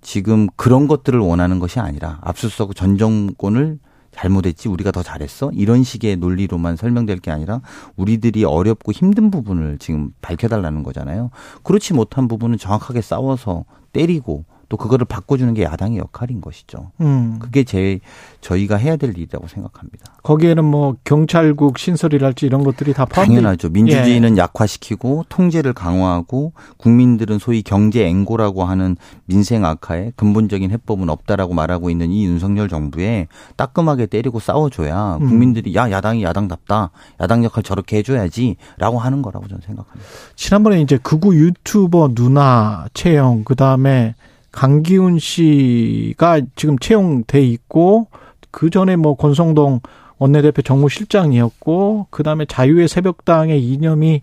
[0.00, 3.78] 지금 그런 것들을 원하는 것이 아니라 압수수색 전 정권을
[4.16, 7.60] 잘못했지 우리가 더 잘했어 이런 식의 논리로만 설명될 게 아니라
[7.96, 11.30] 우리들이 어렵고 힘든 부분을 지금 밝혀달라는 거잖아요.
[11.62, 16.90] 그렇지 못한 부분은 정확하게 싸워서 때리고 또 그거를 바꿔주는 게 야당의 역할인 것이죠.
[17.00, 17.38] 음.
[17.38, 18.00] 그게 제
[18.40, 20.12] 저희가 해야 될 일이라고 생각합니다.
[20.22, 23.28] 거기에는 뭐 경찰국 신설이랄지 이런 것들이 다 포함.
[23.28, 23.68] 당연하죠.
[23.70, 24.42] 민주주의는 예.
[24.42, 28.96] 약화시키고 통제를 강화하고 국민들은 소위 경제 앵고라고 하는
[29.26, 35.28] 민생 악화에 근본적인 해법은 없다라고 말하고 있는 이 윤석열 정부에 따끔하게 때리고 싸워줘야 음.
[35.28, 36.90] 국민들이 야 야당이 야당답다
[37.20, 40.08] 야당 역할 저렇게 해줘야지라고 하는 거라고 저는 생각합니다.
[40.34, 44.14] 지난번에 이제 극우 유튜버 누나 채영 그 다음에
[44.56, 48.08] 강기훈 씨가 지금 채용돼 있고
[48.50, 49.80] 그 전에 뭐 권성동
[50.16, 54.22] 원내대표 정무실장이었고 그 다음에 자유의 새벽당의 이념이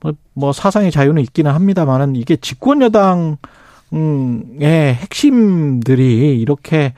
[0.00, 3.38] 뭐, 뭐 사상의 자유는 있기는 합니다만은 이게 집권 여당
[3.92, 6.94] 의 핵심들이 이렇게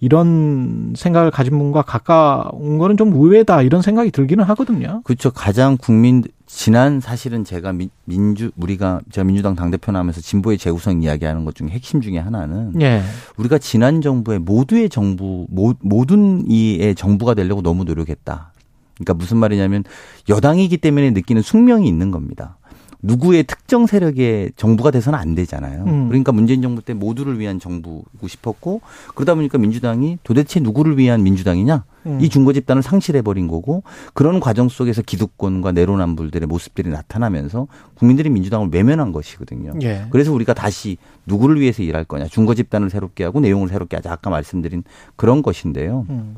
[0.00, 5.00] 이런 생각을 가진 분과 가까운 거는 좀 의외다 이런 생각이 들기는 하거든요.
[5.04, 5.30] 그렇죠.
[5.30, 7.72] 가장 국민 지난 사실은 제가
[8.04, 12.80] 민주 우리가 제가 민주당 당 대표 나면서 진보의 재구성 이야기하는 것 중에 핵심 중에 하나는
[12.82, 13.00] 예.
[13.36, 18.52] 우리가 지난 정부의 모두의 정부 모, 모든 이의 정부가 되려고 너무 노력했다.
[18.94, 19.84] 그러니까 무슨 말이냐면
[20.28, 22.58] 여당이기 때문에 느끼는 숙명이 있는 겁니다.
[23.02, 25.84] 누구의 특정 세력의 정부가 돼서는 안 되잖아요.
[25.84, 26.08] 음.
[26.08, 28.80] 그러니까 문재인 정부 때 모두를 위한 정부고 싶었고
[29.14, 31.84] 그러다 보니까 민주당이 도대체 누구를 위한 민주당이냐?
[32.06, 32.18] 음.
[32.20, 33.82] 이 중거 집단을 상실해 버린 거고
[34.14, 39.72] 그런 과정 속에서 기득권과 내로남불들의 모습들이 나타나면서 국민들이 민주당을 외면한 것이거든요.
[39.82, 40.06] 예.
[40.10, 40.96] 그래서 우리가 다시
[41.26, 42.26] 누구를 위해서 일할 거냐?
[42.26, 44.12] 중거 집단을 새롭게 하고 내용을 새롭게 하자.
[44.12, 44.84] 아까 말씀드린
[45.16, 46.06] 그런 것인데요.
[46.10, 46.36] 음.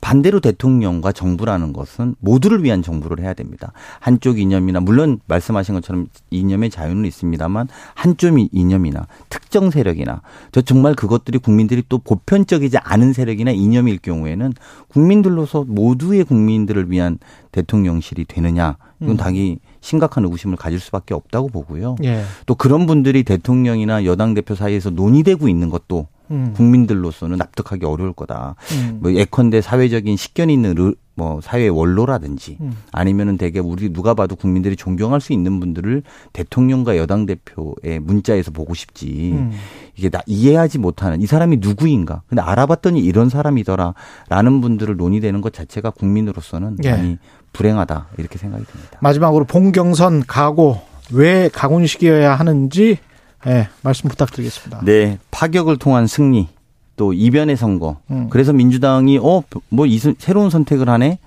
[0.00, 3.72] 반대로 대통령과 정부라는 것은 모두를 위한 정부를 해야 됩니다.
[4.00, 11.38] 한쪽 이념이나 물론 말씀하신 것처럼 이념의 자유는 있습니다만 한쪽 이념이나 특정 세력이나 저 정말 그것들이
[11.38, 14.52] 국민들이 또 보편적이지 않은 세력이나 이념일 경우에는
[14.88, 17.18] 국민들로서 모두의 국민들을 위한
[17.52, 19.16] 대통령실이 되느냐 이건 음.
[19.16, 21.96] 당이 심각한 의구심을 가질 수밖에 없다고 보고요.
[22.04, 22.24] 예.
[22.44, 26.52] 또 그런 분들이 대통령이나 여당 대표 사이에서 논의되고 있는 것도 음.
[26.54, 28.56] 국민들로서는 납득하기 어려울 거다.
[28.72, 28.98] 음.
[29.00, 32.76] 뭐 예컨대 사회적인 식견이 있는 르, 뭐 사회 원로라든지 음.
[32.92, 36.02] 아니면은 대개 우리 누가 봐도 국민들이 존경할 수 있는 분들을
[36.32, 39.32] 대통령과 여당 대표의 문자에서 보고 싶지.
[39.32, 39.52] 음.
[39.96, 42.22] 이게 나 이해하지 못하는 이 사람이 누구인가.
[42.28, 46.90] 근데 알아봤더니 이런 사람이더라라는 분들을 논의되는 것 자체가 국민으로서는 예.
[46.90, 47.18] 많이
[47.54, 48.98] 불행하다 이렇게 생각이 듭니다.
[49.00, 50.80] 마지막으로 봉경선 각오
[51.12, 52.98] 왜 가군식이어야 하는지
[53.44, 54.80] 네, 말씀 부탁드리겠습니다.
[54.84, 56.48] 네, 파격을 통한 승리,
[56.96, 57.98] 또 이변의 선거.
[58.10, 58.28] 음.
[58.30, 59.86] 그래서 민주당이 어 뭐
[60.18, 61.18] 새로운 선택을 하네.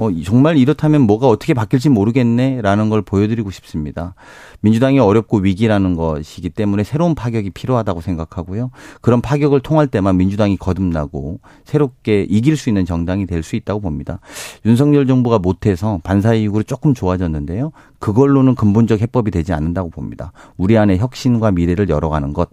[0.00, 4.14] 어, 정말 이렇다면 뭐가 어떻게 바뀔지 모르겠네라는 걸 보여드리고 싶습니다.
[4.60, 8.70] 민주당이 어렵고 위기라는 것이기 때문에 새로운 파격이 필요하다고 생각하고요.
[9.02, 14.20] 그런 파격을 통할 때만 민주당이 거듭나고 새롭게 이길 수 있는 정당이 될 수 있다고 봅니다.
[14.66, 17.72] 윤석열 정부가 못해서 반사 이익으로 조금 좋아졌는데요.
[17.98, 20.32] 그걸로는 근본적 해법이 되지 않는다고 봅니다.
[20.58, 22.50] 우리 안에 혁신과 미래를 열어가는 것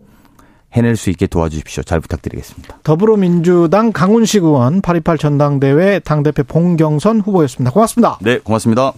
[0.77, 1.83] 해낼 수 있게 도와주십시오.
[1.83, 2.79] 잘 부탁드리겠습니다.
[2.83, 7.71] 더불어민주당 강훈식 의원 8.28 전당대회 당대표 봉경선 후보였습니다.
[7.71, 8.17] 고맙습니다.
[8.21, 8.93] 네, 고맙습니다.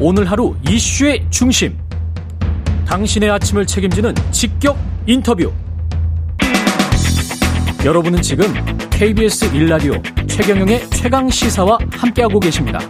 [0.00, 1.76] 오늘 하루 이슈의 중심.
[2.86, 5.52] 당신의 아침을 책임지는 직격 인터뷰.
[7.84, 8.46] 여러분은 지금
[8.90, 12.80] KBS 1라디오 최경영의 최강 시사와 함께하고 계십니다.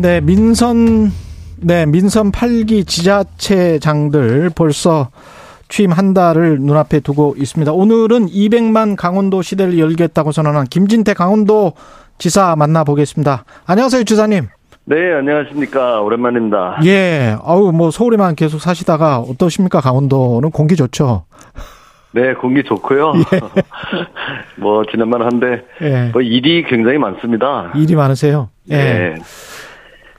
[0.00, 1.10] 네, 민선
[1.60, 5.08] 네, 민선 8기 지자체장들 벌써
[5.68, 7.72] 취임 한 달을 눈앞에 두고 있습니다.
[7.72, 11.72] 오늘은 200만 강원도 시대를 열겠다고 선언한 김진태 강원도
[12.16, 13.44] 지사 만나보겠습니다.
[13.66, 14.46] 안녕하세요, 지사님.
[14.84, 16.00] 네, 안녕하십니까.
[16.00, 16.78] 오랜만입니다.
[16.84, 17.36] 예.
[17.42, 19.80] 아우, 뭐 서울에만 계속 사시다가 어떠십니까?
[19.80, 21.24] 강원도는 공기 좋죠?
[22.12, 23.14] 네, 공기 좋고요.
[23.16, 23.40] 예.
[24.62, 26.10] 뭐 지난번 한데 예.
[26.12, 27.72] 뭐 일이 굉장히 많습니다.
[27.74, 28.50] 일이 많으세요?
[28.70, 28.76] 예.
[28.76, 29.14] 네.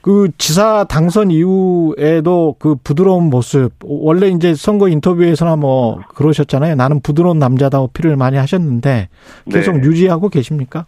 [0.02, 6.74] 그 지사 당선 이후에도 그 부드러운 모습 원래 이제 선거 인터뷰에서나 뭐 그러셨잖아요.
[6.74, 9.08] 나는 부드러운 남자다 어필을 많이 하셨는데
[9.50, 9.82] 계속 네.
[9.82, 10.86] 유지하고 계십니까?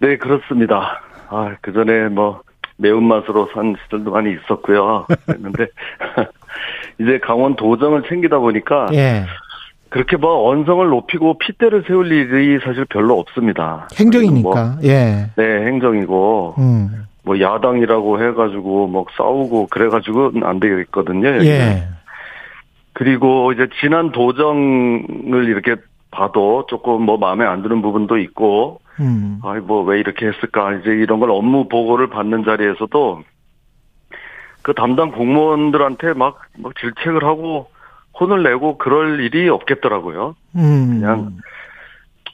[0.00, 1.00] 네 그렇습니다.
[1.30, 2.42] 아 그 전에 뭐
[2.76, 5.06] 매운맛으로 산 시절도 많이 있었고요.
[5.26, 5.66] 그랬는데
[7.00, 9.24] 이제 강원 도정을 챙기다 보니까 예.
[9.88, 13.88] 그렇게 뭐 언성을 높이고 핏대를 세울 일이 사실 별로 없습니다.
[13.96, 14.48] 행정이니까.
[14.50, 15.30] 뭐, 예.
[15.36, 16.56] 네, 행정이고.
[16.58, 17.04] 음.
[17.24, 21.28] 뭐 야당이라고 해가지고 뭐 싸우고 그래가지고 안 되겠거든요.
[21.28, 21.46] 여기는.
[21.46, 21.88] 예.
[22.92, 25.76] 그리고 이제 지난 도정을 이렇게
[26.10, 29.40] 봐도 조금 뭐 마음에 안 드는 부분도 있고, 음.
[29.42, 33.22] 아이 뭐 왜 이렇게 했을까 이제 이런 걸 업무 보고를 받는 자리에서도
[34.62, 37.68] 그 담당 공무원들한테 막, 막 질책을 하고
[38.20, 40.36] 혼을 내고 그럴 일이 없겠더라고요.
[40.56, 41.00] 음.
[41.00, 41.32] 그냥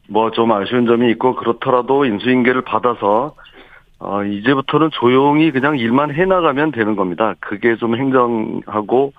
[0.08, 3.34] 뭐 좀 아쉬운 점이 있고 그렇더라도 인수인계를 받아서
[4.00, 7.34] 어, 이제부터는 조용히 그냥 일만 해나가면 되는 겁니다.
[7.38, 9.12] 그게 좀 행정하고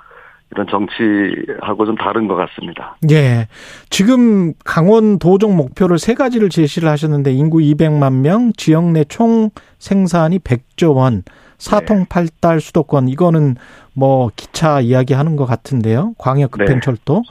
[0.52, 2.98] 이런 정치하고 좀 다른 것 같습니다.
[3.10, 3.48] 예.
[3.90, 10.40] 지금 강원 도정 목표를 세 가지를 제시를 하셨는데 인구 200만 명, 지역 내 총 생산이
[10.40, 11.24] 100조 원,
[11.58, 13.56] 사통팔달 수도권 이거는
[13.94, 16.14] 뭐 기차 이야기 하는 것 같은데요.
[16.18, 17.22] 광역 급행철도 네.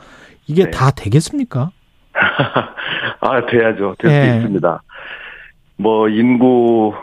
[0.46, 0.70] 이게 네.
[0.70, 1.70] 다 되겠습니까?
[3.20, 3.96] 아 돼야죠.
[3.98, 4.36] 될수 예.
[4.36, 4.82] 있습니다.
[5.76, 6.94] 뭐 인구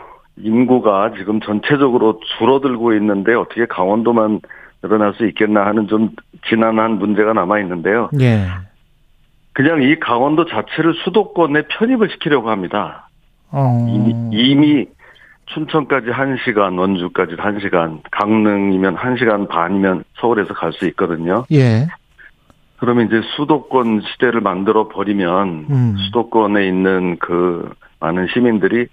[0.42, 4.40] 인구가 지금 전체적으로 줄어들고 있는데 어떻게 강원도만
[4.82, 6.10] 늘어날 수 있겠나 하는 좀
[6.48, 8.10] 지난한 문제가 남아 있는데요.
[8.20, 8.46] 예.
[9.52, 13.08] 그냥 이 강원도 자체를 수도권에 편입을 시키려고 합니다.
[13.50, 13.86] 어.
[13.88, 14.86] 이미, 이미
[15.46, 21.44] 춘천까지 1시간, 원주까지 1시간, 강릉이면 1시간 반이면 서울에서 갈 수 있거든요.
[21.52, 21.86] 예.
[22.76, 25.96] 그러면 이제 수도권 시대를 만들어 버리면 음.
[25.98, 27.68] 수도권에 있는 그
[27.98, 28.86] 많은 시민들이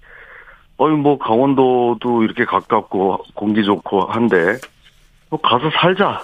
[0.77, 4.57] 어이 뭐 강원도도 이렇게 가깝고 공기 좋고 한데
[5.29, 6.21] 뭐 가서 살자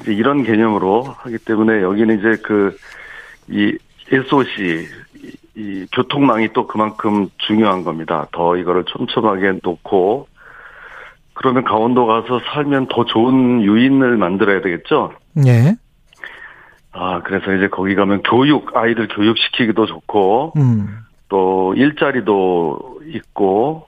[0.00, 2.76] 이제 이런 개념으로 하기 때문에 여기는 이제 그
[3.48, 3.76] 이
[4.10, 4.86] SOC
[5.56, 8.26] 이 교통망이 또 그만큼 중요한 겁니다.
[8.32, 10.28] 더 이거를 촘촘하게 놓고
[11.34, 15.12] 그러면 강원도 가서 살면 더 좋은 유인을 만들어야 되겠죠?
[15.46, 15.74] 예.
[16.92, 20.98] 아, 그래서 이제 거기 가면 교육, 아이들 교육시키기도 좋고, 음.
[21.28, 23.86] 또 일자리도 있고,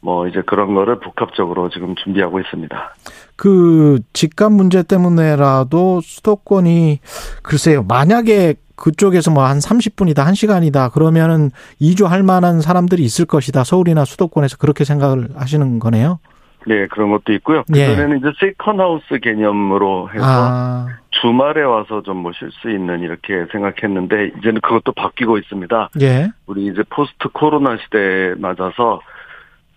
[0.00, 2.94] 뭐 이제 그런 거를 복합적으로 지금 준비하고 있습니다.
[3.34, 7.00] 그 집값 문제 때문에라도 수도권이
[7.42, 7.82] 글쎄요.
[7.82, 10.92] 만약에 그쪽에서 뭐 한 30분이다, 1시간이다.
[10.92, 13.64] 그러면은 이주할 만한 사람들이 있을 것이다.
[13.64, 16.18] 서울이나 수도권에서 그렇게 생각을 하시는 거네요.
[16.66, 17.62] 네, 그런 것도 있고요.
[17.74, 17.86] 예.
[17.86, 20.86] 그전에는 이제 second house 개념으로 해서 아.
[21.10, 25.90] 주말에 와서 좀 모실 수 있는 이렇게 생각했는데 이제는 그것도 바뀌고 있습니다.
[26.00, 26.28] 예.
[26.46, 29.00] 우리 이제 post 코로나 시대에 맞아서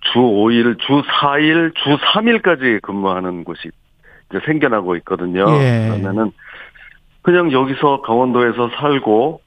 [0.02, 3.70] 주 5일, 주 4일, 주 3일까지 근무하는 곳이
[4.30, 5.46] 이제 생겨나고 있거든요.
[5.62, 5.90] 예.
[5.90, 6.32] 그러면은
[7.22, 9.42] 그냥 여기서 강원도에서 살고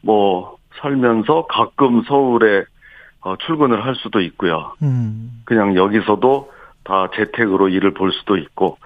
[0.00, 2.64] 뭐 살면서 가끔 서울에
[3.20, 4.72] 어, 출근을 할 수도 있고요.
[4.82, 5.42] 음.
[5.44, 6.50] 그냥 여기서도
[6.88, 8.78] 다 재택으로 일을 볼 수도 있고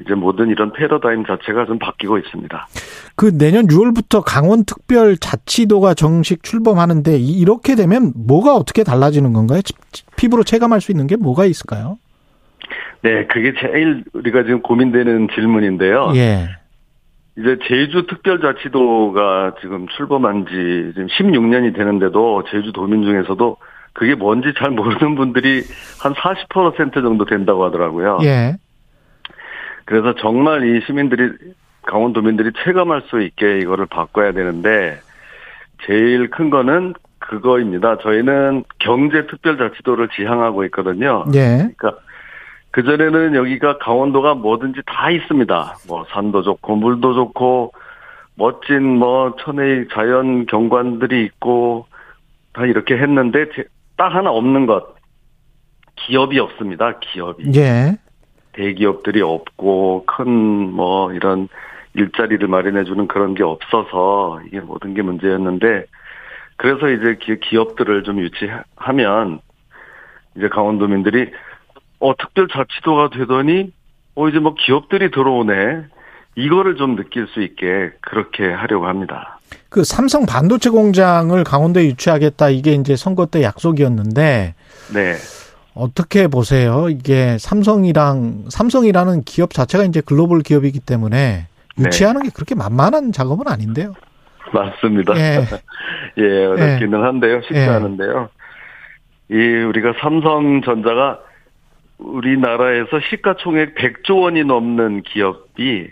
[0.00, 2.66] 이제 모든 이런 패러다임 자체가 좀 바뀌고 있습니다.
[3.16, 9.60] 그 내년 6월부터 강원 특별 자치도가 정식 출범하는데 이렇게 되면 뭐가 어떻게 달라지는 건가요?
[10.16, 11.98] 피부로 체감할 수 있는 게 뭐가 있을까요?
[13.02, 16.12] 네, 그게 제일 우리가 지금 고민되는 질문인데요.
[16.14, 16.48] 예.
[17.38, 23.56] 이제 제주 특별자치도가 지금 출범한 지 지금 16년이 되는데도 제주 도민 중에서도
[23.92, 25.62] 그게 뭔지 잘 모르는 분들이
[26.02, 28.18] 한 40% 정도 된다고 하더라고요.
[28.22, 28.56] 예.
[29.84, 31.30] 그래서 정말 이 시민들이
[31.86, 35.00] 강원도민들이 체감할 수 있게 이거를 바꿔야 되는데
[35.86, 37.98] 제일 큰 거는 그거입니다.
[37.98, 41.24] 저희는 경제특별자치도를 지향하고 있거든요.
[41.34, 41.56] 예.
[41.56, 41.94] 그러니까
[42.70, 45.76] 그 전에는 여기가 강원도가 뭐든지 다 있습니다.
[45.88, 47.72] 뭐 산도 좋고 물도 좋고
[48.36, 51.86] 멋진 뭐 천혜의 자연 경관들이 있고
[52.52, 53.46] 다 이렇게 했는데
[54.00, 54.94] 딱 하나 없는 것
[55.96, 56.98] 기업이 없습니다.
[57.00, 57.52] 기업이.
[57.54, 57.98] 예.
[58.54, 61.48] 대기업들이 없고 큰 뭐 이런
[61.92, 65.84] 일자리를 마련해 주는 그런 게 없어서 이게 모든 게 문제였는데
[66.56, 69.40] 그래서 이제 기업들을 좀 유치하면
[70.34, 71.30] 이제 강원도민들이
[71.98, 73.70] 어 특별자치도가 되더니
[74.14, 75.84] 어 이제 뭐 기업들이 들어오네
[76.36, 79.38] 이거를 좀 느낄 수 있게 그렇게 하려고 합니다.
[79.68, 84.54] 그 삼성 반도체 공장을 강원도에 유치하겠다 이게 이제 선거 때 약속이었는데
[84.94, 85.14] 네.
[85.74, 86.88] 어떻게 보세요?
[86.88, 91.84] 이게 삼성이랑 삼성이라는 기업 자체가 이제 글로벌 기업이기 때문에 네.
[91.84, 92.28] 유치하는 네.
[92.28, 93.94] 게 그렇게 만만한 작업은 아닌데요.
[94.52, 95.16] 맞습니다.
[95.16, 95.46] 예,
[96.18, 97.02] 예 어렵기는 예.
[97.02, 97.40] 한데요.
[97.42, 97.66] 쉽지 예.
[97.66, 98.28] 않은데요.
[99.30, 101.20] 이 우리가 삼성전자가
[101.98, 105.90] 우리나라에서 시가총액 100조 원이 넘는 기업이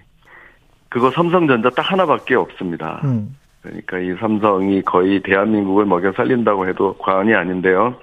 [0.89, 3.01] 그거 삼성전자 딱 하나밖에 없습니다.
[3.05, 3.37] 음.
[3.63, 7.97] 그러니까 이 삼성이 거의 대한민국을 먹여 살린다고 해도 과언이 아닌데요.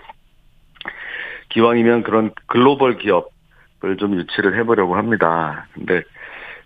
[1.50, 5.68] 기왕이면 그런 글로벌 기업을 좀 유치를 해보려고 합니다.
[5.74, 6.02] 근데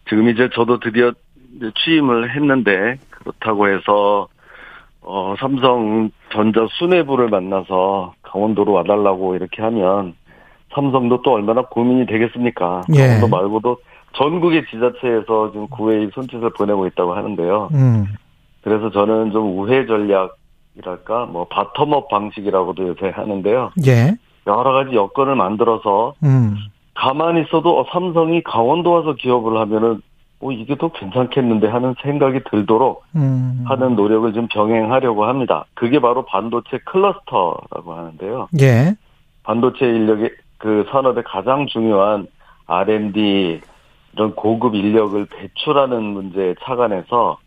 [0.10, 1.14] 지금 이제 저도 드디어
[1.76, 4.28] 취임을 했는데 그렇다고 해서
[5.02, 10.16] 어 삼성전자 수뇌부를 만나서 강원도로 와달라고 이렇게 하면
[10.74, 12.82] 삼성도 또 얼마나 고민이 되겠습니까?
[12.96, 13.08] 예.
[13.08, 13.78] 강원도 말고도
[14.14, 17.70] 전국의 지자체에서 지금 구애의 손짓을 보내고 있다고 하는데요.
[17.74, 18.06] 음.
[18.62, 23.72] 그래서 저는 좀 우회 전략이랄까, 뭐 bottom-up 방식이라고도 요새 하는데요.
[23.88, 24.16] 예.
[24.48, 26.56] 여러 가지 여건을 만들어서 음.
[26.96, 30.02] 가만히 있어도 어, 삼성이 강원도 와서 기업을 하면은
[30.40, 33.64] 뭐 이게 더 괜찮겠는데 하는 생각이 들도록 음.
[33.66, 35.66] 하는 노력을 좀 병행하려고 합니다.
[35.74, 38.48] 그게 바로 반도체 클러스터라고 하는데요.
[38.62, 38.96] 예.
[39.44, 42.28] 반도체 인력의 그 산업의 가장 중요한
[42.68, 43.62] R&D
[44.14, 47.38] 이런 고급 인력을 배출하는 문제에 착안해서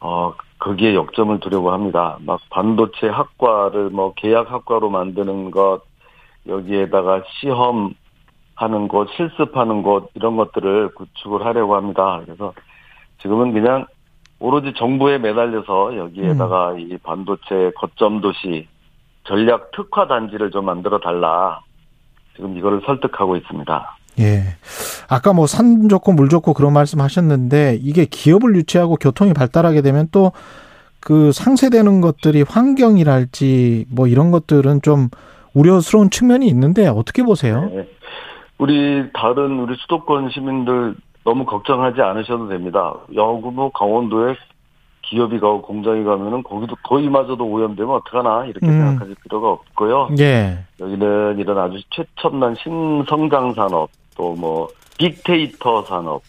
[0.00, 2.18] 어 거기에 역점을 두려고 합니다.
[2.20, 5.82] 막 반도체 학과를 뭐 계약 학과로 만드는 것
[6.46, 7.94] 여기에다가 시험
[8.54, 12.20] 하는 곳, 실습하는 곳 이런 것들을 구축을 하려고 합니다.
[12.24, 12.52] 그래서
[13.20, 13.86] 지금은 그냥
[14.38, 16.80] 오로지 정부에 매달려서 여기에다가 음.
[16.80, 18.68] 이 반도체 거점 도시
[19.24, 21.60] 전략 특화 단지를 좀 만들어 달라.
[22.36, 23.96] 지금 이거를 설득하고 있습니다.
[24.20, 24.42] 예.
[25.08, 30.08] 아까 뭐 산 좋고 물 좋고 그런 말씀 하셨는데 이게 기업을 유치하고 교통이 발달하게 되면
[30.12, 30.32] 또
[31.04, 35.10] 그 상쇄되는 것들이 환경이랄지 뭐 이런 것들은 좀
[35.52, 37.70] 우려스러운 측면이 있는데 어떻게 보세요?
[37.72, 37.86] 네.
[38.56, 42.94] 우리 다른 우리 수도권 시민들 너무 걱정하지 않으셔도 됩니다.
[43.14, 44.34] 여구모 강원도에
[45.02, 48.72] 기업이 가고 공장이 가면은 거기도 거기마저도 오염되면 어떡하나 이렇게 음.
[48.72, 50.08] 생각하실 필요가 없고요.
[50.18, 50.64] 예.
[50.80, 56.22] 여기는 이런 아주 최첨단 신성장 산업 또 뭐 빅데이터 산업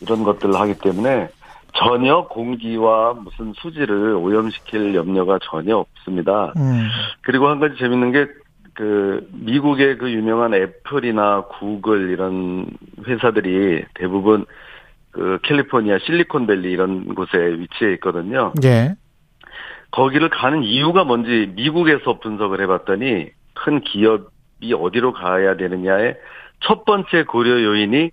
[0.00, 1.28] 이런 것들을 하기 때문에
[1.74, 6.52] 전혀 공기와 무슨 수질을 오염시킬 염려가 전혀 없습니다.
[6.56, 6.88] 음.
[7.22, 8.26] 그리고 한 가지 재밌는 게
[8.76, 12.66] 그 미국의 그 유명한 애플이나 구글 이런
[13.06, 14.44] 회사들이 대부분
[15.10, 18.52] 그 캘리포니아 실리콘밸리 이런 곳에 위치해 있거든요.
[18.64, 18.94] 예.
[19.92, 26.16] 거기를 가는 이유가 뭔지 미국에서 분석을 해봤더니 큰 기업이 어디로 가야 되느냐의
[26.60, 28.10] 첫 번째 고려 요인이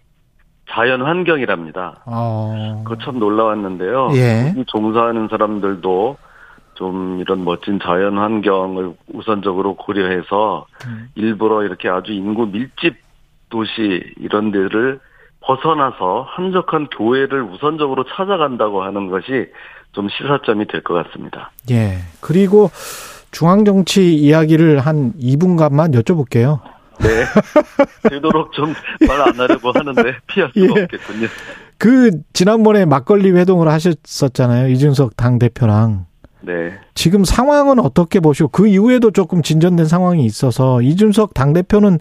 [0.71, 2.03] 자연 환경이랍니다.
[2.05, 2.81] 어.
[2.85, 4.11] 그거 참 놀라웠는데요.
[4.13, 4.53] 예.
[4.67, 6.17] 종사하는 사람들도
[6.75, 11.09] 좀 이런 멋진 자연 환경을 우선적으로 고려해서 음.
[11.15, 12.95] 일부러 이렇게 아주 인구 밀집
[13.49, 14.99] 도시 이런 데를
[15.41, 19.47] 벗어나서 한적한 교회를 우선적으로 찾아간다고 하는 것이
[19.91, 21.51] 좀 시사점이 될 것 같습니다.
[21.69, 21.97] 예.
[22.21, 22.71] 그리고
[23.31, 26.59] 중앙정치 이야기를 한 2분간만 여쭤볼게요.
[26.99, 27.25] 네.
[28.09, 28.73] 되도록 좀
[29.07, 30.69] 말 안 하려고 하는데 피할 수 예.
[30.83, 31.27] 없겠군요.
[31.77, 34.69] 그 지난번에 막걸리 회동을 하셨었잖아요.
[34.69, 36.05] 이준석 당 대표랑.
[36.41, 36.73] 네.
[36.93, 41.99] 지금 상황은 어떻게 보시고 그 이후에도 조금 진전된 상황이 있어서 이준석 당 대표는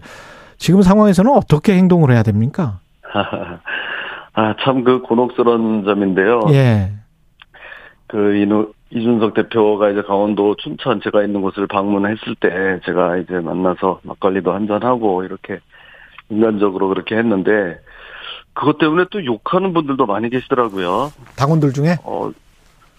[0.57, 2.79] 지금 상황에서는 어떻게 행동을 해야 됩니까?
[4.35, 6.41] 아, 참 그 곤혹스러운 점인데요.
[6.51, 6.91] 예.
[8.07, 14.01] 그 이노, 이준석 대표가 이제 강원도 춘천 제가 있는 곳을 방문했을 때 제가 이제 만나서
[14.03, 15.59] 막걸리도 한잔하고 이렇게
[16.29, 17.79] 인간적으로 그렇게 했는데
[18.53, 21.11] 그것 때문에 또 욕하는 분들도 많이 계시더라고요.
[21.35, 21.97] 당원들 중에?
[22.03, 22.31] 어,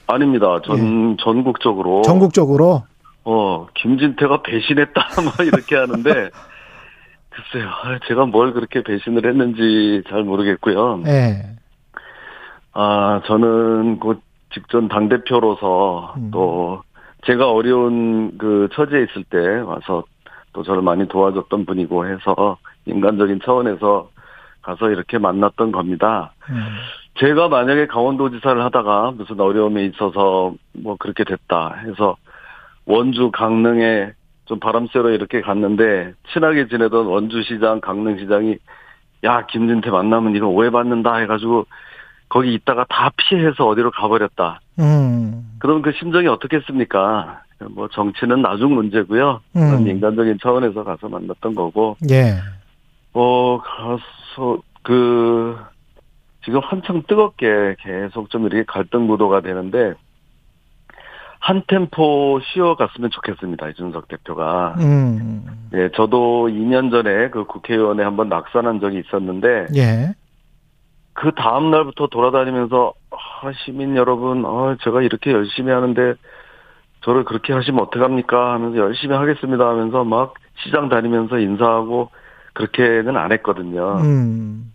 [0.09, 0.61] 아닙니다.
[0.65, 0.79] 전,
[1.13, 1.17] 예.
[1.23, 2.03] 전국적으로.
[2.03, 2.83] 전국적으로?
[3.25, 6.31] 어, 김진태가 배신했다, 막 이렇게 하는데,
[7.31, 7.71] 글쎄요.
[8.09, 11.05] 제가 뭘 그렇게 배신을 했는지 잘 모르겠고요.
[11.07, 11.43] 예.
[12.73, 14.21] 아, 저는 곧
[14.55, 16.31] 직전 당 대표로서 음.
[16.33, 16.83] 또
[17.27, 20.05] 제가 어려운 그 처지에 있을 때 와서
[20.53, 24.09] 또 저를 많이 도와줬던 분이고 해서 인간적인 차원에서
[24.63, 26.33] 가서 이렇게 만났던 겁니다.
[26.49, 26.57] 음.
[27.19, 32.17] 제가 만약에 강원도지사를 하다가 무슨 어려움이 있어서 뭐 그렇게 됐다 해서
[32.87, 34.13] 원주 강릉에
[34.47, 38.57] 좀 바람 쐬러 이렇게 갔는데 친하게 지내던 원주시장 강릉시장이
[39.25, 41.67] 야 김진태 만나면 이거 오해받는다 해가지고
[42.35, 44.61] 거기 있다가 다 피해서 어디로 가버렸다.
[44.81, 45.57] 음.
[45.61, 47.43] 그럼 그 심정이 어떻겠습니까?
[47.71, 49.41] 뭐 정치는 나중 문제고요.
[49.55, 49.87] 음.
[49.87, 51.97] 인간적인 차원에서 가서 만났던 거고.
[52.11, 52.35] 예.
[53.13, 55.57] 어 가서 그
[56.45, 59.95] 지금 한창 뜨겁게 계속 좀 이렇게 갈등 구도가 되는데
[61.39, 63.69] 한 템포 쉬어갔으면 좋겠습니다.
[63.69, 64.75] 이준석 대표가.
[64.81, 65.71] 음.
[65.73, 70.15] 예, 저도 2년 전에 그 국회의원에 한번 낙선한 적이 있었는데 예.
[71.15, 76.15] 그 다음 날부터 돌아다니면서 아, 시민 여러분, 아, 제가 이렇게 열심히 하는데
[77.03, 78.55] 저를 그렇게 하시면 어떡합니까?
[78.55, 80.35] 하면서 열심히 하겠습니다 하면서 막
[80.65, 82.11] 시장 다니면서 인사하고
[82.55, 83.99] 그렇게는 안 했거든요.
[83.99, 84.73] 음.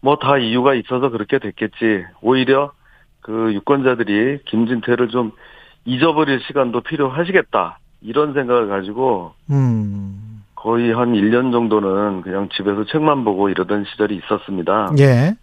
[0.00, 2.04] 뭐다 이유가 있어서 그렇게 됐겠지.
[2.22, 2.72] 오히려
[3.20, 5.32] 그 유권자들이 김진태를 좀
[5.84, 7.78] 잊어버릴 시간도 필요하시겠다.
[8.02, 10.42] 이런 생각을 가지고 음.
[10.54, 14.92] 거의 한 1년 정도는 그냥 집에서 책만 보고 이러던 시절이 있었습니다.
[14.98, 15.34] 예.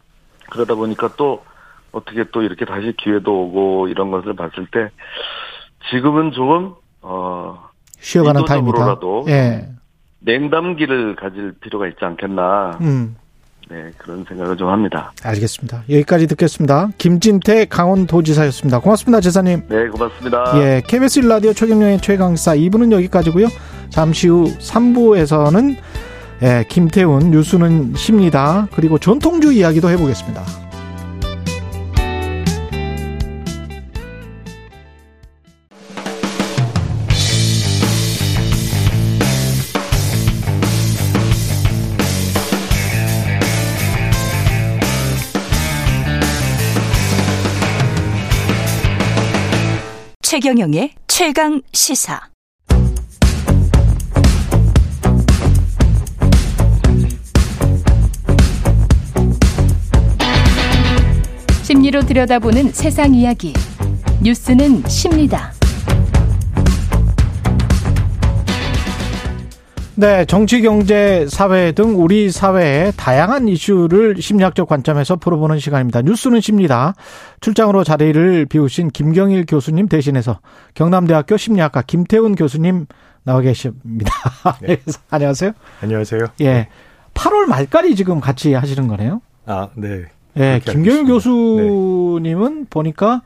[0.49, 1.43] 그러다 보니까 또
[1.91, 4.89] 어떻게 또 이렇게 다시 기회도 오고 이런 것을 봤을 때
[5.89, 7.67] 지금은 조금 어
[7.99, 8.99] 쉬어가는 타임이다.
[9.27, 9.69] 예.
[10.19, 12.77] 냉담기를 가질 필요가 있지 않겠나.
[12.81, 13.15] 음.
[13.69, 15.11] 네, 그런 생각을 좀 합니다.
[15.23, 15.83] 알겠습니다.
[15.89, 16.87] 여기까지 듣겠습니다.
[16.97, 18.79] 김진태 강원도지사였습니다.
[18.79, 19.63] 고맙습니다, 제사님.
[19.67, 20.53] 네, 고맙습니다.
[20.55, 23.47] 예, KBS 1라디오 최경영의 최강사 2부는 여기까지고요.
[23.89, 25.75] 잠시 후 3부에서는
[26.43, 28.67] 예, 김태훈 뉴스는 쉽니다.
[28.73, 30.43] 그리고 전통주 이야기도 해보겠습니다.
[50.21, 52.36] 최경영의 최강 시사.
[61.67, 63.51] 심리로 들여다보는 세상 이야기.
[64.23, 65.51] 뉴스는 십니다.
[69.95, 76.03] 네, 정치, 경제, 사회 등 우리 사회의 다양한 이슈를 심리학적 관점에서 풀어보는 시간입니다.
[76.03, 76.93] 뉴스는 십니다.
[77.41, 80.39] 출장으로 자리를 비우신 김경일 교수님 대신해서
[80.73, 82.85] 경남대학교 심리학과 김태훈 교수님
[83.25, 84.13] 나와 계십니다.
[84.63, 84.77] 네.
[85.09, 85.51] 안녕하세요.
[85.81, 86.27] 안녕하세요.
[86.39, 86.69] 예.
[87.13, 89.21] 8월 말까지 지금 같이 하시는 거네요.
[89.45, 90.05] 아, 네.
[90.37, 92.65] 예, 김경일 교수님은 네.
[92.69, 93.21] 보니까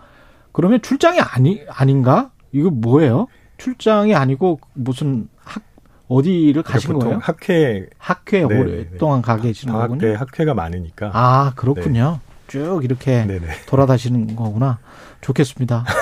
[0.51, 2.31] 그러면 출장이 아니 아닌가?
[2.51, 3.27] 이거 뭐예요?
[3.57, 5.63] 출장이 아니고 무슨 학
[6.07, 7.19] 어디를 가신 그러니까 거예요?
[7.23, 10.07] 학회 학회 네, 오랫동안 가 계시는 거군요.
[10.07, 11.11] 학회 학회가 많으니까.
[11.13, 12.19] 아 그렇군요.
[12.23, 12.31] 네.
[12.47, 13.47] 쭉 이렇게 네네.
[13.67, 14.79] 돌아다시는 거구나.
[15.21, 15.85] 좋겠습니다.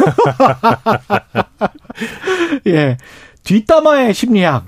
[2.68, 2.98] 예.
[3.44, 4.66] 뒷담화의 심리학.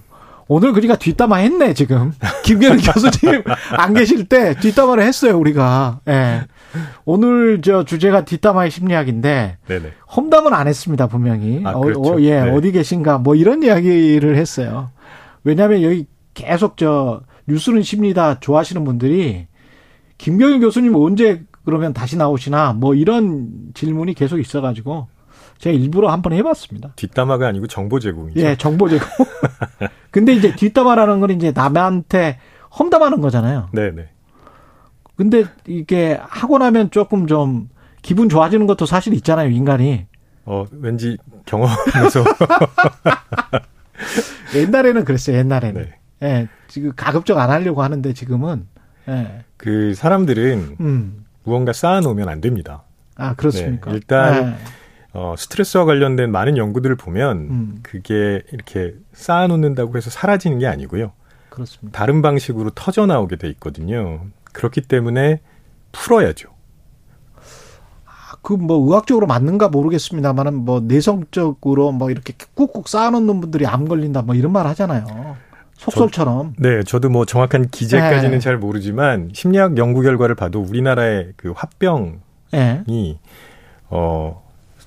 [0.53, 2.11] 오늘 그러니까 뒷담화 했네, 지금.
[2.43, 3.41] 김경일 교수님
[3.71, 6.01] 안 계실 때 뒷담화를 했어요, 우리가.
[6.09, 6.41] 예.
[7.05, 9.93] 오늘 저 주제가 뒷담화의 심리학인데 네네.
[10.13, 11.61] 험담은 안 했습니다 분명히.
[11.63, 12.15] 아, 그렇죠.
[12.15, 12.49] 어, 예 네.
[12.49, 14.91] 어디 계신가 뭐 이런 이야기를 했어요.
[15.45, 19.47] 왜냐하면 여기 계속 저 뉴스는 심리다 좋아하시는 분들이
[20.17, 25.07] 김경일 교수님 언제 그러면 다시 나오시나 뭐 이런 질문이 계속 있어가지고
[25.61, 26.93] 제가 일부러 한번 해봤습니다.
[26.95, 28.39] 뒷담화가 아니고 정보 제공이죠.
[28.39, 29.07] 예, 정보 제공.
[30.09, 32.39] 근데 이제 뒷담화라는 건 이제 남한테
[32.77, 33.69] 험담하는 거잖아요.
[33.71, 34.09] 네 네.
[35.15, 37.69] 근데 이게 하고 나면 조금 좀
[38.01, 40.07] 기분 좋아지는 것도 사실 있잖아요, 인간이.
[40.45, 42.23] 어, 왠지 경험에서.
[44.57, 45.81] 옛날에는 그랬어요, 옛날에는.
[45.83, 46.27] 네.
[46.27, 48.67] 예, 지금 가급적 안 하려고 하는데 지금은.
[49.09, 49.43] 예.
[49.57, 51.25] 그 사람들은 음.
[51.43, 52.81] 무언가 쌓아놓으면 안 됩니다.
[53.15, 53.91] 아, 그렇습니까?
[53.91, 54.57] 네, 일단, 네.
[55.13, 57.79] 어, 스트레스와 관련된 많은 연구들을 보면 음.
[57.83, 61.11] 그게 이렇게 쌓아놓는다고 해서 사라지는 게 아니고요.
[61.49, 61.97] 그렇습니다.
[61.97, 64.21] 다른 방식으로 터져 나오게 돼 있거든요.
[64.53, 65.41] 그렇기 때문에
[65.91, 66.49] 풀어야죠.
[68.05, 74.33] 아, 그뭐 의학적으로 맞는가 모르겠습니다만은 뭐 내성적으로 뭐 이렇게 꾹꾹 쌓아놓는 분들이 암 걸린다 뭐
[74.35, 75.35] 이런 말 하잖아요.
[75.75, 76.53] 속설처럼.
[76.55, 78.39] 저, 네, 저도 뭐 정확한 기재까지는 네.
[78.39, 82.19] 잘 모르지만 심리학 연구 결과를 봐도 우리나라의 그 화병이
[82.53, 83.19] 네.
[83.89, 84.40] 어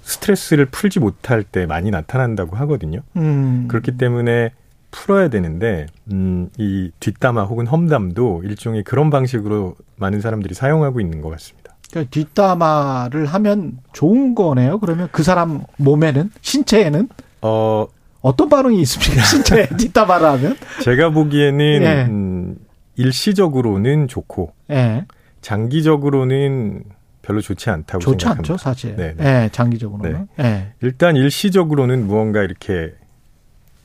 [0.05, 3.01] 스트레스를 풀지 못할 때 많이 나타난다고 하거든요.
[3.17, 3.67] 음.
[3.69, 4.51] 그렇기 때문에
[4.91, 11.31] 풀어야 되는데 음, 이 뒷담화 혹은 험담도 일종의 그런 방식으로 많은 사람들이 사용하고 있는 것
[11.31, 11.75] 같습니다.
[11.91, 14.79] 그러니까 뒷담화를 하면 좋은 거네요.
[14.79, 17.09] 그러면 그 사람 몸에는 신체에는
[17.43, 17.87] 어
[18.21, 19.25] 어떤 반응이 있습니까?
[19.27, 20.57] 신체에 뒷담화를 하면?
[20.83, 22.07] 제가 보기에는 예.
[22.09, 22.57] 음,
[22.97, 25.05] 일시적으로는 좋고 예.
[25.41, 26.85] 장기적으로는
[27.25, 28.53] 별로 좋지 않다고 좋지 생각합니다.
[28.53, 28.97] 않죠, 사실.
[28.97, 29.45] 네, 네.
[29.45, 30.29] 예, 장기적으로는.
[30.37, 30.45] 네.
[30.45, 30.73] 예.
[30.83, 32.95] 일단 일시적으로는 무언가 이렇게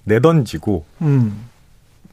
[0.03, 1.45] 내던지고 음.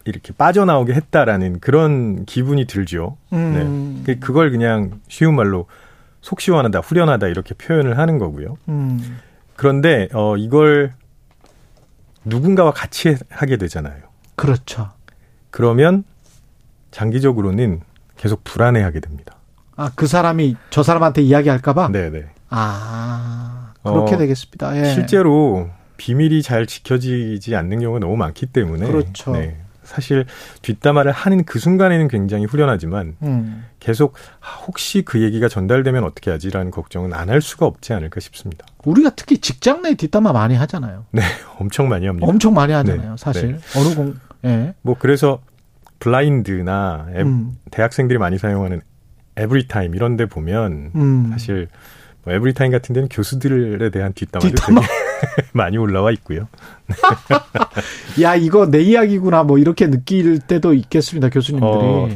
[0.04, 3.16] 이렇게 빠져나오게 했다라는 그런 기분이 들죠.
[3.32, 4.02] 음.
[4.06, 4.14] 네.
[4.14, 5.66] 그, 그걸 그냥 쉬운 말로
[6.20, 8.56] 속 시원하다, 후련하다 이렇게 표현을 하는 거고요.
[8.68, 9.18] 음.
[9.56, 10.92] 그런데 어 이걸
[12.24, 14.02] 누군가와 같이 하게 되잖아요.
[14.36, 14.90] 그렇죠.
[15.50, 16.04] 그러면
[16.92, 17.80] 장기적으로는
[18.16, 19.35] 계속 불안해하게 됩니다.
[19.76, 21.88] 아, 그 사람이 저 사람한테 이야기할까봐?
[21.92, 22.24] 네네.
[22.50, 24.76] 아, 그렇게 어, 되겠습니다.
[24.78, 24.84] 예.
[24.94, 29.32] 실제로 비밀이 잘 지켜지지 않는 경우가 너무 많기 때문에 그렇죠.
[29.32, 29.56] 네.
[29.82, 30.26] 사실
[30.62, 33.64] 뒷담화를 하는 그 순간에는 굉장히 후련하지만 음.
[33.78, 38.66] 계속 아, 혹시 그 얘기가 전달되면 어떻게 하지라는 걱정은 안 할 수가 없지 않을까 싶습니다.
[38.84, 41.04] 우리가 특히 직장 내 뒷담화 많이 하잖아요.
[41.12, 41.22] 네,
[41.60, 42.26] 엄청 많이 합니다.
[42.26, 43.16] 엄청 많이 하잖아요, 네.
[43.16, 43.52] 사실.
[43.52, 43.80] 네.
[43.80, 44.74] 어느 공, 예.
[44.82, 45.40] 뭐 그래서
[46.00, 47.56] 블라인드나 앱, 음.
[47.70, 48.80] 대학생들이 많이 사용하는
[49.36, 51.28] 에브리타임 이런 데 보면 음.
[51.32, 51.68] 사실
[52.24, 54.82] 뭐 에브리타임 같은 데는 교수들에 대한 뒷담화도 뒷담화.
[55.52, 56.48] 많이 올라와 있고요.
[58.20, 61.72] 야, 이거 내 이야기구나, 뭐, 이렇게 느낄 때도 있겠습니다, 교수님들이.
[61.72, 62.08] 어,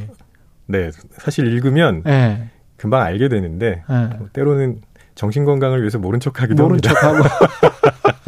[0.66, 0.90] 네.
[1.18, 2.48] 사실 읽으면 네.
[2.76, 4.06] 금방 알게 되는데, 네.
[4.18, 4.80] 뭐 때로는
[5.14, 6.94] 정신 건강을 위해서 모른 척 하기도 모른 합니다.
[6.94, 7.28] 척하고.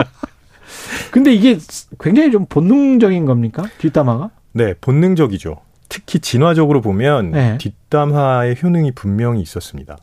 [1.11, 1.59] 근데 이게
[2.01, 3.65] 굉장히 좀 본능적인 겁니까?
[3.79, 4.31] 뒷담화가?
[4.53, 5.57] 네, 본능적이죠.
[5.93, 7.59] 특히 진화적으로 보면 네.
[7.59, 9.99] 뒷담화의 효능이 분명히 있었습니다.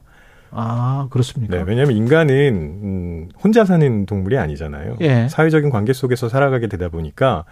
[0.52, 1.58] 아, 그렇습니까?
[1.58, 4.98] 네, 왜냐하면 인간은 음, 혼자 사는 동물이 아니잖아요.
[5.02, 5.28] 예.
[5.28, 7.46] 사회적인 관계 속에서 살아가게 되다 보니까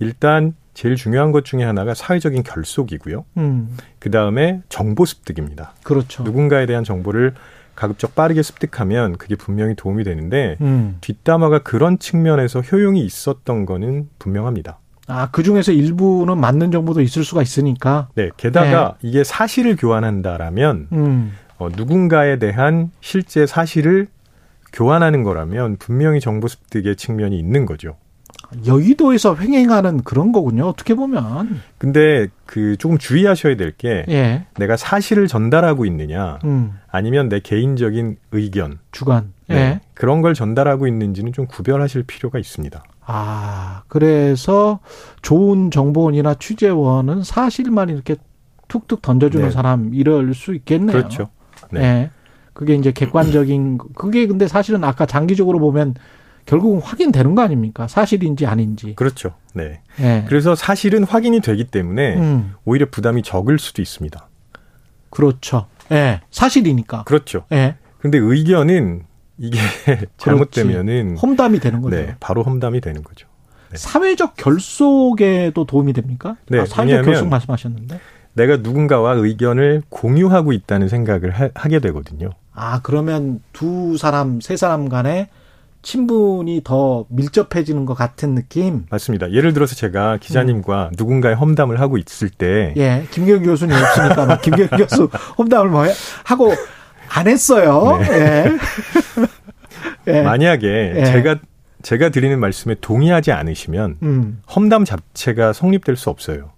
[0.00, 3.26] 일단 제일 중요한 것 중에 하나가 사회적인 결속이고요.
[3.36, 3.76] 음.
[4.00, 5.74] 그 다음에 정보 습득입니다.
[5.84, 6.24] 그렇죠.
[6.24, 7.34] 누군가에 대한 정보를
[7.76, 10.96] 가급적 빠르게 습득하면 그게 분명히 도움이 되는데 음.
[11.00, 14.80] 뒷담화가 그런 측면에서 효용이 있었던 거는 분명합니다.
[15.06, 18.08] 아, 그 중에서 일부는 맞는 정보도 있을 수가 있으니까.
[18.14, 19.08] 네, 게다가 네.
[19.08, 21.32] 이게 사실을 교환한다라면 음.
[21.58, 24.08] 어, 누군가에 대한 실제 사실을
[24.72, 27.96] 교환하는 거라면 분명히 정보 습득의 측면이 있는 거죠.
[28.66, 30.66] 여의도에서 횡행하는 그런 거군요.
[30.66, 31.60] 어떻게 보면.
[31.78, 34.46] 근데 그 조금 주의하셔야 될게 예.
[34.58, 36.72] 내가 사실을 전달하고 있느냐 음.
[36.90, 39.56] 아니면 내 개인적인 의견, 주관, 네.
[39.56, 39.80] 예.
[39.94, 42.82] 그런 걸 전달하고 있는지는 좀 구별하실 필요가 있습니다.
[43.06, 44.80] 아, 그래서
[45.22, 48.16] 좋은 정보원이나 취재원은 사실만 이렇게
[48.68, 49.50] 툭툭 던져주는 네.
[49.50, 50.96] 사람 이럴 수 있겠네요.
[50.96, 51.28] 그렇죠.
[51.70, 51.80] 네.
[51.80, 52.10] 네.
[52.52, 55.94] 그게 이제 객관적인 그게 근데 사실은 아까 장기적으로 보면
[56.46, 57.88] 결국은 확인되는 거 아닙니까?
[57.88, 58.94] 사실인지 아닌지.
[58.94, 59.34] 그렇죠.
[59.54, 59.80] 네.
[59.96, 60.24] 네.
[60.28, 62.54] 그래서 사실은 확인이 되기 때문에 음.
[62.64, 64.28] 오히려 부담이 적을 수도 있습니다.
[65.10, 65.66] 그렇죠.
[65.90, 65.94] 예.
[65.94, 66.20] 네.
[66.30, 67.04] 사실이니까.
[67.04, 67.44] 그렇죠.
[67.52, 67.56] 예.
[67.56, 67.76] 네.
[67.98, 69.04] 근데 의견은
[69.38, 69.58] 이게
[70.16, 71.96] 잘못되면은 험담이 되는 거죠.
[71.96, 73.26] 네, 바로 험담이 되는 거죠.
[73.70, 73.76] 네.
[73.76, 76.36] 사회적 결속에도 도움이 됩니까?
[76.48, 78.00] 네, 아, 사회적 결속 말씀하셨는데.
[78.34, 82.30] 내가 누군가와 의견을 공유하고 있다는 생각을 하, 게 되거든요.
[82.52, 85.28] 아, 그러면 두 사람, 세 사람 간에
[85.82, 88.86] 친분이 더 밀접해지는 것 같은 느낌?
[88.90, 89.30] 맞습니다.
[89.32, 90.94] 예를 들어서 제가 기자님과 음.
[90.96, 92.74] 누군가의 험담을 하고 있을 때.
[92.76, 95.08] 예, 김경 교수님 없으니까 뭐 김경 교수
[95.38, 95.84] 험담을 뭐
[96.24, 96.52] 하고
[97.08, 97.98] 안 했어요.
[98.00, 98.46] 네.
[98.46, 98.58] 예.
[100.18, 100.22] 예.
[100.22, 101.04] 만약에 예.
[101.04, 101.36] 제가
[101.82, 104.42] 제가 드리는 말씀에 동의하지 않으시면 음.
[104.54, 106.50] 험담 자체가 성립될 수 없어요.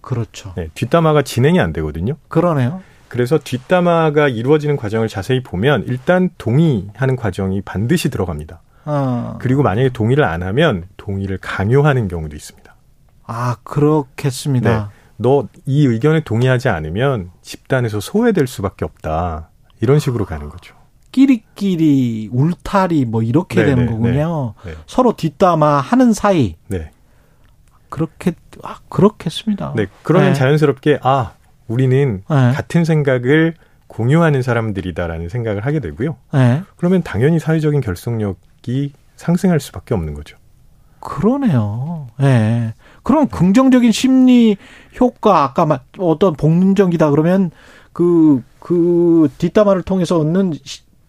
[0.00, 0.52] 그렇죠.
[0.56, 2.16] 네, 뒷담화가 진행이 안 되거든요.
[2.28, 2.82] 그러네요.
[3.08, 8.60] 그래서 뒷담화가 이루어지는 과정을 자세히 보면 일단 동의하는 과정이 반드시 들어갑니다.
[8.86, 9.38] 어.
[9.40, 12.74] 그리고 만약에 동의를 안 하면 동의를 강요하는 경우도 있습니다.
[13.26, 14.70] 아, 그렇겠습니다.
[14.70, 14.94] 네.
[15.16, 19.48] 너 이 의견에 동의하지 않으면 집단에서 소외될 수밖에 없다.
[19.84, 20.74] 이런 식으로 가는 거죠.
[21.12, 24.54] 끼리끼리 울타리 뭐 이렇게 네네, 되는 거군요.
[24.64, 24.76] 네, 네.
[24.86, 26.56] 서로 뒷담화 하는 사이.
[26.68, 26.90] 네.
[27.90, 28.32] 그렇게
[28.62, 29.74] 아 그렇겠습니다.
[29.76, 29.86] 네.
[30.02, 30.34] 그러면 네.
[30.34, 31.34] 자연스럽게 아
[31.68, 32.52] 우리는 네.
[32.52, 33.54] 같은 생각을
[33.86, 36.16] 공유하는 사람들이다라는 생각을 하게 되고요.
[36.32, 36.62] 네.
[36.76, 40.38] 그러면 당연히 사회적인 결속력이 상승할 수밖에 없는 거죠.
[40.98, 42.08] 그러네요.
[42.20, 42.24] 예.
[42.24, 42.74] 네.
[43.02, 44.56] 그럼 긍정적인 심리
[44.98, 47.50] 효과 아까 어떤 복능적이다 그러면
[47.92, 50.54] 그 그그 뒷담화를 통해서 얻는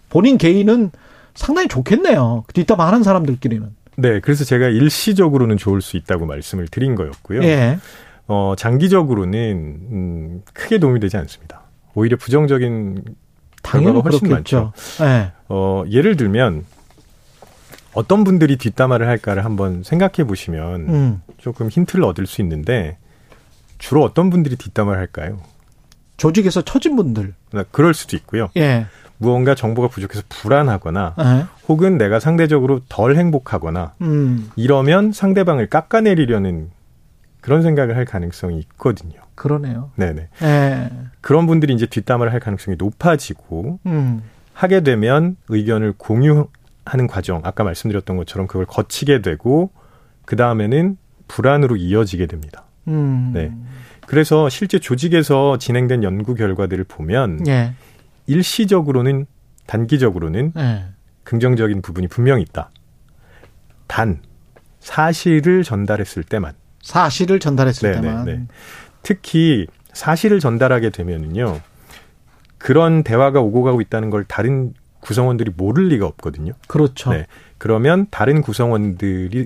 [0.10, 0.92] 본인 개인은
[1.34, 2.44] 상당히 좋겠네요.
[2.54, 3.68] 뒷담화 하는 사람들끼리는.
[3.96, 7.44] 네, 그래서 제가 일시적으로는 좋을 수 있다고 말씀을 드린 거였고요.
[7.44, 7.80] 예.
[8.28, 11.62] 어, 장기적으로는 음, 크게 도움이 되지 않습니다.
[11.94, 13.04] 오히려 부정적인
[13.64, 14.74] 결과가 훨씬 그렇겠죠.
[14.76, 15.04] 많죠.
[15.06, 15.32] 네.
[15.48, 16.66] 어, 예를 들면
[17.94, 21.22] 어떤 분들이 뒷담화를 할까를 한번 생각해 보시면 음.
[21.38, 22.98] 조금 힌트를 얻을 수 있는데
[23.78, 25.40] 주로 어떤 분들이 뒷담화를 할까요?
[26.18, 27.34] 조직에서 처진 분들.
[27.54, 28.50] 네, 그럴 수도 있고요.
[28.58, 28.86] 예.
[29.18, 31.46] 무언가 정보가 부족해서 불안하거나 에?
[31.68, 34.50] 혹은 내가 상대적으로 덜 행복하거나 음.
[34.56, 36.70] 이러면 상대방을 깎아내리려는
[37.40, 39.22] 그런 생각을 할 가능성이 있거든요.
[39.36, 39.92] 그러네요.
[39.96, 40.30] 네네.
[40.42, 40.90] 에.
[41.22, 44.22] 그런 분들이 이제 뒷담화를 할 가능성이 높아지고 음.
[44.54, 49.72] 하게 되면 의견을 공유하는 과정, 아까 말씀드렸던 것처럼 그걸 거치게 되고
[50.26, 50.98] 그 다음에는
[51.28, 52.64] 불안으로 이어지게 됩니다.
[52.88, 53.32] 음.
[53.34, 53.52] 네.
[54.08, 57.74] 그래서 실제 조직에서 진행된 연구 결과들을 보면 예.
[58.28, 59.26] 일시적으로는
[59.68, 60.86] 단기적으로는 예.
[61.24, 62.70] 긍정적인 부분이 분명히 있다.
[63.88, 64.20] 단
[64.80, 68.08] 사실을 전달했을 때만 사실을 전달했을 네네네.
[68.08, 68.42] 때만 네.
[69.02, 71.62] 특히 사실을 전달하게 되면은요
[72.58, 76.54] 그런 대화가 오고 가고 있다는 걸 다른 구성원들이 모를 리가 없거든요.
[76.68, 77.12] 그렇죠.
[77.12, 77.28] 네.
[77.60, 79.46] 그러면 다른 구성원들의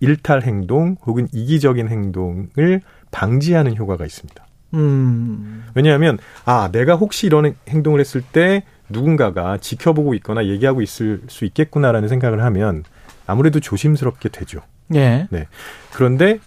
[0.00, 2.82] 일탈 행동 혹은 이기적인 행동을
[3.12, 4.44] 방지하는 효과가 있습니다.
[4.74, 5.64] 음.
[5.74, 12.08] 왜냐하면 아 내가 혹시 이런 행동을 했을 때 누군가가 지켜보고 있거나 얘기하고 있을 수 있겠구나라는
[12.08, 12.82] 생각을 하면
[13.26, 14.60] 아무래도 조심스럽게 되죠.
[14.94, 15.28] 예.
[15.30, 15.46] 네.
[15.92, 16.40] 그런데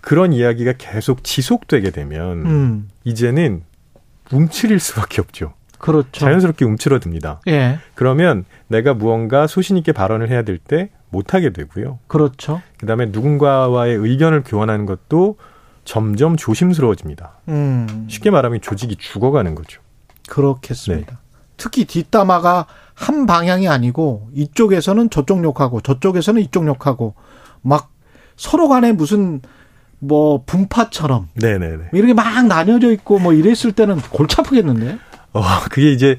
[0.00, 2.88] 그런 이야기가 계속 지속되게 되면 음.
[3.04, 3.62] 이제는
[4.32, 5.54] 움츠릴 수밖에 없죠.
[5.78, 6.10] 그렇죠.
[6.12, 7.40] 자연스럽게 움츠러듭니다.
[7.48, 7.78] 예.
[7.94, 11.98] 그러면 내가 무언가 소신 있게 발언을 해야 될 때 못하게 되고요.
[12.06, 12.62] 그렇죠.
[12.78, 15.36] 그다음에 누군가와의 의견을 교환하는 것도
[15.84, 17.38] 점점 조심스러워집니다.
[17.48, 18.06] 음.
[18.08, 19.80] 쉽게 말하면 조직이 죽어가는 거죠.
[20.28, 21.12] 그렇겠습니다.
[21.12, 21.18] 네.
[21.56, 27.14] 특히 뒷담화가 한 방향이 아니고 이쪽에서는 저쪽 욕하고 저쪽에서는 이쪽 욕하고
[27.62, 27.90] 막
[28.36, 29.40] 서로 간에 무슨
[29.98, 31.90] 뭐 분파처럼 네네네.
[31.92, 34.98] 이렇게 막 나뉘어져 있고 뭐 이랬을 때는 골치 아프겠는데?
[35.32, 36.16] 어, 그게 이제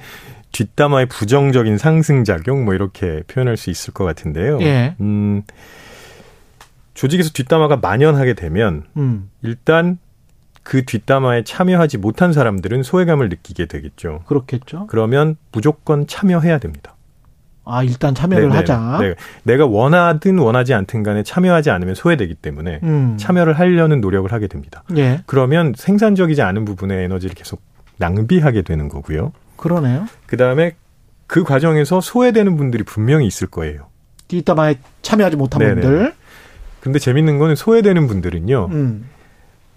[0.53, 4.59] 뒷담화의 부정적인 상승작용 뭐 이렇게 표현할 수 있을 것 같은데요.
[4.61, 4.95] 예.
[5.01, 5.43] 음,
[6.93, 9.29] 조직에서 뒷담화가 만연하게 되면 음.
[9.41, 9.97] 일단
[10.63, 14.21] 그 뒷담화에 참여하지 못한 사람들은 소외감을 느끼게 되겠죠.
[14.25, 14.87] 그렇겠죠.
[14.87, 16.95] 그러면 무조건 참여해야 됩니다.
[17.65, 18.53] 아, 일단 참여를 네네.
[18.53, 18.97] 네, 하자.
[19.01, 19.15] 네.
[19.43, 23.15] 내가 원하든 원하지 않든 간에 참여하지 않으면 소외되기 때문에 음.
[23.17, 24.83] 참여를 하려는 노력을 하게 됩니다.
[24.97, 25.21] 예.
[25.25, 27.61] 그러면 생산적이지 않은 부분의 에너지를 계속
[27.97, 29.31] 낭비하게 되는 거고요.
[29.55, 30.07] 그러네요.
[30.25, 30.75] 그 다음에
[31.25, 33.87] 그 과정에서 소외되는 분들이 분명히 있을 거예요.
[34.27, 35.81] 뒷담화에 참여하지 못한 네네.
[35.81, 36.13] 분들.
[36.83, 38.67] 근데 재밌는 거는 소외되는 분들은요.
[38.71, 39.09] 음.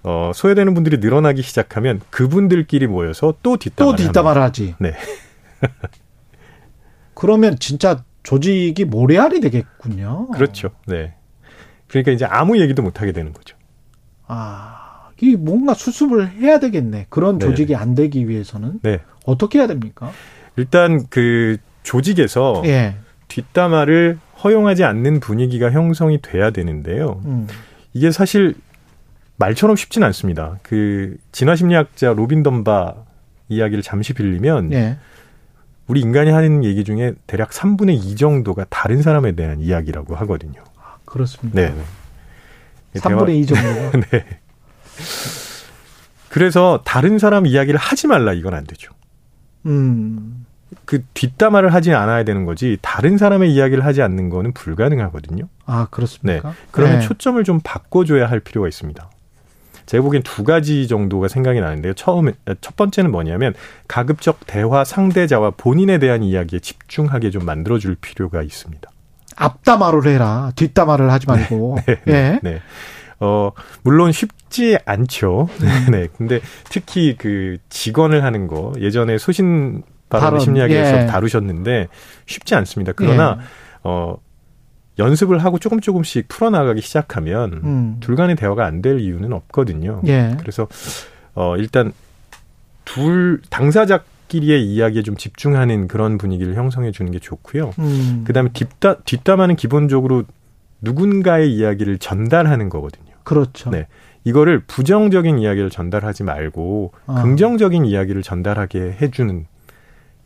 [0.02, 4.74] 어, 소외되는 분들이 늘어나기 시작하면 그분들끼리 모여서 또 뒷담화를, 또 뒷담화를 하지.
[4.80, 4.92] 네.
[7.14, 10.30] 그러면 진짜 조직이 모래알이 되겠군요.
[10.30, 10.70] 그렇죠.
[10.88, 11.14] 네.
[11.86, 13.56] 그러니까 이제 아무 얘기도 못 하게 되는 거죠.
[14.26, 17.06] 아, 이 뭔가 수습을 해야 되겠네.
[17.08, 17.46] 그런 네.
[17.46, 18.98] 조직이 안 되기 위해서는 네.
[19.24, 20.10] 어떻게 해야 됩니까?
[20.56, 22.96] 일단 그 조직에서 예.
[23.28, 27.20] 뒷담화를 허용하지 않는 분위기가 형성이 돼야 되는데요.
[27.24, 27.46] 음.
[27.92, 28.54] 이게 사실
[29.36, 30.58] 말처럼 쉽진 않습니다.
[30.62, 32.94] 그 진화 심리학자 로빈 덤바
[33.48, 34.98] 이야기를 잠시 빌리면 예.
[35.86, 40.62] 우리 인간이 하는 얘기 중에 대략 3분의 2 정도가 다른 사람에 대한 이야기라고 하거든요.
[40.76, 41.60] 아, 그렇습니다.
[41.60, 41.74] 네.
[42.94, 43.38] 3분의 네.
[43.38, 44.00] 2 정도.
[44.10, 44.26] 네.
[46.28, 48.92] 그래서 다른 사람 이야기를 하지 말라 이건 안 되죠.
[49.66, 50.45] 음.
[50.84, 55.48] 그 뒷담화를 하지 않아야 되는 거지 다른 사람의 이야기를 하지 않는 거는 불가능하거든요.
[55.64, 56.50] 아 그렇습니까?
[56.50, 56.54] 네.
[56.70, 57.06] 그러면 네.
[57.06, 59.10] 초점을 좀 바꿔줘야 할 필요가 있습니다.
[59.86, 61.94] 제가 보기엔 두 가지 정도가 생각이 나는데요.
[61.94, 63.54] 처음에 첫 번째는 뭐냐면
[63.86, 68.90] 가급적 대화 상대자와 본인에 대한 이야기에 집중하게 좀 만들어줄 필요가 있습니다.
[69.36, 70.50] 앞담화를 해라.
[70.56, 71.78] 뒷담화를 하지 말고.
[71.86, 72.00] 네.
[72.04, 72.40] 네, 네.
[72.42, 72.60] 네.
[73.20, 73.52] 어,
[73.82, 75.48] 물론 쉽지 않죠.
[75.62, 75.86] 음.
[75.92, 76.08] 네.
[76.16, 81.06] 근데 특히 그 직원을 하는 거 예전에 소신 발언 심리학에서 예.
[81.06, 81.88] 다루셨는데
[82.26, 82.92] 쉽지 않습니다.
[82.94, 83.44] 그러나 예.
[83.84, 84.16] 어
[84.98, 87.96] 연습을 하고 조금 조금씩 풀어나가기 시작하면 음.
[88.00, 90.00] 둘 간의 대화가 안 될 이유는 없거든요.
[90.06, 90.36] 예.
[90.40, 90.68] 그래서
[91.34, 91.92] 어 일단
[92.84, 97.72] 둘 당사자끼리의 이야기에 좀 집중하는 그런 분위기를 형성해 주는 게 좋고요.
[97.78, 98.22] 음.
[98.26, 100.24] 그다음에 뒷담 뒷담화는 기본적으로
[100.80, 103.12] 누군가의 이야기를 전달하는 거거든요.
[103.24, 103.70] 그렇죠.
[103.70, 103.86] 네.
[104.24, 107.22] 이거를 부정적인 이야기를 전달하지 말고 아.
[107.22, 109.46] 긍정적인 이야기를 전달하게 해주는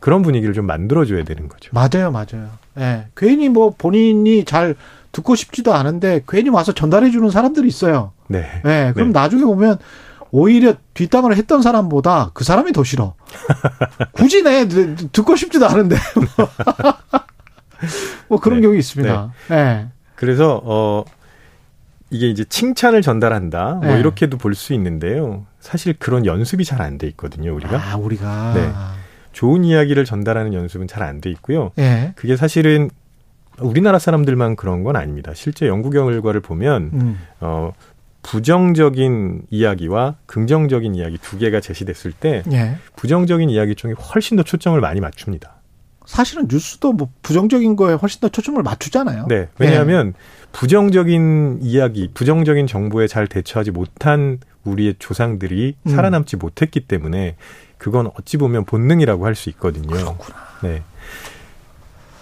[0.01, 1.71] 그런 분위기를 좀 만들어줘야 되는 거죠.
[1.73, 2.49] 맞아요, 맞아요.
[2.77, 2.81] 예.
[2.81, 3.07] 네.
[3.15, 4.75] 괜히 뭐 본인이 잘
[5.13, 8.11] 듣고 싶지도 않은데 괜히 와서 전달해주는 사람들이 있어요.
[8.27, 8.45] 네.
[8.65, 8.91] 네.
[8.93, 9.19] 그럼 네.
[9.19, 9.77] 나중에 보면
[10.31, 13.13] 오히려 뒷담화를 했던 사람보다 그 사람이 더 싫어.
[14.13, 15.95] 굳이 내 듣고 싶지도 않은데.
[18.27, 18.63] 뭐 그런 네.
[18.67, 19.33] 경우 있습니다.
[19.49, 19.55] 네.
[19.55, 19.87] 네.
[20.15, 21.03] 그래서 어
[22.09, 23.79] 이게 이제 칭찬을 전달한다.
[23.83, 23.99] 뭐 네.
[23.99, 25.45] 이렇게도 볼 수 있는데요.
[25.59, 27.77] 사실 그런 연습이 잘 안 돼 있거든요, 우리가.
[27.91, 28.53] 아, 우리가.
[28.55, 28.71] 네.
[29.31, 31.71] 좋은 이야기를 전달하는 연습은 잘 안 돼 있고요.
[31.79, 32.13] 예.
[32.15, 32.89] 그게 사실은
[33.59, 35.33] 우리나라 사람들만 그런 건 아닙니다.
[35.35, 37.19] 실제 연구 결과를 보면 음.
[37.39, 37.73] 어
[38.23, 42.75] 부정적인 이야기와 긍정적인 이야기 두 개가 제시됐을 때 예.
[42.95, 45.55] 부정적인 이야기 쪽에 훨씬 더 초점을 많이 맞춥니다.
[46.05, 49.27] 사실은 뉴스도 뭐 부정적인 거에 훨씬 더 초점을 맞추잖아요.
[49.27, 49.47] 네.
[49.59, 50.47] 왜냐하면 예.
[50.51, 55.89] 부정적인 이야기, 부정적인 정보에 잘 대처하지 못한 우리의 조상들이 음.
[55.89, 57.35] 살아남지 못했기 때문에
[57.81, 59.87] 그건 어찌 보면 본능이라고 할 수 있거든요.
[59.87, 60.37] 그렇구나.
[60.61, 60.83] 네.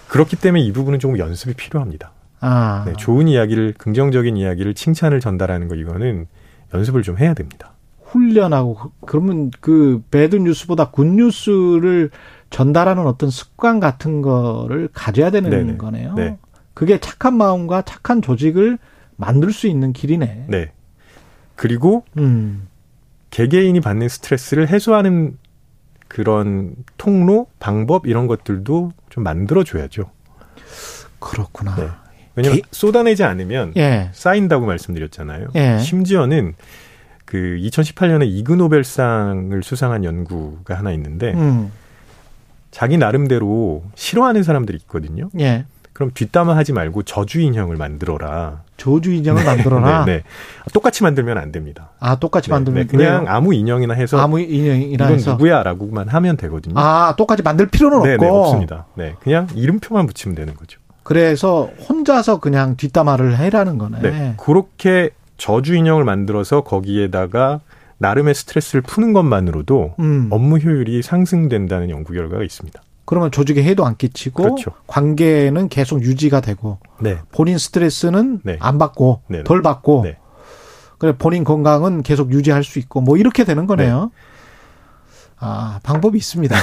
[0.08, 2.14] 그렇기 때문에 이 부분은 조금 연습이 필요합니다.
[2.40, 2.86] 아.
[2.88, 6.28] 네, 좋은 이야기를 긍정적인 이야기를 칭찬을 전달하는 거 이거는
[6.74, 7.74] 연습을 좀 해야 됩니다.
[8.04, 12.10] 훈련하고 그러면 그 bad news보다 good news를
[12.50, 15.78] 전달하는 어떤 습관 같은 거를 가져야 되는 네네.
[15.78, 16.14] 거네요.
[16.14, 16.38] 네.
[16.74, 18.80] 그게 착한 마음과 착한 조직을
[19.18, 20.46] 만들 수 있는 길이네.
[20.48, 20.72] 네.
[21.56, 22.70] 그리고 음.
[23.32, 25.38] 개개인이 받는 스트레스를 해소하는
[26.10, 30.10] 그런 통로, 방법 이런 것들도 좀 만들어 줘야죠.
[31.20, 31.76] 그렇구나.
[31.76, 31.88] 네.
[32.36, 32.68] 왜냐하면 개...
[32.72, 34.10] 쏟아내지 않으면 예.
[34.12, 35.48] 쌓인다고 말씀드렸잖아요.
[35.56, 35.80] 예.
[35.80, 36.56] 심지어는
[37.26, 41.72] 그 2018년에 이그 노벨상을 수상한 연구가 하나 있는데 음.
[42.72, 45.30] 자기 나름대로 싫어하는 사람들이 있거든요.
[45.40, 45.66] 예.
[46.00, 48.62] 그럼 뒷담화 하지 말고 저주 인형을 만들어라.
[48.78, 50.06] 저주 인형을 네, 만들어라.
[50.06, 50.24] 네, 네,
[50.72, 51.90] 똑같이 만들면 안 됩니다.
[52.00, 53.30] 아, 똑같이 네, 만들면 네, 그냥 왜요?
[53.30, 56.76] 아무 인형이나 해서 아무 인형이나 이건 해서 누구야라고만 하면 되거든요.
[56.78, 58.24] 아, 똑같이 만들 필요는 네, 없고.
[58.24, 58.86] 네, 없습니다.
[58.96, 60.80] 네, 그냥 이름표만 붙이면 되는 거죠.
[61.04, 64.00] 그래서 혼자서 그냥 뒷담화를 해라는 거네.
[64.00, 67.60] 네, 그렇게 저주 인형을 만들어서 거기에다가
[67.98, 70.30] 나름의 스트레스를 푸는 것만으로도 음.
[70.32, 72.82] 업무 효율이 상승된다는 연구 결과가 있습니다.
[73.10, 74.70] 그러면 조직에 해도 안 끼치고 그렇죠.
[74.86, 77.18] 관계는 계속 유지가 되고 네.
[77.32, 78.58] 본인 스트레스는 네.
[78.60, 79.44] 안 받고 네.
[79.44, 80.20] 덜 받고 네.
[81.00, 84.12] 그래 본인 건강은 계속 유지할 수 있고 뭐 이렇게 되는 거네요.
[84.14, 84.22] 네.
[85.40, 86.56] 아 방법이 있습니다.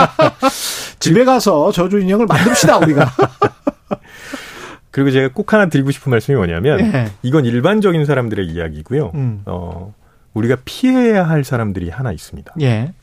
[0.98, 3.12] 집에 가서 저주 인형을 만듭시다 우리가.
[4.90, 7.10] 그리고 제가 꼭 하나 드리고 싶은 말씀이 뭐냐면 예.
[7.20, 9.10] 이건 일반적인 사람들의 이야기고요.
[9.14, 9.42] 음.
[9.44, 9.92] 어
[10.32, 12.54] 우리가 피해야 할 사람들이 하나 있습니다.
[12.62, 12.94] 예.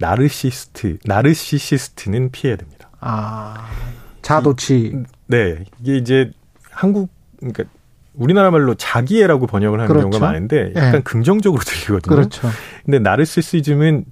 [0.00, 2.88] 나르시스트, 나르시시스트는 피해야 됩니다.
[3.00, 3.68] 아,
[4.22, 4.78] 자도치.
[4.78, 5.64] 이, 네.
[5.80, 6.32] 이게 이제
[6.70, 7.64] 한국, 그러니까
[8.14, 10.10] 우리나라 말로 자기애라고 번역을 하는 그렇죠.
[10.10, 11.00] 경우가 많은데 약간 네.
[11.02, 12.16] 긍정적으로 들리거든요.
[12.16, 12.48] 그렇죠.
[12.84, 14.04] 근데 나르시시즘은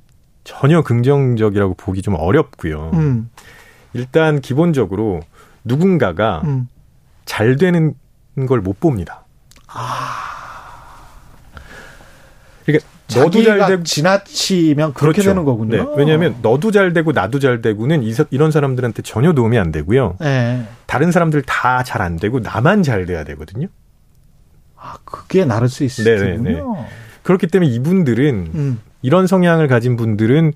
[0.45, 2.91] 전혀 긍정적이라고 보기 좀 어렵고요.
[2.95, 3.31] 음.
[3.95, 5.21] 일단 기본적으로
[5.65, 6.69] 누군가가 음.
[7.25, 7.95] 잘 되는
[8.47, 9.25] 걸 못 봅니다.
[9.67, 10.28] 아.
[13.17, 15.31] 너도 잘 되고 지나치면 그렇게 그렇죠.
[15.31, 15.77] 되는 거군요.
[15.77, 15.91] 네.
[15.97, 20.17] 왜냐하면 너도 잘 되고 나도 잘 되고는 이런 사람들한테 전혀 도움이 안 되고요.
[20.21, 20.65] 네.
[20.87, 23.69] 다른 사람들 다 잘 안 되고 나만 잘 돼야 되거든요.
[24.77, 26.63] 아, 그게 나를 수 있을군요 네, 네,
[27.23, 28.81] 그렇기 때문에 이분들은 음.
[29.03, 30.53] 이런 성향을 가진 분들은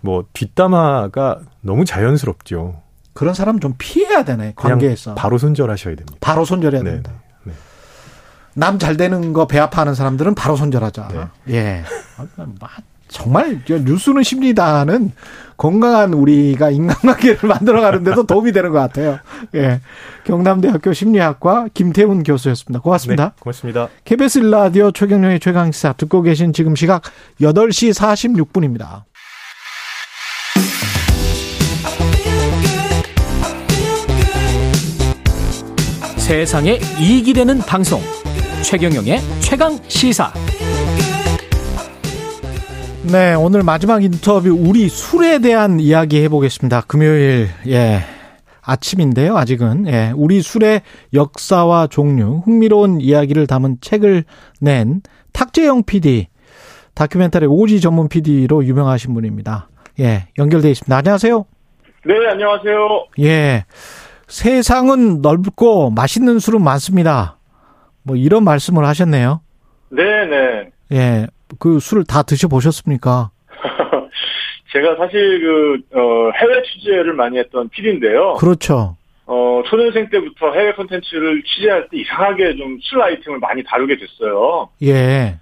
[0.00, 2.80] 뭐 뒷담화가 너무 자연스럽죠.
[3.12, 5.14] 그런 사람 좀 피해야 되네 관계에서.
[5.16, 6.16] 바로 손절하셔야 됩니다.
[6.20, 7.12] 바로 손절해야 네, 된다.
[8.58, 11.08] 남 잘 되는 거 배합하는 사람들은 바로 손절하자.
[11.44, 11.54] 네.
[11.54, 11.84] 예.
[12.16, 12.68] 아, 그러니까
[13.06, 15.12] 정말 뉴스는 쉽니다는
[15.56, 19.18] 건강한 우리가 인간관계를 만들어가는데도 도움이 되는 것 같아요.
[19.54, 19.80] 예.
[20.24, 22.80] 경남대학교 심리학과 김태훈 교수였습니다.
[22.80, 23.24] 고맙습니다.
[23.26, 23.88] 네, 고맙습니다.
[24.04, 27.02] KBS 라디오 최경영의 최강시사 듣고 계신 지금 시각
[27.40, 29.04] 8시 46분입니다.
[36.18, 38.02] 세상에 이익이 되는 방송.
[38.62, 40.32] 최경영의 최강 시사.
[43.10, 46.82] 네 오늘 마지막 인터뷰 우리 술에 대한 이야기 해보겠습니다.
[46.82, 48.00] 금요일 예
[48.60, 49.86] 아침인데요 아직은.
[49.88, 50.82] 예 우리 술의
[51.14, 54.24] 역사와 종류 흥미로운 이야기를 담은 책을
[54.60, 55.00] 낸
[55.32, 56.26] 탁재영 PD
[56.94, 59.68] 다큐멘터리 오지 전문 PD로 유명하신 분입니다.
[60.00, 60.94] 예 연결돼 있습니다.
[60.94, 61.44] 안녕하세요.
[62.06, 63.06] 네 안녕하세요.
[63.20, 63.64] 예
[64.26, 67.37] 세상은 넓고 맛있는 술은 많습니다.
[68.08, 69.40] 뭐 이런 말씀을 하셨네요.
[69.90, 70.70] 네, 네.
[70.92, 71.26] 예.
[71.58, 73.30] 그 술을 다 드셔 보셨습니까?
[74.72, 78.34] 제가 사실 그 어, 해외 취재를 많이 했던 필인데요.
[78.34, 78.96] 그렇죠.
[79.26, 84.70] 어, 초년생 때부터 해외 콘텐츠를 취재할 때 이상하게 좀 술 아이템을 많이 다루게 됐어요.
[84.82, 85.36] 예.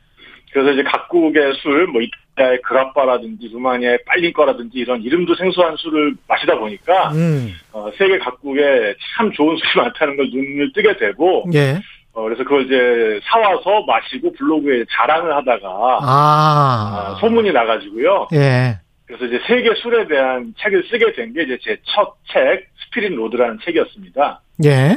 [0.53, 6.59] 그래서 이제 각국의 술, 뭐 이탈리아의 그라빠라든지 루마니아의 빨린 거라든지 이런 이름도 생소한 술을 마시다
[6.59, 7.53] 보니까 음.
[7.73, 11.81] 어, 세계 각국에 참 좋은 술이 많다는 걸 눈을 뜨게 되고 예.
[12.17, 17.11] 어, 그래서 그걸 이제 사와서 마시고 블로그에 자랑을 하다가 아.
[17.13, 18.29] 어, 소문이 나가지고요.
[18.33, 18.79] 예.
[19.05, 23.59] 그래서 이제 세계 술에 대한 책을 쓰게 된 게 이제 제 첫 책 Spirit Road라는
[23.65, 24.41] 책이었습니다.
[24.65, 24.97] 예.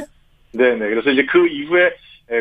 [0.52, 0.78] 네네.
[0.78, 1.90] 그래서 이제 그 이후에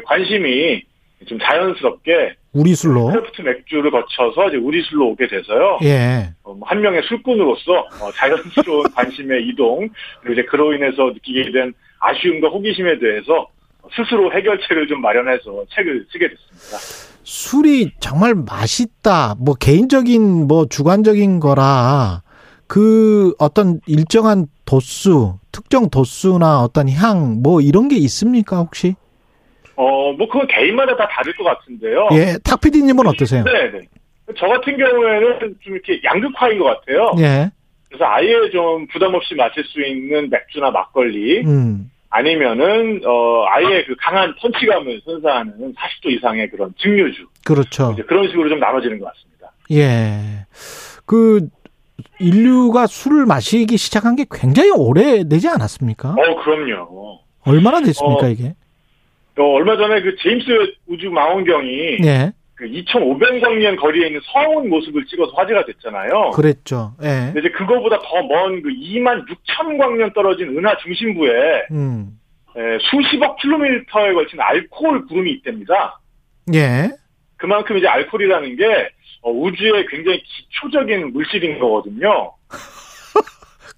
[0.05, 0.81] 관심이
[1.27, 5.79] 좀 자연스럽게 우리 술로 craft 맥주를 거쳐서 이제 우리 술로 오게 돼서요.
[5.83, 6.29] 예.
[6.45, 9.89] 어, 한 명의 술꾼으로서 어, 자연스러운 관심의 이동
[10.21, 13.47] 그리고 이제 그로 인해서 느끼게 된 아쉬움과 호기심에 대해서
[13.95, 16.77] 스스로 해결책을 좀 마련해서 책을 쓰게 됐습니다.
[17.23, 19.35] 술이 정말 맛있다.
[19.39, 22.21] 뭐 개인적인 뭐 주관적인 거라
[22.67, 28.95] 그 어떤 일정한 도수, 특정 도수나 어떤 향 뭐 이런 게 있습니까 혹시?
[29.75, 32.09] 어, 뭐 그건 개인마다 다 다를 것 같은데요.
[32.13, 33.43] 예, 탁피디님은 어떠세요?
[33.43, 33.81] 네, 네.
[34.37, 37.11] 저 같은 경우에는 좀 이렇게 양극화인 것 같아요.
[37.19, 37.49] 예.
[37.87, 41.89] 그래서 아예 좀 부담 없이 마실 수 있는 맥주나 막걸리, 음.
[42.09, 47.27] 아니면은 어 아예 그 강한 펀치감을 선사하는 40도 이상의 그런 증류주.
[47.45, 47.91] 그렇죠.
[47.93, 49.51] 이제 그런 식으로 좀 나눠지는 것 같습니다.
[49.71, 50.45] 예.
[51.05, 51.47] 그
[52.19, 56.09] 인류가 술을 마시기 시작한 게 굉장히 오래되지 않았습니까?
[56.11, 57.19] 어, 그럼요.
[57.45, 58.53] 얼마나 됐습니까, 어, 이게?
[59.37, 60.45] 어, 얼마 전에 그 제임스
[60.87, 62.33] 우주 망원경이 예.
[62.59, 66.31] 그 2,500광년 거리에 있는 성운 모습을 찍어서 화제가 됐잖아요.
[66.31, 66.91] 그랬죠.
[67.01, 67.31] 예.
[67.31, 72.19] 근데 이제 그거보다 더 먼 그 2만 6천 광년 떨어진 은하 중심부에 음.
[72.57, 76.01] 에, 수십억 킬로미터에 걸친 알코올 구름이 있답니다.
[76.53, 76.89] 예.
[77.37, 78.89] 그만큼 이제 알코올이라는 게
[79.21, 82.33] 어, 우주의 굉장히 기초적인 물질인 거거든요.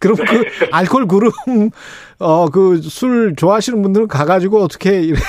[0.01, 1.31] 그럼 그 알코올 구름
[2.19, 5.19] 어그 술 좋아하시는 분들은 가가지고 어떻게 이래.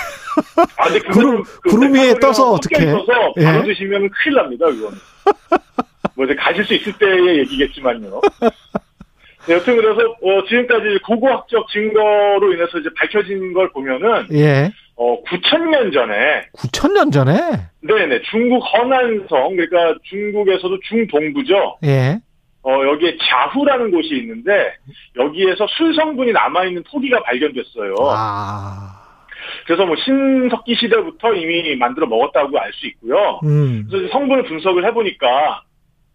[0.78, 2.82] 아, 근데 구름 그 구름 위에 메탄올이랑 떠서 어떻게?
[2.82, 3.44] 있어서 예.
[3.44, 4.66] 바로 드시면 큰일 납니다.
[4.66, 4.98] 그거는.
[6.16, 8.20] 뭐 이제 가실 수 있을 때의 얘기겠지만요.
[9.46, 14.70] 네, 여튼 그래서 어, 지금까지 고고학적 증거로 인해서 이제 밝혀진 걸 보면은 예.
[14.94, 17.32] 어 9천년 전에 9천 년 전에.
[17.80, 21.78] 네네 중국 허난성 그러니까 중국에서도 중동부죠.
[21.84, 22.20] 예.
[22.64, 24.72] 어 여기에 자후라는 곳이 있는데
[25.16, 27.94] 여기에서 술 성분이 남아 있는 토기가 발견됐어요.
[28.08, 28.98] 아.
[29.66, 33.40] 그래서 뭐 신석기 시대부터 이미 만들어 먹었다고 알 수 있고요.
[33.44, 33.86] 음.
[33.90, 35.62] 그래서 성분을 분석을 해보니까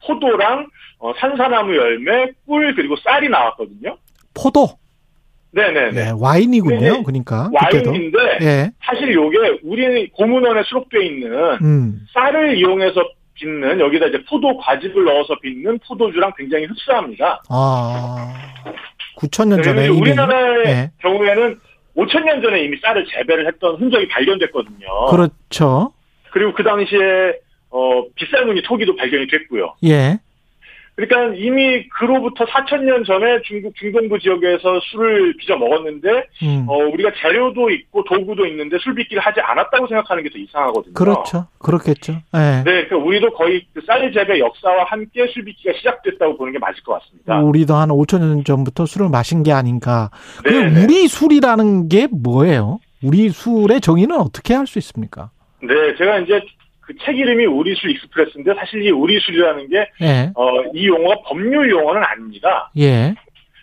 [0.06, 0.68] 포도랑
[0.99, 3.98] 어, 산사나무 열매, 꿀 그리고 쌀이 나왔거든요.
[4.34, 4.69] 포도.
[5.52, 5.99] 네네네.
[6.02, 6.80] 예, 와인이군요.
[6.80, 7.90] 네, 그러니까 그때도.
[7.90, 8.72] 와인인데 예.
[8.84, 12.06] 사실 요게 우리 고문원에 수록되어 있는 음.
[12.14, 13.02] 쌀을 이용해서
[13.39, 17.41] 빚는 여기다 이제 포도 과즙을 넣어서 빚는 포도주랑 굉장히 흡사합니다.
[17.49, 18.34] 아.
[19.18, 20.01] 9천 년 네, 전에 그리고 이미.
[20.01, 20.91] 우리나라의 예.
[20.99, 21.59] 경우에는
[21.95, 25.05] 5천 년 전에 이미 쌀을 재배를 했던 흔적이 발견됐거든요.
[25.09, 25.93] 그렇죠.
[26.31, 26.99] 그리고 그 당시에
[27.69, 29.76] 어, 빗살무늬 토기도 발견이 됐고요.
[29.85, 30.19] 예.
[30.98, 36.10] 그러니까 이미 그로부터 4천 년 전에 중국 중동부 지역에서 술을 빚어 먹었는데
[36.41, 36.65] 음.
[36.68, 40.94] 어, 우리가 재료도 있고 도구도 있는데 술 빚기를 하지 않았다고 생각하는 게 더 이상하거든요.
[40.95, 41.45] 그렇죠.
[41.60, 42.14] 그렇겠죠.
[42.34, 42.64] 예.
[42.65, 46.99] 네, 그러니까 우리도 거의 그쌀 재배 역사와 함께 술 빚기가 시작됐다고 보는 게 맞을 것
[46.99, 47.40] 같습니다.
[47.41, 50.10] 우리도 한 5천 년 전부터 술을 마신 게 아닌가.
[50.44, 50.84] 그 네, 네.
[50.84, 52.80] 우리 술이라는 게 뭐예요?
[53.03, 55.30] 우리 술의 정의는 어떻게 할 수 있습니까?
[55.61, 56.41] 네, 제가 이제
[56.88, 60.31] 그 책 이름이 우리술 Express인데 사실 이 우리술이라는 게 예.
[60.35, 62.72] 어, 이 용어가 법률 용어는 아닙니다.
[62.77, 63.14] 예.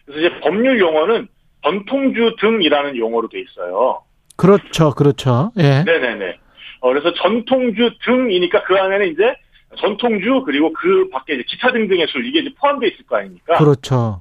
[0.05, 1.28] 그래서 이제 법률 용어는
[1.62, 4.02] 전통주 등이라는 용어로 돼 있어요.
[4.36, 4.90] 그렇죠.
[4.90, 5.52] 그렇죠.
[5.56, 5.82] 예.
[5.84, 6.38] 네네네.
[6.80, 9.34] 어, 그래서 전통주 등이니까 그 안에는 이제
[9.78, 13.56] 전통주 그리고 그 밖에 이제 기타 등등의 술 이게 이제 포함되어 있을 거 아닙니까?
[13.56, 14.20] 그렇죠.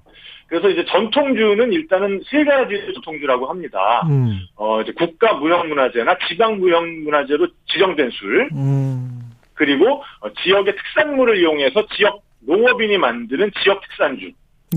[0.53, 4.03] 그래서 이제 전통주는 일단은 세 가지 전통주라고 합니다.
[4.07, 4.39] 음.
[4.55, 9.31] 어, 이제 국가 무형문화재나 지방 무형문화재로 지정된 술, 음.
[9.55, 14.29] 그리고 어, 지역의 특산물을 이용해서 지역 농업인이 만드는 지역 특산주.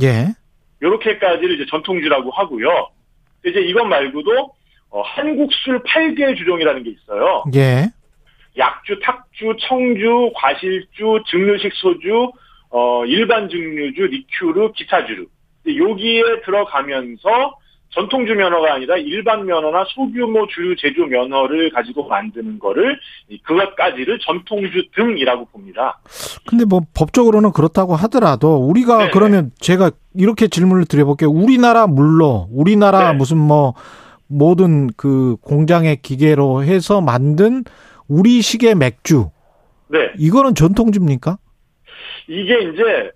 [0.03, 0.29] 예.
[0.81, 2.89] 요렇게까지를 이제 전통주라고 하고요.
[3.45, 4.51] 이제 이것 말고도
[4.89, 7.45] 어, 한국술 8개 주종이라는 게 있어요.
[7.55, 7.91] 예.
[8.57, 12.33] 약주, 탁주, 청주, 과실주, 증류식 소주,
[12.71, 15.27] 어, 일반 증류주, 리큐르, 기타주류.
[15.67, 17.57] 여기에 들어가면서
[17.91, 22.99] 전통주 면허가 아니라 일반 면허나 소규모 주류 제조 면허를 가지고 만드는 거를
[23.43, 25.99] 그것까지를 전통주 등이라고 봅니다.
[26.47, 31.31] 근데 뭐 법적으로는 그렇다고 하더라도 우리가 네 그러면 제가 이렇게 질문을 드려볼게요.
[31.31, 33.17] 우리나라 물로 우리나라 네.
[33.19, 33.75] 무슨 뭐
[34.27, 37.65] 모든 그 공장의 기계로 해서 만든
[38.09, 39.31] 우리식의 맥주.
[39.89, 40.11] 네.
[40.19, 41.39] 이거는 전통주입니까?
[42.29, 43.11] 이게 이제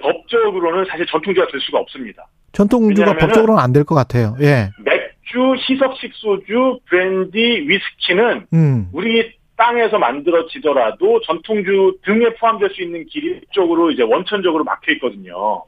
[0.00, 2.26] 법적으로는 사실 전통주가 될 수가 없습니다.
[2.52, 4.36] 전통주가 법적으로는 안 될 것 같아요.
[4.40, 4.70] 예.
[4.84, 7.38] 맥주, 희석식 소주, 브랜디,
[7.68, 8.88] 위스키는 음.
[8.92, 15.62] 우리 땅에서 만들어지더라도 전통주 등에 포함될 수 있는 길이 쪽으로 이제 원천적으로 막혀 있거든요.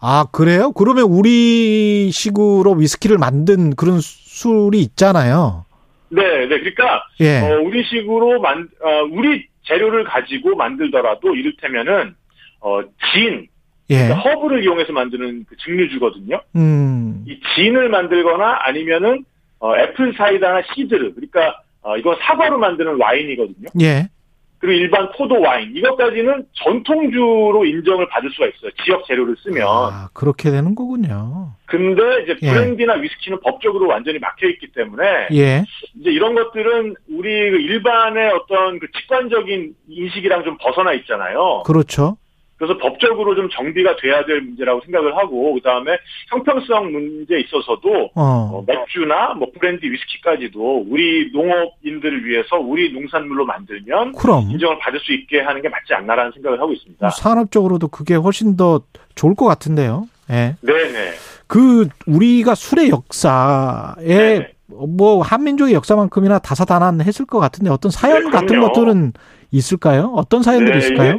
[0.00, 0.72] 아, 그래요?
[0.72, 5.64] 그러면 우리 식으로 위스키를 만든 그런 술이 있잖아요.
[6.08, 6.48] 네, 네.
[6.48, 7.40] 그러니까 예.
[7.40, 12.14] 어, 우리 식으로 만 어, 우리 재료를 가지고 만들더라도 이를테면은
[12.66, 12.82] 어,
[13.12, 13.46] 진,
[13.90, 14.08] 예.
[14.08, 16.40] 그러니까 허브를 이용해서 만드는 그 증류주거든요.
[16.56, 17.24] 음.
[17.28, 19.24] 이 진을 만들거나 아니면은
[19.60, 23.68] 어, 애플 사이다나 시드르 그러니까 어, 이건 사과로 만드는 와인이거든요.
[23.80, 24.08] 예.
[24.58, 28.70] 그리고 일반 포도 와인 이것까지는 전통주로 인정을 받을 수가 있어요.
[28.84, 29.64] 지역 재료를 쓰면.
[29.64, 31.52] 아, 그렇게 되는 거군요.
[31.66, 32.50] 근데 이제 예.
[32.50, 33.02] 브랜디나 예.
[33.02, 35.64] 위스키는 법적으로 완전히 막혀 있기 때문에 예.
[36.00, 41.62] 이제 이런 것들은 우리 그 일반의 어떤 그 직관적인 인식이랑 좀 벗어나 있잖아요.
[41.64, 42.16] 그렇죠.
[42.56, 45.96] 그래서 법적으로 좀 정비가 돼야 될 문제라고 생각을 하고 그다음에
[46.30, 48.22] 형평성 문제에 있어서도 어.
[48.24, 54.50] 어, 맥주나 뭐 브랜디 위스키까지도 우리 농업인들을 위해서 우리 농산물로 만들면 그럼.
[54.50, 57.10] 인정을 받을 수 있게 하는 게 맞지 않나라는 생각을 하고 있습니다.
[57.10, 58.80] 산업적으로도 그게 훨씬 더
[59.14, 60.08] 좋을 것 같은데요.
[60.28, 60.56] 네.
[60.62, 61.12] 네네.
[61.46, 64.48] 그 우리가 술의 역사에 네네.
[64.66, 69.12] 뭐 한민족의 역사만큼이나 다사다난했을 것 같은데 어떤 사연 네, 같은 것들은
[69.52, 70.12] 있을까요?
[70.16, 71.18] 어떤 사연들이 네, 있을까요?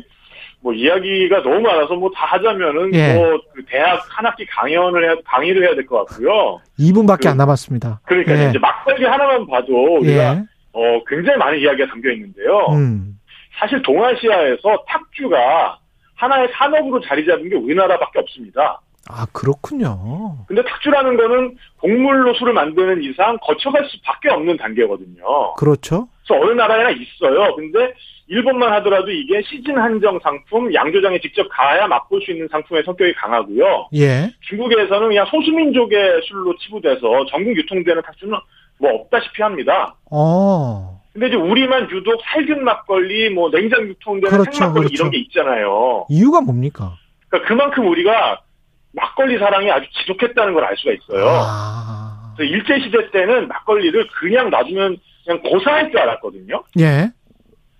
[0.61, 3.13] 뭐 이야기가 너무 많아서 뭐 다 하자면은 예.
[3.13, 6.59] 뭐그 대학 한 학기 강연을 해야 강의를 해야 될 것 같고요.
[6.79, 8.01] 2분밖에 그, 안 남았습니다.
[8.05, 8.49] 그러니까 예.
[8.49, 10.43] 이제 막걸리 하나만 봐도 우리가 예.
[10.73, 12.65] 어 굉장히 많은 이야기가 담겨 있는데요.
[12.71, 13.19] 음.
[13.59, 15.79] 사실 동아시아에서 탁주가
[16.15, 18.79] 하나의 산업으로 자리 잡은 게 우리나라밖에 없습니다.
[19.09, 20.35] 아, 그렇군요.
[20.47, 25.53] 근데 탁주라는 거는 곡물로 술을 만드는 이상 거쳐갈 수밖에 없는 단계거든요.
[25.55, 26.07] 그렇죠.
[26.27, 27.55] 그래서 어느 나라에나 있어요.
[27.55, 27.93] 근데
[28.29, 33.87] 일본만 하더라도 이게 시즌 한정 상품, 양조장에 직접 가야 맛볼 수 있는 상품의 성격이 강하고요.
[33.95, 34.31] 예.
[34.49, 38.37] 중국에서는 그냥 소수민족의 술로 치부돼서 전국 유통되는 탁주는
[38.79, 39.95] 뭐 없다시피 합니다.
[40.11, 41.01] 어.
[41.13, 44.93] 근데 이제 우리만 유독 살균 막걸리, 뭐 냉장 유통되는 그렇죠, 생막걸리 그렇죠.
[45.03, 46.05] 이런 게 있잖아요.
[46.09, 46.95] 이유가 뭡니까?
[47.29, 48.41] 그러니까 그만큼 우리가
[48.93, 51.25] 막걸리 사랑이 아주 지속했다는 걸 알 수가 있어요.
[51.29, 52.35] 아.
[52.39, 56.63] 일제 시대 때는 막걸리를 그냥 놔두면 그냥 고사할 줄 알았거든요.
[56.79, 57.09] 예.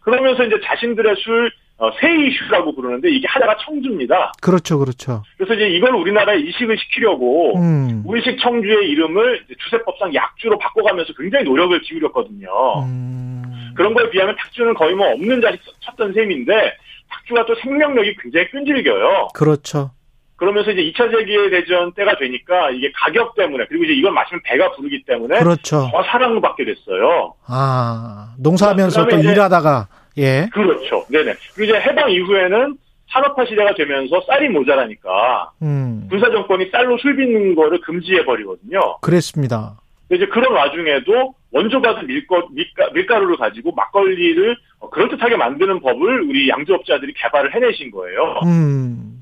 [0.07, 4.31] 그러면서 이제 자신들의 술 어, 세이슈라고 부르는데 이게 하나가 청주입니다.
[4.41, 5.21] 그렇죠, 그렇죠.
[5.37, 8.03] 그래서 이제 이걸 우리나라에 이식을 시키려고 음.
[8.05, 12.49] 우리식 청주의 이름을 주세법상 약주로 바꿔가면서 굉장히 노력을 기울였거든요.
[12.83, 13.73] 음.
[13.75, 16.77] 그런 거에 비하면 탁주는 거의 뭐 없는 자리 쳤던 셈인데
[17.09, 19.27] 탁주가 또 생명력이 굉장히 끈질겨요.
[19.35, 19.91] 그렇죠.
[20.37, 24.71] 그러면서 이제 2차 세계 대전 때가 되니까 이게 가격 때문에 그리고 이제 이걸 마시면 배가
[24.73, 25.89] 부르기 때문에 그렇죠.
[25.91, 27.33] 더 사랑을 받게 됐어요.
[27.47, 29.87] 아 농사하면서 또 일하다가
[30.19, 31.05] 예 그렇죠.
[31.11, 31.33] 네네.
[31.55, 32.77] 그리고 이제 해방 이후에는
[33.09, 36.07] 산업화 시대가 되면서 쌀이 모자라니까 음.
[36.09, 38.97] 군사 정권이 쌀로 술 빚는 거를 금지해 버리거든요.
[39.01, 39.79] 그랬습니다.
[40.11, 44.55] 이제 그런 와중에도 원조가 밀가, 밀가, 밀가루를 가지고 막걸리를
[44.91, 48.39] 그럴듯하게 만드는 법을 우리 양조업자들이 개발을 해내신 거예요.
[48.45, 49.16] 음.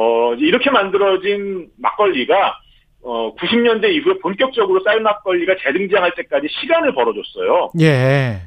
[0.00, 2.56] 어, 이렇게 만들어진 막걸리가
[3.02, 7.70] 어, 90년대 이후에 본격적으로 쌀 막걸리가 재등장할 때까지 시간을 벌어줬어요.
[7.80, 8.42] 예.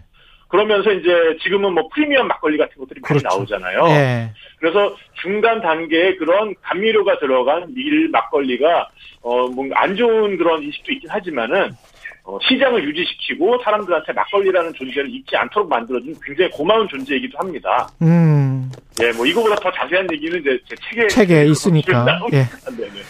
[0.48, 1.10] 그러면서 이제
[1.44, 3.28] 지금은 뭐 프리미엄 막걸리 같은 것들이 많이 그렇죠.
[3.38, 3.86] 나오잖아요.
[3.90, 4.32] 예.
[4.60, 8.90] 그래서 중간 단계에 그런 감미료가 들어간 밀 막걸리가
[9.24, 11.76] 어 뭐 안 좋은 그런 인식도 있긴 하지만은 어,
[12.42, 17.88] 시장을 유지시키고 사람들한테 막걸리라는 존재를 잊지 않도록 만들어준 굉장히 고마운 존재이기도 합니다.
[18.02, 18.72] 음.
[19.02, 22.20] 예, 뭐 이거보다 더 자세한 얘기는 이제 제 책에 책에 있으니까.
[22.34, 22.38] 예.
[22.38, 22.48] 네
[22.78, 23.02] 네.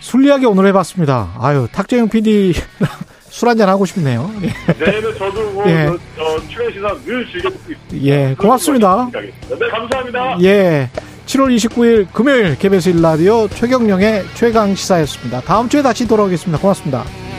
[0.00, 1.36] 술 이야기 오늘 해봤습니다.
[1.40, 2.52] 아유 탁재영 PD
[3.30, 4.30] 술 한잔 하고 싶네요.
[4.42, 4.46] 예.
[4.74, 5.88] 네, 네, 저도 뭐 예.
[6.16, 8.06] 저, 출연 시간 늘 즐겨 듣고 있습니다.
[8.06, 9.10] 예, 고맙습니다.
[9.12, 10.38] 네, 감사합니다.
[10.42, 10.90] 예.
[11.26, 15.40] 7월 29일 금요일 KBS 1라디오 최경령의 최강 시사였습니다.
[15.42, 16.60] 다음 주에 다시 돌아오겠습니다.
[16.60, 17.29] 고맙습니다.